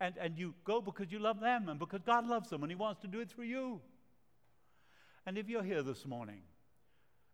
And, 0.00 0.16
and 0.20 0.36
you 0.36 0.54
go 0.64 0.80
because 0.80 1.12
you 1.12 1.20
love 1.20 1.38
them 1.38 1.68
and 1.68 1.78
because 1.78 2.02
God 2.02 2.26
loves 2.26 2.50
them 2.50 2.64
and 2.64 2.70
He 2.70 2.74
wants 2.74 3.00
to 3.02 3.06
do 3.06 3.20
it 3.20 3.30
through 3.30 3.44
you. 3.44 3.80
And 5.24 5.38
if 5.38 5.48
you're 5.48 5.62
here 5.62 5.84
this 5.84 6.04
morning 6.04 6.42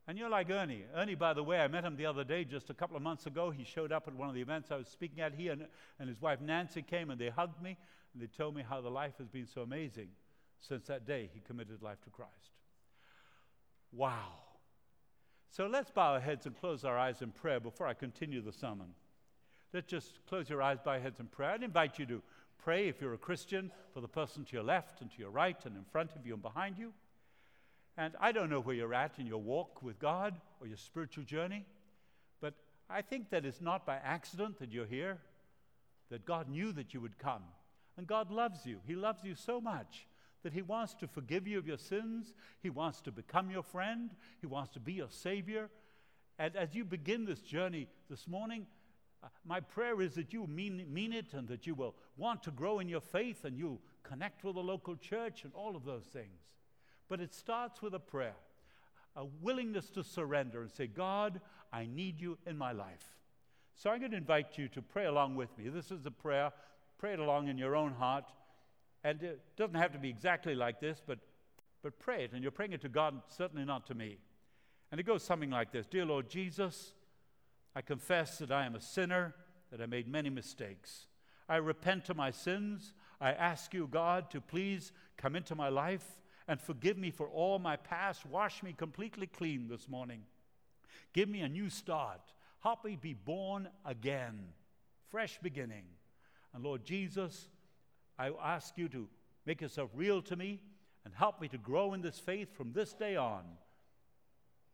and 0.07 0.18
you're 0.18 0.29
like 0.29 0.50
Ernie, 0.50 0.85
Ernie, 0.94 1.14
by 1.14 1.33
the 1.33 1.42
way, 1.42 1.59
I 1.59 1.66
met 1.66 1.83
him 1.83 1.96
the 1.96 2.05
other 2.07 2.22
day 2.22 2.44
just 2.44 2.68
a 2.68 2.74
couple 2.74 2.98
of 2.98 3.03
months 3.03 3.24
ago. 3.26 3.50
He 3.50 3.64
showed 3.64 3.92
up 3.92 4.07
at 4.09 4.14
one 4.14 4.29
of 4.29 4.35
the 4.35 4.42
events 4.42 4.70
I 4.70 4.76
was 4.76 4.88
speaking 4.88 5.22
at. 5.22 5.33
here, 5.33 5.53
and, 5.53 5.66
and 5.98 6.07
his 6.07 6.20
wife 6.20 6.40
Nancy 6.42 6.83
came 6.83 7.11
and 7.11 7.18
they 7.18 7.31
hugged 7.31 7.62
me 7.62 7.79
and 8.12 8.22
they 8.22 8.26
told 8.26 8.55
me 8.55 8.62
how 8.68 8.83
the 8.83 8.90
life 8.90 9.14
has 9.18 9.29
been 9.29 9.46
so 9.46 9.62
amazing 9.62 10.09
since 10.61 10.87
that 10.87 11.07
day 11.07 11.31
he 11.33 11.40
committed 11.40 11.83
life 11.83 12.01
to 12.03 12.11
Christ. 12.11 12.53
Wow. 13.92 14.29
So 15.51 15.66
let's 15.66 15.90
bow 15.90 16.12
our 16.12 16.20
heads 16.20 16.46
and 16.46 16.59
close 16.59 16.85
our 16.85 16.96
eyes 16.96 17.23
in 17.23 17.33
prayer 17.33 17.59
before 17.59 17.87
I 17.87 17.94
continue 17.94 18.40
the 18.40 18.53
sermon. 18.53 18.94
Let's 19.73 19.87
just 19.87 20.18
close 20.29 20.49
your 20.49 20.62
eyes, 20.62 20.79
bow 20.85 20.92
your 20.92 21.03
heads 21.03 21.20
in 21.20 21.27
prayer. 21.27 21.51
I'd 21.51 21.62
invite 21.62 21.99
you 21.99 22.07
to 22.07 22.23
pray 22.59 22.88
if 22.88 23.01
you're 23.01 23.14
a 23.14 23.18
Christian 23.18 23.70
for 23.92 24.01
the 24.01 24.09
person 24.09 24.44
to 24.44 24.53
your 24.53 24.62
left 24.62 25.01
and 25.01 25.11
to 25.11 25.18
your 25.18 25.31
right 25.31 25.57
and 25.64 25.77
in 25.77 25.85
front 25.90 26.14
of 26.14 26.27
you 26.27 26.35
and 26.35 26.42
behind 26.42 26.79
you. 26.79 26.92
And 27.96 28.14
I 28.20 28.33
don't 28.33 28.51
know 28.51 28.61
where 28.61 28.75
you're 28.75 28.94
at 28.94 29.18
in 29.18 29.27
your 29.27 29.38
walk 29.38 29.83
with 29.83 29.99
God 29.99 30.35
or 30.61 30.66
your 30.66 30.77
spiritual 30.77 31.25
journey, 31.25 31.64
but 32.40 32.55
I 32.88 33.03
think 33.03 33.31
that 33.31 33.44
it's 33.44 33.61
not 33.61 33.85
by 33.85 33.96
accident 33.96 34.59
that 34.61 34.73
you're 34.73 34.87
here, 34.87 35.18
that 36.11 36.25
God 36.25 36.49
knew 36.49 36.73
that 36.73 36.94
you 36.94 37.01
would 37.01 37.18
come. 37.18 37.42
And 37.96 38.07
God 38.07 38.31
loves 38.31 38.64
you. 38.64 38.79
He 38.87 38.94
loves 38.94 39.25
you 39.25 39.35
so 39.35 39.61
much 39.61 40.07
that 40.42 40.53
He 40.53 40.62
wants 40.62 40.94
to 40.94 41.07
forgive 41.07 41.46
you 41.46 41.59
of 41.59 41.66
your 41.66 41.79
sins. 41.79 42.35
He 42.62 42.70
wants 42.70 43.00
to 43.03 43.12
become 43.12 43.50
your 43.50 43.62
friend. 43.62 44.11
He 44.40 44.46
wants 44.46 44.70
to 44.70 44.81
be 44.81 44.94
your 44.94 45.11
Savior. 45.11 45.68
And 46.38 46.57
as 46.57 46.74
you 46.74 46.85
begin 46.85 47.26
this 47.26 47.40
journey 47.40 47.88
this 48.09 48.26
morning, 48.26 48.66
uh, 49.22 49.29
my 49.44 49.61
prayer 49.61 50.00
is 50.00 50.14
that 50.14 50.33
you 50.33 50.46
mean, 50.46 50.87
mean 50.90 51.12
it 51.12 51.35
and 51.35 51.46
that 51.48 51.66
you 51.66 51.74
will 51.74 51.94
want 52.16 52.42
to 52.44 52.50
grow 52.50 52.79
in 52.79 52.88
your 52.88 53.03
faith 53.03 53.44
and 53.44 53.59
you 53.59 53.79
connect 54.03 54.44
with 54.44 54.55
the 54.55 54.62
local 54.62 54.96
church 54.96 55.44
and 55.44 55.53
all 55.55 55.76
of 55.76 55.85
those 55.85 56.05
things. 56.05 56.40
But 57.09 57.20
it 57.20 57.35
starts 57.35 57.83
with 57.83 57.94
a 57.94 57.98
prayer, 57.98 58.37
a 59.16 59.26
willingness 59.42 59.90
to 59.90 60.05
surrender 60.05 60.62
and 60.62 60.70
say, 60.70 60.87
God, 60.87 61.40
I 61.72 61.87
need 61.87 62.20
you 62.20 62.38
in 62.46 62.57
my 62.57 62.72
life. 62.72 63.18
So 63.74 63.90
I'm 63.90 63.98
going 63.98 64.12
to 64.12 64.16
invite 64.16 64.57
you 64.57 64.68
to 64.68 64.83
pray 64.83 65.07
along 65.07 65.37
with 65.37 65.57
me. 65.59 65.68
This 65.68 65.90
is 65.90 66.07
a 66.07 66.11
prayer. 66.11 66.53
Pray 66.98 67.14
it 67.14 67.18
along 67.18 67.48
in 67.48 67.59
your 67.59 67.76
own 67.76 67.92
heart. 67.92 68.24
And 69.03 69.23
it 69.23 69.41
doesn't 69.57 69.75
have 69.75 69.93
to 69.93 69.99
be 69.99 70.09
exactly 70.09 70.55
like 70.55 70.81
this, 70.81 71.01
but, 71.05 71.19
but 71.83 71.99
pray 71.99 72.25
it. 72.25 72.33
And 72.33 72.43
you're 72.43 72.51
praying 72.51 72.73
it 72.73 72.83
to 72.83 72.89
God, 72.89 73.21
certainly 73.29 73.65
not 73.65 73.87
to 73.87 73.95
me. 73.95 74.19
And 74.91 75.01
it 75.01 75.05
goes 75.05 75.23
something 75.23 75.51
like 75.51 75.73
this 75.73 75.87
Dear 75.87 76.05
Lord 76.05 76.29
Jesus, 76.29 76.93
I 77.75 77.81
confess 77.81 78.39
that 78.39 78.51
I 78.51 78.67
am 78.67 78.75
a 78.75 78.81
sinner, 78.81 79.35
that 79.71 79.81
I 79.81 79.87
made 79.87 80.09
many 80.09 80.31
mistakes. 80.31 81.07
I 81.49 81.57
repent 81.57 82.11
of 82.11 82.17
my 82.17 82.31
sins. 82.31 82.95
I 83.21 83.33
ask 83.33 83.75
you, 83.75 83.87
God, 83.87 84.31
to 84.31 84.41
please 84.41 84.93
come 85.17 85.37
into 85.37 85.55
my 85.55 85.69
life 85.69 86.07
and 86.49 86.61
forgive 86.61 86.97
me 86.97 87.11
for 87.11 87.29
all 87.29 87.59
my 87.59 87.77
past. 87.77 88.25
Wash 88.27 88.63
me 88.63 88.73
completely 88.73 89.27
clean 89.27 89.69
this 89.69 89.89
morning. 89.89 90.23
Give 91.13 91.29
me 91.29 91.41
a 91.41 91.49
new 91.49 91.71
start. 91.71 92.21
Help 92.61 92.85
me 92.85 92.97
be 93.01 93.15
born 93.15 93.69
again. 93.85 94.49
Fresh 95.09 95.39
beginning. 95.43 95.85
And 96.55 96.65
Lord 96.65 96.85
Jesus, 96.85 97.49
I 98.21 98.31
ask 98.45 98.77
you 98.77 98.87
to 98.91 99.09
make 99.47 99.63
yourself 99.63 99.89
real 99.95 100.21
to 100.23 100.37
me 100.37 100.61
and 101.07 101.14
help 101.14 101.41
me 101.41 101.49
to 101.49 101.57
grow 101.57 101.95
in 101.95 102.03
this 102.03 102.18
faith 102.18 102.55
from 102.55 102.73
this 102.73 102.93
day 102.93 103.16
on. 103.16 103.43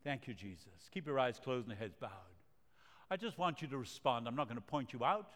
Thank 0.02 0.26
you, 0.26 0.34
Jesus. 0.34 0.90
Keep 0.92 1.06
your 1.06 1.20
eyes 1.20 1.38
closed 1.38 1.68
and 1.68 1.76
your 1.76 1.78
heads 1.78 1.94
bowed. 2.00 2.10
I 3.08 3.16
just 3.16 3.38
want 3.38 3.62
you 3.62 3.68
to 3.68 3.78
respond. 3.78 4.26
I'm 4.26 4.34
not 4.34 4.48
going 4.48 4.56
to 4.56 4.62
point 4.62 4.92
you 4.92 5.04
out, 5.04 5.30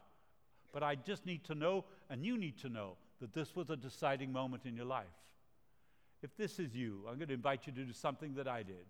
but 0.72 0.82
I 0.82 0.96
just 0.96 1.24
need 1.24 1.44
to 1.44 1.54
know, 1.54 1.84
and 2.08 2.24
you 2.24 2.36
need 2.36 2.58
to 2.58 2.68
know, 2.68 2.96
that 3.20 3.32
this 3.32 3.54
was 3.54 3.70
a 3.70 3.76
deciding 3.76 4.32
moment 4.32 4.64
in 4.64 4.74
your 4.74 4.86
life. 4.86 5.06
If 6.20 6.36
this 6.36 6.58
is 6.58 6.74
you, 6.74 7.04
I'm 7.08 7.16
going 7.16 7.28
to 7.28 7.34
invite 7.34 7.68
you 7.68 7.72
to 7.74 7.84
do 7.84 7.92
something 7.92 8.34
that 8.34 8.48
I 8.48 8.64
did. 8.64 8.86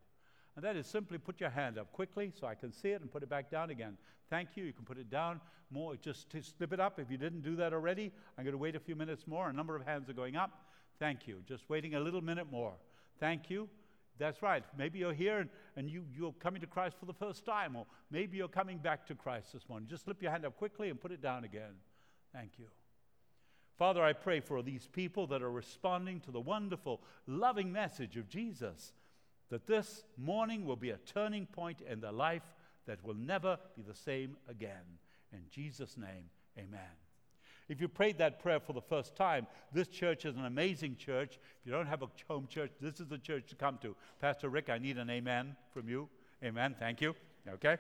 And 0.61 0.67
that 0.67 0.77
is 0.77 0.87
simply 0.87 1.17
put 1.17 1.41
your 1.41 1.49
hand 1.49 1.79
up 1.79 1.91
quickly 1.91 2.31
so 2.39 2.47
I 2.47 2.55
can 2.55 2.71
see 2.71 2.91
it 2.91 3.01
and 3.01 3.11
put 3.11 3.23
it 3.23 3.31
back 3.31 3.51
down 3.51 3.71
again. 3.71 3.97
Thank 4.29 4.51
you. 4.57 4.65
You 4.65 4.75
can 4.75 4.85
put 4.85 4.99
it 4.99 5.09
down 5.09 5.41
more. 5.71 5.97
Just 5.97 6.27
slip 6.59 6.75
it 6.75 6.79
up. 6.79 6.99
If 6.99 7.11
you 7.11 7.17
didn't 7.17 7.41
do 7.41 7.57
that 7.57 7.73
already, 7.73 8.13
I'm 8.37 8.45
going 8.45 8.53
to 8.53 8.59
wait 8.59 8.77
a 8.77 8.79
few 8.79 8.95
minutes 8.95 9.27
more. 9.27 9.49
A 9.49 9.55
number 9.55 9.75
of 9.75 9.87
hands 9.87 10.11
are 10.11 10.13
going 10.13 10.37
up. 10.37 10.51
Thank 10.99 11.27
you. 11.27 11.39
Just 11.49 11.71
waiting 11.71 11.95
a 11.95 12.01
little 12.01 12.21
minute 12.21 12.53
more. 12.53 12.75
Thank 13.19 13.49
you. 13.49 13.71
That's 14.19 14.43
right. 14.43 14.63
Maybe 14.77 14.99
you're 14.99 15.15
here 15.15 15.39
and, 15.39 15.49
and 15.77 15.89
you, 15.89 16.05
you're 16.15 16.35
coming 16.35 16.61
to 16.61 16.67
Christ 16.67 16.97
for 17.01 17.07
the 17.07 17.15
first 17.15 17.47
time, 17.47 17.75
or 17.75 17.87
maybe 18.11 18.37
you're 18.37 18.47
coming 18.47 18.77
back 18.77 19.07
to 19.07 19.15
Christ 19.15 19.55
this 19.55 19.67
morning. 19.67 19.89
Just 19.89 20.05
slip 20.05 20.21
your 20.21 20.31
hand 20.31 20.45
up 20.45 20.59
quickly 20.59 20.91
and 20.91 21.01
put 21.01 21.11
it 21.11 21.23
down 21.23 21.45
again. 21.45 21.73
Thank 22.35 22.59
you. 22.59 22.67
Father, 23.79 24.03
I 24.03 24.13
pray 24.13 24.41
for 24.41 24.63
these 24.63 24.87
people 24.93 25.27
that 25.29 25.41
are 25.41 25.51
responding 25.51 26.21
to 26.21 26.31
the 26.31 26.39
wonderful, 26.39 27.01
loving 27.27 27.73
message 27.73 28.19
of 28.19 28.29
Jesus, 28.29 28.93
that 29.51 29.67
this 29.67 30.05
morning 30.17 30.65
will 30.65 30.77
be 30.77 30.91
a 30.91 30.97
turning 30.99 31.47
point 31.47 31.81
in 31.81 32.01
their 32.01 32.13
life 32.13 32.43
that 32.87 33.05
will 33.05 33.15
never 33.15 33.59
be 33.77 33.83
the 33.83 33.95
same 33.95 34.37
again. 34.49 34.99
In 35.33 35.43
Jesus' 35.51 35.97
name, 35.97 36.31
amen. 36.59 36.81
If 37.69 37.81
you 37.81 37.87
prayed 37.87 38.19
that 38.19 38.43
prayer 38.43 38.59
for 38.59 38.73
the 38.73 38.81
first 38.81 39.15
time, 39.15 39.47
this 39.73 39.87
church 39.87 40.25
is 40.25 40.37
an 40.37 40.45
amazing 40.45 40.97
church. 40.97 41.39
If 41.61 41.67
you 41.67 41.73
don't 41.73 41.87
have 41.87 42.03
a 42.03 42.09
home 42.29 42.49
church, 42.49 42.73
this 42.81 42.99
is 42.99 43.07
the 43.07 43.19
church 43.19 43.49
to 43.51 43.55
come 43.55 43.79
to. 43.83 43.95
Pastor 44.21 44.49
Rick, 44.49 44.71
I 44.71 44.79
need 44.79 44.99
an 44.99 45.09
amen 45.09 45.55
from 45.73 45.89
you. 45.89 46.09
Amen. 46.43 46.75
Thank 46.79 47.01
you. 47.01 47.15
Okay. 47.49 47.77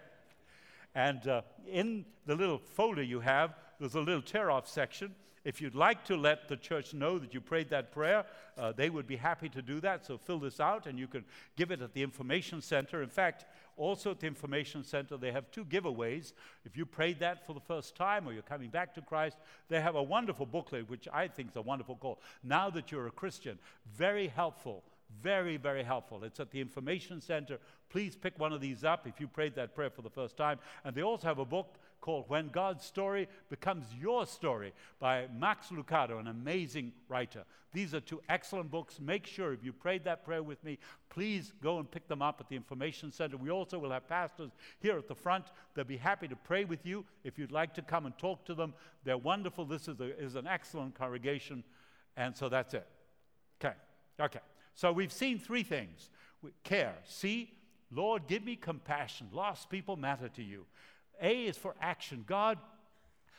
And 0.94 1.26
uh, 1.26 1.42
in 1.68 2.04
the 2.26 2.36
little 2.36 2.58
folder 2.58 3.02
you 3.02 3.18
have, 3.20 3.54
there's 3.80 3.96
a 3.96 4.00
little 4.00 4.22
tear 4.22 4.50
off 4.50 4.68
section. 4.68 5.14
If 5.42 5.60
you'd 5.60 5.74
like 5.74 6.04
to 6.04 6.16
let 6.16 6.48
the 6.48 6.56
church 6.56 6.92
know 6.92 7.18
that 7.18 7.32
you 7.32 7.40
prayed 7.40 7.70
that 7.70 7.92
prayer, 7.92 8.26
uh, 8.58 8.72
they 8.72 8.90
would 8.90 9.06
be 9.06 9.16
happy 9.16 9.48
to 9.48 9.62
do 9.62 9.80
that. 9.80 10.04
So 10.04 10.18
fill 10.18 10.38
this 10.38 10.60
out 10.60 10.86
and 10.86 10.98
you 10.98 11.06
can 11.06 11.24
give 11.56 11.70
it 11.70 11.80
at 11.80 11.94
the 11.94 12.02
information 12.02 12.60
center. 12.60 13.02
In 13.02 13.08
fact, 13.08 13.46
also 13.78 14.10
at 14.10 14.20
the 14.20 14.26
information 14.26 14.84
center, 14.84 15.16
they 15.16 15.32
have 15.32 15.50
two 15.50 15.64
giveaways. 15.64 16.34
If 16.66 16.76
you 16.76 16.84
prayed 16.84 17.20
that 17.20 17.46
for 17.46 17.54
the 17.54 17.60
first 17.60 17.96
time 17.96 18.28
or 18.28 18.32
you're 18.32 18.42
coming 18.42 18.68
back 18.68 18.94
to 18.96 19.00
Christ, 19.00 19.38
they 19.68 19.80
have 19.80 19.94
a 19.94 20.02
wonderful 20.02 20.44
booklet, 20.44 20.90
which 20.90 21.08
I 21.10 21.26
think 21.28 21.50
is 21.50 21.56
a 21.56 21.62
wonderful 21.62 21.96
call. 21.96 22.20
Now 22.44 22.68
that 22.70 22.92
you're 22.92 23.06
a 23.06 23.10
Christian, 23.12 23.58
very 23.96 24.28
helpful. 24.28 24.84
Very, 25.22 25.56
very 25.56 25.82
helpful. 25.82 26.22
It's 26.22 26.38
at 26.38 26.50
the 26.50 26.60
information 26.60 27.20
center. 27.20 27.58
Please 27.88 28.14
pick 28.14 28.38
one 28.38 28.52
of 28.52 28.60
these 28.60 28.84
up 28.84 29.06
if 29.06 29.20
you 29.20 29.26
prayed 29.26 29.54
that 29.56 29.74
prayer 29.74 29.90
for 29.90 30.02
the 30.02 30.10
first 30.10 30.36
time. 30.36 30.58
And 30.84 30.94
they 30.94 31.02
also 31.02 31.26
have 31.26 31.40
a 31.40 31.44
book 31.44 31.78
called 32.00 32.24
When 32.28 32.48
God's 32.48 32.84
Story 32.84 33.28
Becomes 33.48 33.86
Your 34.00 34.26
Story 34.26 34.72
by 34.98 35.26
Max 35.36 35.68
Lucado, 35.68 36.18
an 36.18 36.26
amazing 36.26 36.92
writer. 37.08 37.44
These 37.72 37.94
are 37.94 38.00
two 38.00 38.20
excellent 38.28 38.70
books. 38.70 38.98
Make 39.00 39.26
sure 39.26 39.52
if 39.52 39.62
you 39.62 39.72
prayed 39.72 40.04
that 40.04 40.24
prayer 40.24 40.42
with 40.42 40.62
me, 40.64 40.78
please 41.08 41.52
go 41.62 41.78
and 41.78 41.90
pick 41.90 42.08
them 42.08 42.20
up 42.20 42.40
at 42.40 42.48
the 42.48 42.56
Information 42.56 43.12
Center. 43.12 43.36
We 43.36 43.50
also 43.50 43.78
will 43.78 43.92
have 43.92 44.08
pastors 44.08 44.50
here 44.80 44.98
at 44.98 45.06
the 45.06 45.14
front. 45.14 45.46
They'll 45.74 45.84
be 45.84 45.96
happy 45.96 46.26
to 46.28 46.36
pray 46.36 46.64
with 46.64 46.84
you 46.84 47.04
if 47.22 47.38
you'd 47.38 47.52
like 47.52 47.74
to 47.74 47.82
come 47.82 48.06
and 48.06 48.18
talk 48.18 48.44
to 48.46 48.54
them. 48.54 48.74
They're 49.04 49.18
wonderful. 49.18 49.64
This 49.64 49.86
is, 49.86 50.00
a, 50.00 50.18
is 50.18 50.34
an 50.34 50.46
excellent 50.46 50.94
congregation. 50.94 51.62
And 52.16 52.36
so 52.36 52.48
that's 52.48 52.74
it. 52.74 52.86
Okay. 53.62 53.74
Okay. 54.20 54.40
So 54.74 54.92
we've 54.92 55.12
seen 55.12 55.38
three 55.38 55.62
things 55.62 56.10
care. 56.64 56.94
See, 57.04 57.52
Lord, 57.92 58.26
give 58.26 58.44
me 58.44 58.56
compassion. 58.56 59.28
Lost 59.32 59.68
people 59.68 59.96
matter 59.96 60.28
to 60.30 60.42
you. 60.42 60.64
A 61.20 61.46
is 61.46 61.56
for 61.56 61.74
action. 61.80 62.24
God, 62.26 62.58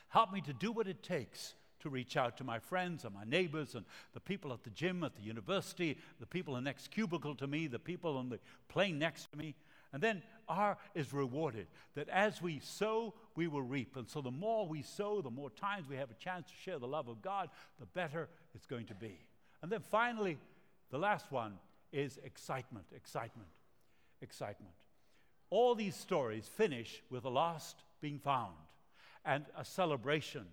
help 0.09 0.31
me 0.31 0.41
to 0.41 0.53
do 0.53 0.71
what 0.71 0.87
it 0.87 1.03
takes 1.03 1.55
to 1.81 1.89
reach 1.89 2.15
out 2.15 2.37
to 2.37 2.43
my 2.43 2.59
friends 2.59 3.05
and 3.05 3.13
my 3.13 3.23
neighbors 3.23 3.75
and 3.75 3.85
the 4.13 4.19
people 4.19 4.53
at 4.53 4.63
the 4.63 4.69
gym, 4.69 5.03
at 5.03 5.15
the 5.15 5.23
university, 5.23 5.97
the 6.19 6.25
people 6.25 6.55
in 6.55 6.63
the 6.63 6.69
next 6.69 6.91
cubicle 6.91 7.35
to 7.35 7.47
me, 7.47 7.67
the 7.67 7.79
people 7.79 8.17
on 8.17 8.29
the 8.29 8.39
plane 8.69 8.99
next 8.99 9.31
to 9.31 9.37
me. 9.37 9.55
And 9.93 10.01
then 10.01 10.21
R 10.47 10.77
is 10.95 11.11
rewarded, 11.11 11.67
that 11.95 12.07
as 12.09 12.41
we 12.41 12.59
sow, 12.59 13.13
we 13.35 13.47
will 13.47 13.61
reap. 13.61 13.97
And 13.97 14.09
so 14.09 14.21
the 14.21 14.31
more 14.31 14.67
we 14.67 14.81
sow, 14.81 15.21
the 15.21 15.29
more 15.29 15.49
times 15.49 15.89
we 15.89 15.97
have 15.97 16.11
a 16.11 16.15
chance 16.15 16.47
to 16.47 16.55
share 16.55 16.79
the 16.79 16.87
love 16.87 17.07
of 17.07 17.21
God, 17.21 17.49
the 17.79 17.85
better 17.87 18.29
it's 18.53 18.65
going 18.65 18.85
to 18.85 18.95
be. 18.95 19.19
And 19.61 19.71
then 19.71 19.81
finally, 19.81 20.37
the 20.91 20.97
last 20.97 21.31
one 21.31 21.53
is 21.91 22.19
excitement, 22.23 22.85
excitement, 22.95 23.49
excitement. 24.21 24.73
All 25.51 25.75
these 25.75 25.95
stories 25.95 26.47
finish 26.47 27.03
with 27.11 27.23
the 27.23 27.29
lost 27.29 27.83
being 28.01 28.17
found 28.17 28.55
and 29.23 29.45
a 29.55 29.63
celebration. 29.63 30.45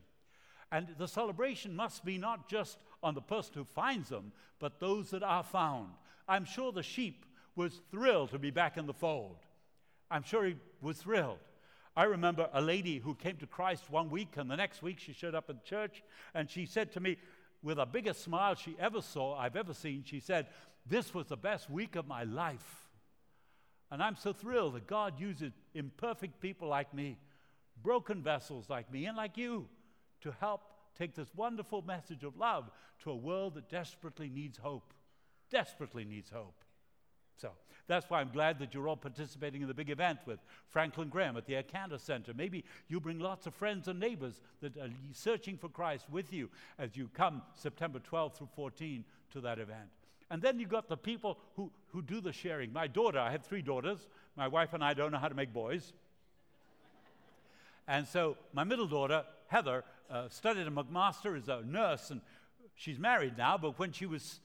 And 0.71 0.89
the 0.99 1.09
celebration 1.09 1.75
must 1.75 2.05
be 2.05 2.19
not 2.19 2.51
just 2.51 2.79
on 3.03 3.15
the 3.15 3.23
person 3.23 3.55
who 3.55 3.65
finds 3.65 4.11
them, 4.11 4.33
but 4.59 4.81
those 4.81 5.11
that 5.11 5.23
are 5.23 5.45
found. 5.45 5.89
I'm 6.29 6.45
sure 6.45 6.73
the 6.73 6.83
sheep 6.83 7.25
was 7.57 7.81
thrilled 7.91 8.31
to 8.33 8.39
be 8.39 8.51
back 8.51 8.77
in 8.77 8.87
the 8.87 8.93
fold. 8.93 9.39
I'm 10.11 10.25
sure 10.25 10.45
he 10.45 10.57
was 10.83 10.99
thrilled. 10.99 11.39
I 11.97 12.05
remember 12.05 12.49
a 12.53 12.61
lady 12.61 12.99
who 12.99 13.15
came 13.15 13.37
to 13.37 13.47
Christ 13.47 13.91
one 13.91 14.11
week, 14.11 14.37
and 14.37 14.51
the 14.51 14.57
next 14.57 14.83
week 14.83 14.99
she 14.99 15.13
showed 15.13 15.35
up 15.35 15.49
at 15.49 15.65
church, 15.65 16.03
and 16.35 16.51
she 16.51 16.67
said 16.67 16.93
to 16.93 17.01
me, 17.01 17.17
with 17.63 17.79
the 17.79 17.87
biggest 17.87 18.23
smile 18.23 18.55
she 18.55 18.77
ever 18.79 19.01
saw, 19.01 19.37
I've 19.37 19.57
ever 19.57 19.75
seen, 19.75 20.05
she 20.05 20.21
said, 20.21 20.47
This 20.87 21.13
was 21.13 21.27
the 21.27 21.37
best 21.37 21.69
week 21.69 21.97
of 21.97 22.07
my 22.07 22.23
life. 22.25 22.88
And 23.91 24.03
I'm 24.03 24.17
so 24.17 24.33
thrilled 24.33 24.75
that 24.75 24.87
God 24.87 25.19
uses 25.19 25.53
imperfect 25.75 26.41
people 26.41 26.69
like 26.69 26.93
me, 26.93 27.19
broken 27.83 28.23
vessels 28.23 28.69
like 28.69 28.93
me, 28.93 29.07
and 29.07 29.17
like 29.17 29.37
you 29.37 29.67
to 30.21 30.33
help 30.41 30.63
take 30.99 31.15
this 31.15 31.29
wonderful 31.35 31.83
message 31.83 32.25
of 32.25 32.37
love 32.37 32.71
to 33.03 33.11
a 33.11 33.17
world 33.17 33.55
that 33.55 33.69
desperately 33.69 34.29
needs 34.29 34.59
hope. 34.59 34.93
Desperately 35.51 36.05
needs 36.05 36.31
hope. 36.31 36.61
So 37.37 37.51
that's 37.87 38.11
why 38.11 38.21
I'm 38.21 38.31
glad 38.31 38.59
that 38.59 38.75
you're 38.75 38.89
all 38.89 38.97
participating 38.97 39.63
in 39.63 39.69
the 39.69 39.75
big 39.75 39.91
event 39.91 40.19
with 40.27 40.41
Franklin 40.69 41.09
Graham 41.09 41.37
at 41.37 41.47
the 41.47 41.55
Acanta 41.55 41.99
Center. 42.01 42.35
Maybe 42.35 42.65
you 42.89 43.01
bring 43.01 43.21
lots 43.21 43.47
of 43.47 43.55
friends 43.55 43.89
and 43.89 44.01
neighbors 44.01 44.41
that 44.61 44.77
are 44.77 44.91
searching 45.13 45.57
for 45.57 45.69
Christ 45.69 46.07
with 46.11 46.33
you 46.33 46.51
as 46.79 46.97
you 46.97 47.09
come 47.15 47.43
September 47.55 48.01
12 48.01 48.37
through 48.37 48.49
14 48.55 49.05
to 49.31 49.41
that 49.41 49.59
event. 49.59 49.89
And 50.31 50.43
then 50.43 50.59
you've 50.59 50.69
got 50.69 50.89
the 50.89 50.97
people 50.97 51.39
who, 51.55 51.71
who 51.93 52.03
do 52.03 52.21
the 52.21 52.33
sharing. 52.33 52.73
My 52.73 52.87
daughter, 52.87 53.19
I 53.19 53.31
have 53.31 53.45
three 53.45 53.63
daughters. 53.63 54.07
My 54.37 54.49
wife 54.49 54.73
and 54.73 54.85
I 54.85 54.95
don't 54.95 55.13
know 55.13 55.19
how 55.19 55.29
to 55.29 55.35
make 55.35 55.53
boys. 55.53 55.93
and 57.87 58.07
so 58.07 58.37
my 58.53 58.65
middle 58.65 58.87
daughter, 58.87 59.25
Heather, 59.49 59.85
uh, 60.11 60.29
studied 60.29 60.67
at 60.67 60.73
McMaster 60.73 61.37
as 61.37 61.49
a 61.49 61.63
nurse, 61.63 62.11
and 62.11 62.21
she's 62.75 62.99
married 62.99 63.37
now, 63.37 63.59
but 63.59 63.79
when 63.79 63.93
she 63.93 64.07
was 64.07 64.41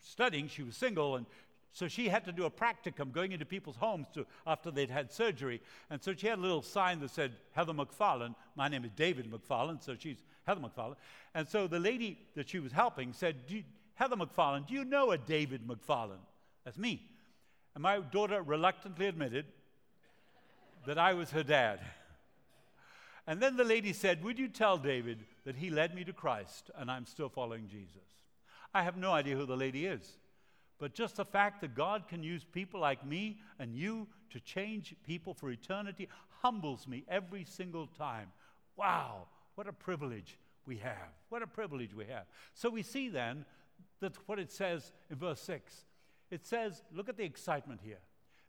studying, 0.00 0.48
she 0.48 0.62
was 0.62 0.76
single, 0.76 1.16
and 1.16 1.26
so 1.72 1.88
she 1.88 2.08
had 2.08 2.24
to 2.26 2.32
do 2.32 2.44
a 2.44 2.50
practicum 2.50 3.12
going 3.12 3.32
into 3.32 3.46
people's 3.46 3.76
homes 3.76 4.06
to, 4.14 4.26
after 4.46 4.70
they'd 4.70 4.90
had 4.90 5.10
surgery. 5.10 5.60
And 5.88 6.02
so 6.02 6.14
she 6.14 6.26
had 6.26 6.38
a 6.38 6.42
little 6.42 6.60
sign 6.60 7.00
that 7.00 7.10
said, 7.10 7.32
Heather 7.52 7.72
McFarland. 7.72 8.34
My 8.56 8.68
name 8.68 8.84
is 8.84 8.90
David 8.94 9.30
McFarland, 9.30 9.82
so 9.82 9.96
she's 9.98 10.18
Heather 10.46 10.60
McFarland. 10.60 10.96
And 11.34 11.48
so 11.48 11.66
the 11.66 11.78
lady 11.78 12.18
that 12.34 12.50
she 12.50 12.58
was 12.58 12.72
helping 12.72 13.14
said, 13.14 13.36
Heather 13.94 14.16
McFarland, 14.16 14.66
do 14.66 14.74
you 14.74 14.84
know 14.84 15.12
a 15.12 15.18
David 15.18 15.66
McFarland? 15.66 16.20
That's 16.64 16.78
me. 16.78 17.02
And 17.74 17.82
my 17.82 18.00
daughter 18.00 18.42
reluctantly 18.42 19.06
admitted 19.06 19.46
that 20.86 20.98
I 20.98 21.14
was 21.14 21.30
her 21.30 21.42
dad. 21.42 21.80
And 23.26 23.40
then 23.40 23.56
the 23.56 23.64
lady 23.64 23.92
said, 23.92 24.22
Would 24.24 24.38
you 24.38 24.48
tell 24.48 24.78
David 24.78 25.20
that 25.44 25.56
he 25.56 25.70
led 25.70 25.94
me 25.94 26.04
to 26.04 26.12
Christ 26.12 26.70
and 26.76 26.90
I'm 26.90 27.06
still 27.06 27.28
following 27.28 27.68
Jesus? 27.68 28.02
I 28.74 28.82
have 28.82 28.96
no 28.96 29.12
idea 29.12 29.36
who 29.36 29.46
the 29.46 29.56
lady 29.56 29.86
is. 29.86 30.18
But 30.78 30.94
just 30.94 31.16
the 31.16 31.24
fact 31.24 31.60
that 31.60 31.74
God 31.76 32.08
can 32.08 32.24
use 32.24 32.44
people 32.44 32.80
like 32.80 33.06
me 33.06 33.38
and 33.60 33.74
you 33.74 34.08
to 34.30 34.40
change 34.40 34.96
people 35.06 35.32
for 35.34 35.50
eternity 35.50 36.08
humbles 36.40 36.88
me 36.88 37.04
every 37.08 37.44
single 37.44 37.86
time. 37.86 38.32
Wow, 38.76 39.28
what 39.54 39.68
a 39.68 39.72
privilege 39.72 40.38
we 40.66 40.78
have. 40.78 41.12
What 41.28 41.42
a 41.42 41.46
privilege 41.46 41.94
we 41.94 42.06
have. 42.06 42.24
So 42.54 42.68
we 42.68 42.82
see 42.82 43.08
then 43.08 43.44
that 44.00 44.14
what 44.26 44.40
it 44.40 44.50
says 44.50 44.90
in 45.10 45.16
verse 45.16 45.40
6. 45.42 45.84
It 46.32 46.46
says, 46.46 46.82
look 46.90 47.10
at 47.10 47.18
the 47.18 47.24
excitement 47.24 47.80
here. 47.84 48.00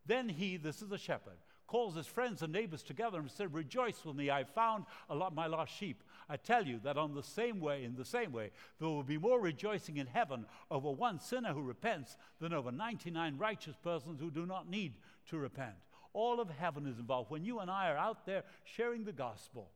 Then 0.05 0.29
he, 0.29 0.55
this 0.55 0.81
is 0.81 0.88
the 0.88 0.97
shepherd, 0.97 1.38
calls 1.67 1.95
his 1.95 2.07
friends 2.07 2.41
and 2.41 2.53
neighbors 2.53 2.81
together 2.81 3.19
and 3.19 3.29
said, 3.29 3.53
Rejoice 3.53 4.05
with 4.05 4.15
me, 4.15 4.31
I 4.31 4.45
found 4.45 4.86
my 5.34 5.47
lost 5.47 5.77
sheep. 5.77 6.01
I 6.29 6.38
tell 6.38 6.65
you 6.65 6.79
that 6.86 6.97
on 6.97 7.13
the 7.13 7.21
same 7.21 7.59
way, 7.59 7.84
in 7.84 7.95
the 7.95 8.05
same 8.05 8.31
way, 8.31 8.51
there 8.79 8.88
will 8.88 9.03
be 9.03 9.17
more 9.17 9.39
rejoicing 9.39 9.97
in 9.97 10.07
heaven 10.07 10.45
over 10.71 10.91
one 10.91 11.19
sinner 11.19 11.51
who 11.51 11.61
repents 11.61 12.15
than 12.39 12.53
over 12.53 12.71
99 12.71 13.38
righteous 13.38 13.75
persons 13.84 14.21
who 14.21 14.31
do 14.31 14.45
not 14.45 14.69
need 14.69 14.93
to 15.29 15.38
repent. 15.38 15.75
All 16.13 16.39
of 16.39 16.49
heaven 16.49 16.88
is 16.88 16.99
involved. 16.99 17.31
When 17.31 17.43
you 17.43 17.59
and 17.59 17.69
I 17.69 17.89
are 17.89 17.97
out 17.97 18.25
there 18.25 18.43
sharing 18.63 19.03
the 19.03 19.11
gospel, 19.11 19.71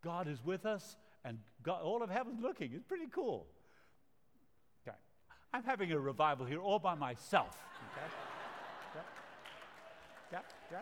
God 0.00 0.28
is 0.28 0.44
with 0.44 0.64
us 0.64 0.96
and 1.24 1.38
God, 1.64 1.82
all 1.82 2.04
of 2.04 2.10
heaven's 2.10 2.40
looking. 2.40 2.70
It's 2.72 2.84
pretty 2.84 3.08
cool. 3.10 3.48
I'm 5.52 5.62
having 5.62 5.92
a 5.92 5.98
revival 5.98 6.46
here 6.46 6.60
all 6.60 6.78
by 6.78 6.94
myself. 6.94 7.56
Okay? 7.92 8.06
yeah. 8.94 9.00
Yeah, 10.32 10.40
yeah. 10.70 10.80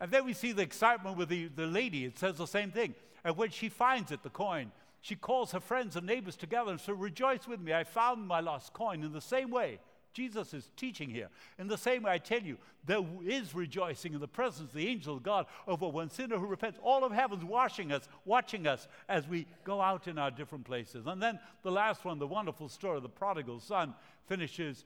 And 0.00 0.10
then 0.10 0.24
we 0.24 0.32
see 0.32 0.52
the 0.52 0.62
excitement 0.62 1.16
with 1.16 1.28
the, 1.28 1.46
the 1.48 1.66
lady. 1.66 2.04
It 2.04 2.18
says 2.18 2.36
the 2.36 2.46
same 2.46 2.70
thing. 2.70 2.94
And 3.24 3.36
when 3.36 3.50
she 3.50 3.68
finds 3.68 4.10
it, 4.10 4.22
the 4.22 4.30
coin, 4.30 4.72
she 5.00 5.14
calls 5.14 5.52
her 5.52 5.60
friends 5.60 5.96
and 5.96 6.06
neighbors 6.06 6.36
together 6.36 6.70
and 6.70 6.80
says, 6.80 6.96
Rejoice 6.96 7.46
with 7.46 7.60
me, 7.60 7.72
I 7.72 7.84
found 7.84 8.26
my 8.26 8.40
lost 8.40 8.72
coin. 8.72 9.02
In 9.02 9.12
the 9.12 9.20
same 9.20 9.50
way, 9.50 9.78
Jesus 10.14 10.54
is 10.54 10.70
teaching 10.76 11.10
here. 11.10 11.28
In 11.58 11.66
the 11.66 11.76
same 11.76 12.04
way, 12.04 12.12
I 12.12 12.18
tell 12.18 12.40
you, 12.40 12.56
there 12.86 13.04
is 13.26 13.54
rejoicing 13.54 14.14
in 14.14 14.20
the 14.20 14.28
presence 14.28 14.70
of 14.70 14.76
the 14.76 14.88
angel 14.88 15.16
of 15.16 15.22
God 15.22 15.46
over 15.66 15.88
one 15.88 16.08
sinner 16.08 16.38
who 16.38 16.46
repents. 16.46 16.78
All 16.82 17.04
of 17.04 17.12
heaven's 17.12 17.44
watching 17.44 17.92
us, 17.92 18.08
watching 18.24 18.66
us 18.66 18.86
as 19.08 19.26
we 19.28 19.46
go 19.64 19.80
out 19.80 20.06
in 20.06 20.16
our 20.16 20.30
different 20.30 20.64
places. 20.64 21.06
And 21.06 21.20
then 21.20 21.40
the 21.62 21.72
last 21.72 22.04
one, 22.04 22.18
the 22.18 22.26
wonderful 22.26 22.68
story 22.68 22.96
of 22.96 23.02
the 23.02 23.08
prodigal 23.08 23.58
son, 23.58 23.94
finishes 24.26 24.84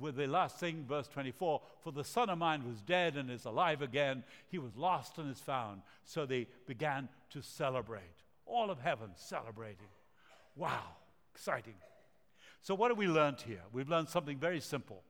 with 0.00 0.16
the 0.16 0.26
last 0.26 0.58
thing, 0.58 0.84
verse 0.88 1.08
24 1.08 1.60
For 1.82 1.92
the 1.92 2.04
son 2.04 2.28
of 2.28 2.38
mine 2.38 2.66
was 2.66 2.82
dead 2.82 3.16
and 3.16 3.30
is 3.30 3.44
alive 3.44 3.82
again. 3.82 4.24
He 4.48 4.58
was 4.58 4.76
lost 4.76 5.18
and 5.18 5.30
is 5.30 5.40
found. 5.40 5.82
So 6.04 6.26
they 6.26 6.48
began 6.66 7.08
to 7.30 7.42
celebrate. 7.42 8.02
All 8.46 8.70
of 8.70 8.80
heaven 8.80 9.10
celebrating. 9.14 9.88
Wow, 10.56 10.82
exciting. 11.34 11.74
So, 12.66 12.74
what 12.74 12.90
have 12.90 12.98
we 12.98 13.06
learned 13.06 13.40
here? 13.42 13.62
We've 13.70 13.88
learned 13.88 14.08
something 14.08 14.38
very 14.38 14.58
simple 14.58 15.04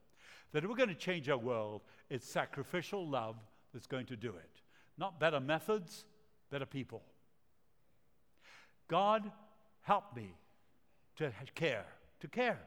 that 0.53 0.63
if 0.63 0.69
we're 0.69 0.77
going 0.77 0.91
to 0.91 0.95
change 0.95 1.31
our 1.31 1.39
world, 1.39 1.81
it's 2.11 2.29
sacrificial 2.29 3.09
love 3.09 3.37
that's 3.73 3.87
going 3.87 4.05
to 4.07 4.17
do 4.17 4.29
it. 4.29 4.61
Not 4.99 5.19
better 5.19 5.41
methods, 5.41 6.05
better 6.51 6.67
people. 6.67 7.03
God, 8.89 9.33
help 9.81 10.15
me 10.15 10.35
to 11.17 11.33
care, 11.55 11.87
to 12.21 12.29
care. 12.29 12.59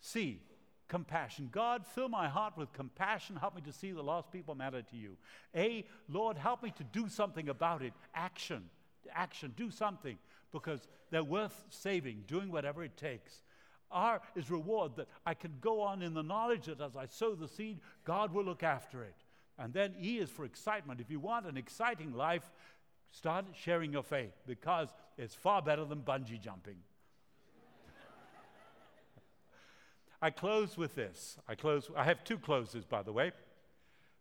See, 0.00 0.40
compassion. 0.88 1.48
God, 1.52 1.86
fill 1.94 2.08
my 2.08 2.28
heart 2.28 2.54
with 2.56 2.72
compassion. 2.72 3.36
Help 3.36 3.54
me 3.54 3.62
to 3.62 3.72
see 3.72 3.92
the 3.92 4.02
lost 4.02 4.32
people 4.32 4.56
matter 4.56 4.82
to 4.82 4.96
you. 4.96 5.16
A, 5.54 5.86
Lord, 6.08 6.36
help 6.36 6.64
me 6.64 6.72
to 6.76 6.82
do 6.82 7.08
something 7.08 7.48
about 7.48 7.82
it. 7.82 7.92
Action. 8.16 8.68
Action. 9.14 9.54
Do 9.56 9.70
something 9.70 10.18
because 10.50 10.88
they're 11.12 11.22
worth 11.22 11.66
saving, 11.70 12.24
doing 12.26 12.50
whatever 12.50 12.82
it 12.82 12.96
takes. 12.96 13.42
R 13.90 14.20
is 14.34 14.50
reward 14.50 14.92
that 14.96 15.08
I 15.26 15.34
can 15.34 15.54
go 15.60 15.80
on 15.80 16.02
in 16.02 16.14
the 16.14 16.22
knowledge 16.22 16.66
that 16.66 16.80
as 16.80 16.96
I 16.96 17.06
sow 17.06 17.34
the 17.34 17.48
seed, 17.48 17.80
God 18.04 18.32
will 18.32 18.44
look 18.44 18.62
after 18.62 19.02
it. 19.02 19.16
And 19.58 19.72
then 19.72 19.94
E 20.00 20.18
is 20.18 20.30
for 20.30 20.44
excitement. 20.44 21.00
If 21.00 21.10
you 21.10 21.20
want 21.20 21.46
an 21.46 21.56
exciting 21.56 22.14
life, 22.14 22.50
start 23.10 23.44
sharing 23.54 23.92
your 23.92 24.02
faith 24.02 24.32
because 24.46 24.88
it's 25.18 25.34
far 25.34 25.60
better 25.60 25.84
than 25.84 26.00
bungee 26.00 26.40
jumping. 26.40 26.76
I 30.22 30.30
close 30.30 30.78
with 30.78 30.94
this. 30.94 31.36
I 31.46 31.54
close. 31.54 31.90
I 31.94 32.04
have 32.04 32.24
two 32.24 32.38
closes, 32.38 32.84
by 32.84 33.02
the 33.02 33.12
way. 33.12 33.32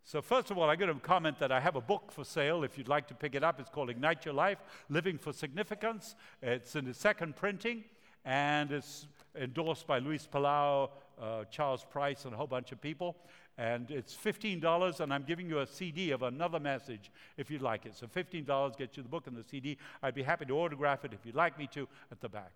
So 0.03 0.21
first 0.21 0.49
of 0.49 0.57
all, 0.57 0.69
I'm 0.69 0.79
going 0.79 0.93
to 0.93 0.99
comment 0.99 1.39
that 1.39 1.51
I 1.51 1.59
have 1.59 1.75
a 1.75 1.81
book 1.81 2.11
for 2.11 2.25
sale. 2.25 2.63
If 2.63 2.77
you'd 2.77 2.87
like 2.87 3.07
to 3.09 3.13
pick 3.13 3.35
it 3.35 3.43
up, 3.43 3.59
it's 3.59 3.69
called 3.69 3.89
Ignite 3.89 4.25
Your 4.25 4.33
Life: 4.33 4.59
Living 4.89 5.17
for 5.17 5.31
Significance. 5.31 6.15
It's 6.41 6.75
in 6.75 6.85
the 6.85 6.93
second 6.93 7.35
printing, 7.35 7.83
and 8.29 8.71
it's 8.71 9.07
endorsed 9.35 9.87
by 9.87 9.97
Luis 9.97 10.27
Palau, 10.31 10.91
uh, 11.19 11.45
Charles 11.49 11.83
Price, 11.89 12.25
and 12.25 12.33
a 12.35 12.37
whole 12.37 12.45
bunch 12.45 12.71
of 12.71 12.79
people. 12.79 13.15
And 13.57 13.89
it's 13.89 14.15
$15, 14.15 14.99
and 14.99 15.11
I'm 15.11 15.23
giving 15.23 15.49
you 15.49 15.61
a 15.61 15.67
CD 15.67 16.11
of 16.11 16.21
another 16.21 16.59
message 16.59 17.09
if 17.37 17.49
you'd 17.49 17.63
like 17.63 17.87
it. 17.87 17.95
So 17.95 18.05
$15 18.05 18.77
gets 18.77 18.97
you 18.97 19.01
the 19.01 19.09
book 19.09 19.25
and 19.25 19.35
the 19.35 19.43
CD. 19.43 19.79
I'd 20.03 20.13
be 20.13 20.21
happy 20.21 20.45
to 20.45 20.53
autograph 20.59 21.05
it 21.05 21.11
if 21.11 21.25
you'd 21.25 21.33
like 21.33 21.57
me 21.57 21.67
to 21.73 21.87
at 22.11 22.21
the 22.21 22.29
back. 22.29 22.51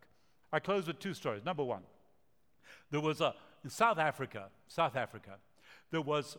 I 0.51 0.59
close 0.59 0.85
with 0.85 0.99
two 0.99 1.15
stories. 1.15 1.43
Number 1.43 1.63
one, 1.63 1.81
there 2.91 3.01
was 3.01 3.19
a, 3.19 3.33
in 3.63 3.71
South 3.71 3.97
Africa, 3.97 4.49
South 4.67 4.95
Africa, 4.95 5.37
there 5.89 6.01
was 6.01 6.37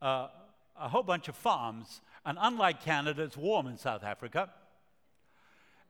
a, 0.00 0.28
a 0.80 0.88
whole 0.88 1.02
bunch 1.02 1.26
of 1.26 1.34
farms, 1.34 2.00
and 2.24 2.38
unlike 2.40 2.84
Canada, 2.84 3.24
it's 3.24 3.36
warm 3.36 3.66
in 3.66 3.76
South 3.76 4.04
Africa. 4.04 4.48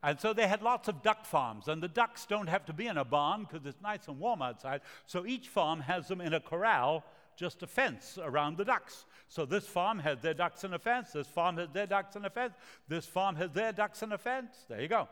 And 0.03 0.21
so 0.21 0.33
they 0.33 0.47
had 0.47 0.63
lots 0.63 0.89
of 0.89 1.03
duck 1.03 1.25
farms, 1.25 1.67
and 1.67 1.83
the 1.83 1.89
ducks 1.89 2.25
don't 2.25 2.49
have 2.49 2.65
to 2.67 2.73
be 2.73 2.87
in 2.87 2.99
a 2.99 3.05
barn 3.05 3.47
because 3.49 3.67
it's 3.67 3.83
nice 3.83 4.07
and 4.07 4.21
warm 4.21 4.43
outside. 4.43 4.83
So 5.07 5.27
each 5.27 5.49
farm 5.49 5.81
has 5.81 6.07
them 6.07 6.21
in 6.21 6.35
a 6.35 6.41
corral, 6.41 7.05
just 7.37 7.63
a 7.63 7.67
fence 7.67 8.17
around 8.23 8.59
the 8.59 8.65
ducks. 8.65 9.07
So 9.29 9.45
this 9.45 9.67
farm 9.67 9.99
has 9.99 10.21
their 10.21 10.35
ducks 10.35 10.63
in 10.63 10.73
a 10.73 10.79
fence, 10.79 11.13
this 11.13 11.27
farm 11.27 11.57
has 11.57 11.69
their 11.73 11.87
ducks 11.87 12.15
in 12.15 12.25
a 12.25 12.31
fence, 12.31 12.55
this 12.87 13.07
farm 13.07 13.35
has 13.37 13.51
their 13.51 13.73
ducks 13.73 14.03
in 14.03 14.13
a 14.13 14.19
fence. 14.19 14.67
There 14.69 14.81
you 14.81 14.89
go. 14.89 15.09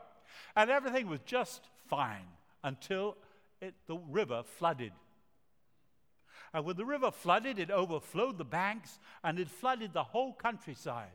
And 0.55 0.71
everything 0.71 1.09
was 1.09 1.21
just 1.25 1.63
fine 1.89 2.27
until 2.63 3.17
it, 3.61 3.75
the 3.87 3.97
river 3.97 4.43
flooded. 4.45 4.93
And 6.55 6.65
when 6.65 6.77
the 6.77 6.85
river 6.85 7.11
flooded, 7.11 7.59
it 7.59 7.71
overflowed 7.71 8.39
the 8.39 8.45
banks 8.45 8.99
and 9.25 9.39
it 9.39 9.49
flooded 9.49 9.93
the 9.93 10.05
whole 10.05 10.33
countryside. 10.33 11.11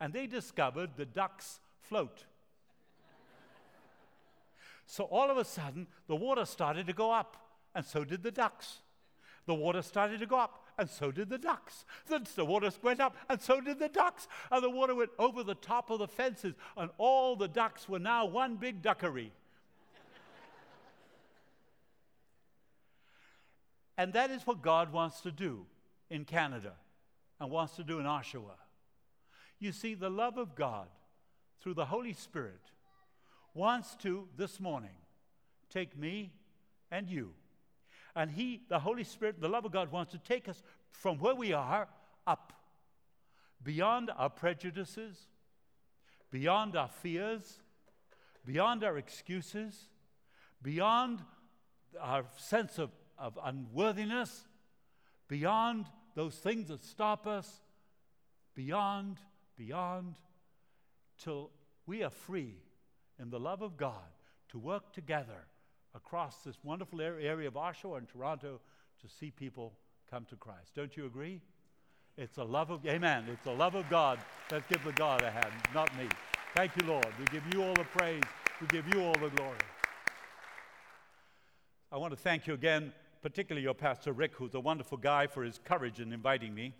And 0.00 0.12
they 0.12 0.26
discovered 0.26 0.90
the 0.96 1.06
ducks 1.06 1.60
float. 1.80 2.24
So 4.86 5.04
all 5.04 5.30
of 5.30 5.36
a 5.36 5.44
sudden, 5.44 5.88
the 6.06 6.16
water 6.16 6.44
started 6.44 6.86
to 6.86 6.92
go 6.92 7.10
up, 7.10 7.36
and 7.74 7.84
so 7.84 8.04
did 8.04 8.22
the 8.22 8.30
ducks. 8.30 8.78
The 9.46 9.54
water 9.54 9.82
started 9.82 10.20
to 10.20 10.26
go 10.26 10.38
up, 10.38 10.64
and 10.78 10.88
so 10.88 11.10
did 11.10 11.28
the 11.28 11.38
ducks. 11.38 11.84
Then 12.08 12.24
the 12.34 12.44
water 12.44 12.70
went 12.82 13.00
up, 13.00 13.16
and 13.28 13.40
so 13.40 13.60
did 13.60 13.78
the 13.78 13.88
ducks. 13.88 14.28
And 14.50 14.62
the 14.62 14.70
water 14.70 14.94
went 14.94 15.10
over 15.18 15.42
the 15.42 15.54
top 15.54 15.90
of 15.90 15.98
the 15.98 16.08
fences, 16.08 16.54
and 16.76 16.90
all 16.98 17.36
the 17.36 17.48
ducks 17.48 17.88
were 17.88 17.98
now 17.98 18.26
one 18.26 18.56
big 18.56 18.82
duckery. 18.82 19.30
And 23.98 24.12
that 24.12 24.30
is 24.30 24.46
what 24.46 24.60
God 24.60 24.92
wants 24.92 25.22
to 25.22 25.32
do 25.32 25.64
in 26.10 26.26
Canada 26.26 26.74
and 27.40 27.50
wants 27.50 27.76
to 27.76 27.82
do 27.82 27.98
in 27.98 28.04
Oshawa. 28.04 28.58
You 29.58 29.72
see, 29.72 29.94
the 29.94 30.10
love 30.10 30.36
of 30.36 30.54
God 30.54 30.88
through 31.60 31.74
the 31.74 31.86
Holy 31.86 32.12
Spirit 32.12 32.60
wants 33.56 33.96
to, 33.96 34.28
this 34.36 34.60
morning, 34.60 34.94
take 35.70 35.98
me 35.98 36.32
and 36.90 37.08
you. 37.08 37.32
And 38.14 38.30
He, 38.30 38.62
the 38.68 38.78
Holy 38.78 39.04
Spirit, 39.04 39.40
the 39.40 39.48
love 39.48 39.64
of 39.64 39.72
God, 39.72 39.90
wants 39.90 40.12
to 40.12 40.18
take 40.18 40.48
us 40.48 40.62
from 40.90 41.18
where 41.18 41.34
we 41.34 41.52
are 41.52 41.88
up, 42.26 42.52
beyond 43.62 44.10
our 44.16 44.30
prejudices, 44.30 45.18
beyond 46.30 46.76
our 46.76 46.88
fears, 46.88 47.60
beyond 48.44 48.84
our 48.84 48.96
excuses, 48.96 49.88
beyond 50.62 51.22
our 52.00 52.24
sense 52.36 52.78
of 52.78 52.90
of 53.18 53.38
unworthiness, 53.42 54.46
beyond 55.28 55.86
those 56.14 56.36
things 56.36 56.68
that 56.68 56.84
stop 56.84 57.26
us, 57.26 57.62
beyond, 58.54 59.18
beyond, 59.56 60.16
till 61.18 61.50
we 61.86 62.02
are 62.02 62.10
free 62.10 62.56
in 63.20 63.30
the 63.30 63.40
love 63.40 63.62
of 63.62 63.76
God 63.76 64.12
to 64.50 64.58
work 64.58 64.92
together 64.92 65.46
across 65.94 66.38
this 66.38 66.56
wonderful 66.62 67.00
area 67.00 67.48
of 67.48 67.54
Oshawa 67.54 67.98
and 67.98 68.08
Toronto 68.08 68.60
to 69.00 69.08
see 69.08 69.30
people 69.30 69.72
come 70.10 70.24
to 70.26 70.36
Christ. 70.36 70.74
Don't 70.74 70.96
you 70.96 71.06
agree? 71.06 71.40
It's 72.16 72.38
a 72.38 72.44
love 72.44 72.70
of, 72.70 72.84
amen, 72.86 73.26
it's 73.30 73.44
the 73.44 73.52
love 73.52 73.74
of 73.74 73.88
God. 73.90 74.18
Let's 74.50 74.66
give 74.68 74.82
the 74.84 74.92
God 74.92 75.22
a 75.22 75.30
hand, 75.30 75.52
not 75.74 75.94
me. 75.98 76.08
Thank 76.54 76.72
you, 76.80 76.86
Lord. 76.86 77.06
We 77.18 77.24
give 77.26 77.42
you 77.52 77.62
all 77.62 77.74
the 77.74 77.84
praise. 77.84 78.22
We 78.60 78.66
give 78.68 78.92
you 78.94 79.02
all 79.02 79.12
the 79.14 79.28
glory. 79.30 79.58
I 81.92 81.98
want 81.98 82.12
to 82.12 82.16
thank 82.16 82.46
you 82.46 82.54
again 82.54 82.92
particularly 83.26 83.64
your 83.64 83.74
pastor 83.74 84.12
Rick, 84.12 84.34
who's 84.36 84.54
a 84.54 84.60
wonderful 84.60 84.98
guy, 84.98 85.26
for 85.26 85.42
his 85.42 85.58
courage 85.64 85.98
in 85.98 86.12
inviting 86.12 86.54
me. 86.54 86.72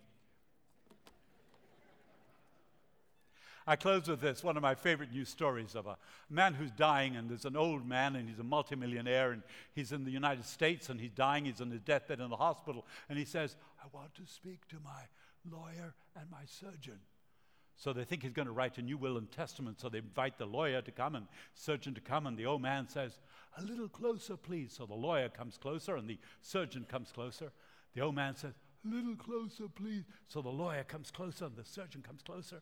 I 3.66 3.74
close 3.74 4.08
with 4.08 4.20
this 4.20 4.44
one 4.44 4.56
of 4.56 4.62
my 4.62 4.76
favorite 4.76 5.12
news 5.12 5.28
stories 5.28 5.74
of 5.74 5.86
a 5.86 5.96
man 6.30 6.54
who's 6.54 6.70
dying, 6.70 7.16
and 7.16 7.28
there's 7.28 7.44
an 7.44 7.56
old 7.56 7.86
man, 7.86 8.14
and 8.14 8.28
he's 8.28 8.38
a 8.38 8.44
multimillionaire, 8.44 9.32
and 9.32 9.42
he's 9.74 9.90
in 9.90 10.04
the 10.04 10.10
United 10.10 10.44
States, 10.44 10.88
and 10.88 11.00
he's 11.00 11.10
dying. 11.10 11.46
He's 11.46 11.60
on 11.60 11.70
his 11.70 11.80
deathbed 11.80 12.20
in 12.20 12.30
the 12.30 12.36
hospital, 12.36 12.86
and 13.08 13.18
he 13.18 13.24
says, 13.24 13.56
I 13.82 13.86
want 13.92 14.14
to 14.14 14.22
speak 14.26 14.68
to 14.68 14.76
my 14.84 15.02
lawyer 15.50 15.94
and 16.14 16.30
my 16.30 16.44
surgeon. 16.44 17.00
So 17.76 17.92
they 17.92 18.04
think 18.04 18.22
he's 18.22 18.32
going 18.32 18.46
to 18.46 18.52
write 18.52 18.78
a 18.78 18.82
new 18.82 18.96
will 18.96 19.18
and 19.18 19.30
testament. 19.30 19.80
So 19.80 19.88
they 19.88 19.98
invite 19.98 20.38
the 20.38 20.46
lawyer 20.46 20.80
to 20.80 20.90
come 20.90 21.14
and 21.14 21.26
surgeon 21.54 21.92
to 21.94 22.00
come. 22.00 22.26
And 22.26 22.36
the 22.36 22.46
old 22.46 22.62
man 22.62 22.88
says, 22.88 23.20
A 23.58 23.62
little 23.62 23.88
closer, 23.88 24.36
please. 24.36 24.72
So 24.72 24.86
the 24.86 24.94
lawyer 24.94 25.28
comes 25.28 25.58
closer 25.58 25.96
and 25.96 26.08
the 26.08 26.18
surgeon 26.40 26.86
comes 26.88 27.12
closer. 27.12 27.52
The 27.94 28.00
old 28.00 28.14
man 28.14 28.34
says, 28.34 28.54
A 28.84 28.94
little 28.94 29.16
closer, 29.16 29.64
please. 29.74 30.04
So 30.28 30.42
the 30.42 30.48
lawyer 30.48 30.84
comes 30.84 31.10
closer 31.10 31.46
and 31.46 31.56
the 31.56 31.64
surgeon 31.64 32.02
comes 32.02 32.22
closer. 32.22 32.60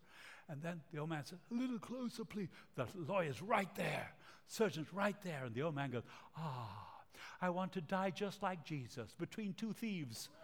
And 0.48 0.62
then 0.62 0.80
the 0.92 1.00
old 1.00 1.10
man 1.10 1.24
says, 1.24 1.38
A 1.50 1.54
little 1.54 1.78
closer, 1.78 2.24
please. 2.24 2.48
The 2.76 2.86
lawyer's 3.08 3.42
right 3.42 3.72
there. 3.76 4.12
Surgeon's 4.46 4.92
right 4.92 5.16
there. 5.22 5.44
And 5.44 5.54
the 5.54 5.62
old 5.62 5.74
man 5.74 5.90
goes, 5.90 6.04
Ah, 6.36 7.02
I 7.40 7.50
want 7.50 7.72
to 7.72 7.80
die 7.80 8.10
just 8.10 8.42
like 8.42 8.64
Jesus 8.64 9.14
between 9.18 9.54
two 9.54 9.72
thieves. 9.72 10.28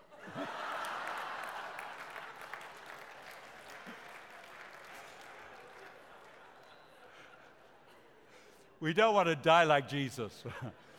We 8.80 8.94
don't 8.94 9.14
want 9.14 9.28
to 9.28 9.36
die 9.36 9.64
like 9.64 9.90
Jesus, 9.90 10.42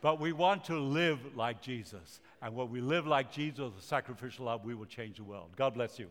but 0.00 0.20
we 0.20 0.32
want 0.32 0.64
to 0.64 0.78
live 0.78 1.18
like 1.36 1.60
Jesus. 1.60 2.20
And 2.40 2.54
when 2.54 2.70
we 2.70 2.80
live 2.80 3.06
like 3.06 3.32
Jesus, 3.32 3.72
the 3.74 3.82
sacrificial 3.82 4.46
love, 4.46 4.64
we 4.64 4.74
will 4.74 4.86
change 4.86 5.16
the 5.16 5.24
world. 5.24 5.50
God 5.56 5.74
bless 5.74 5.98
you. 5.98 6.08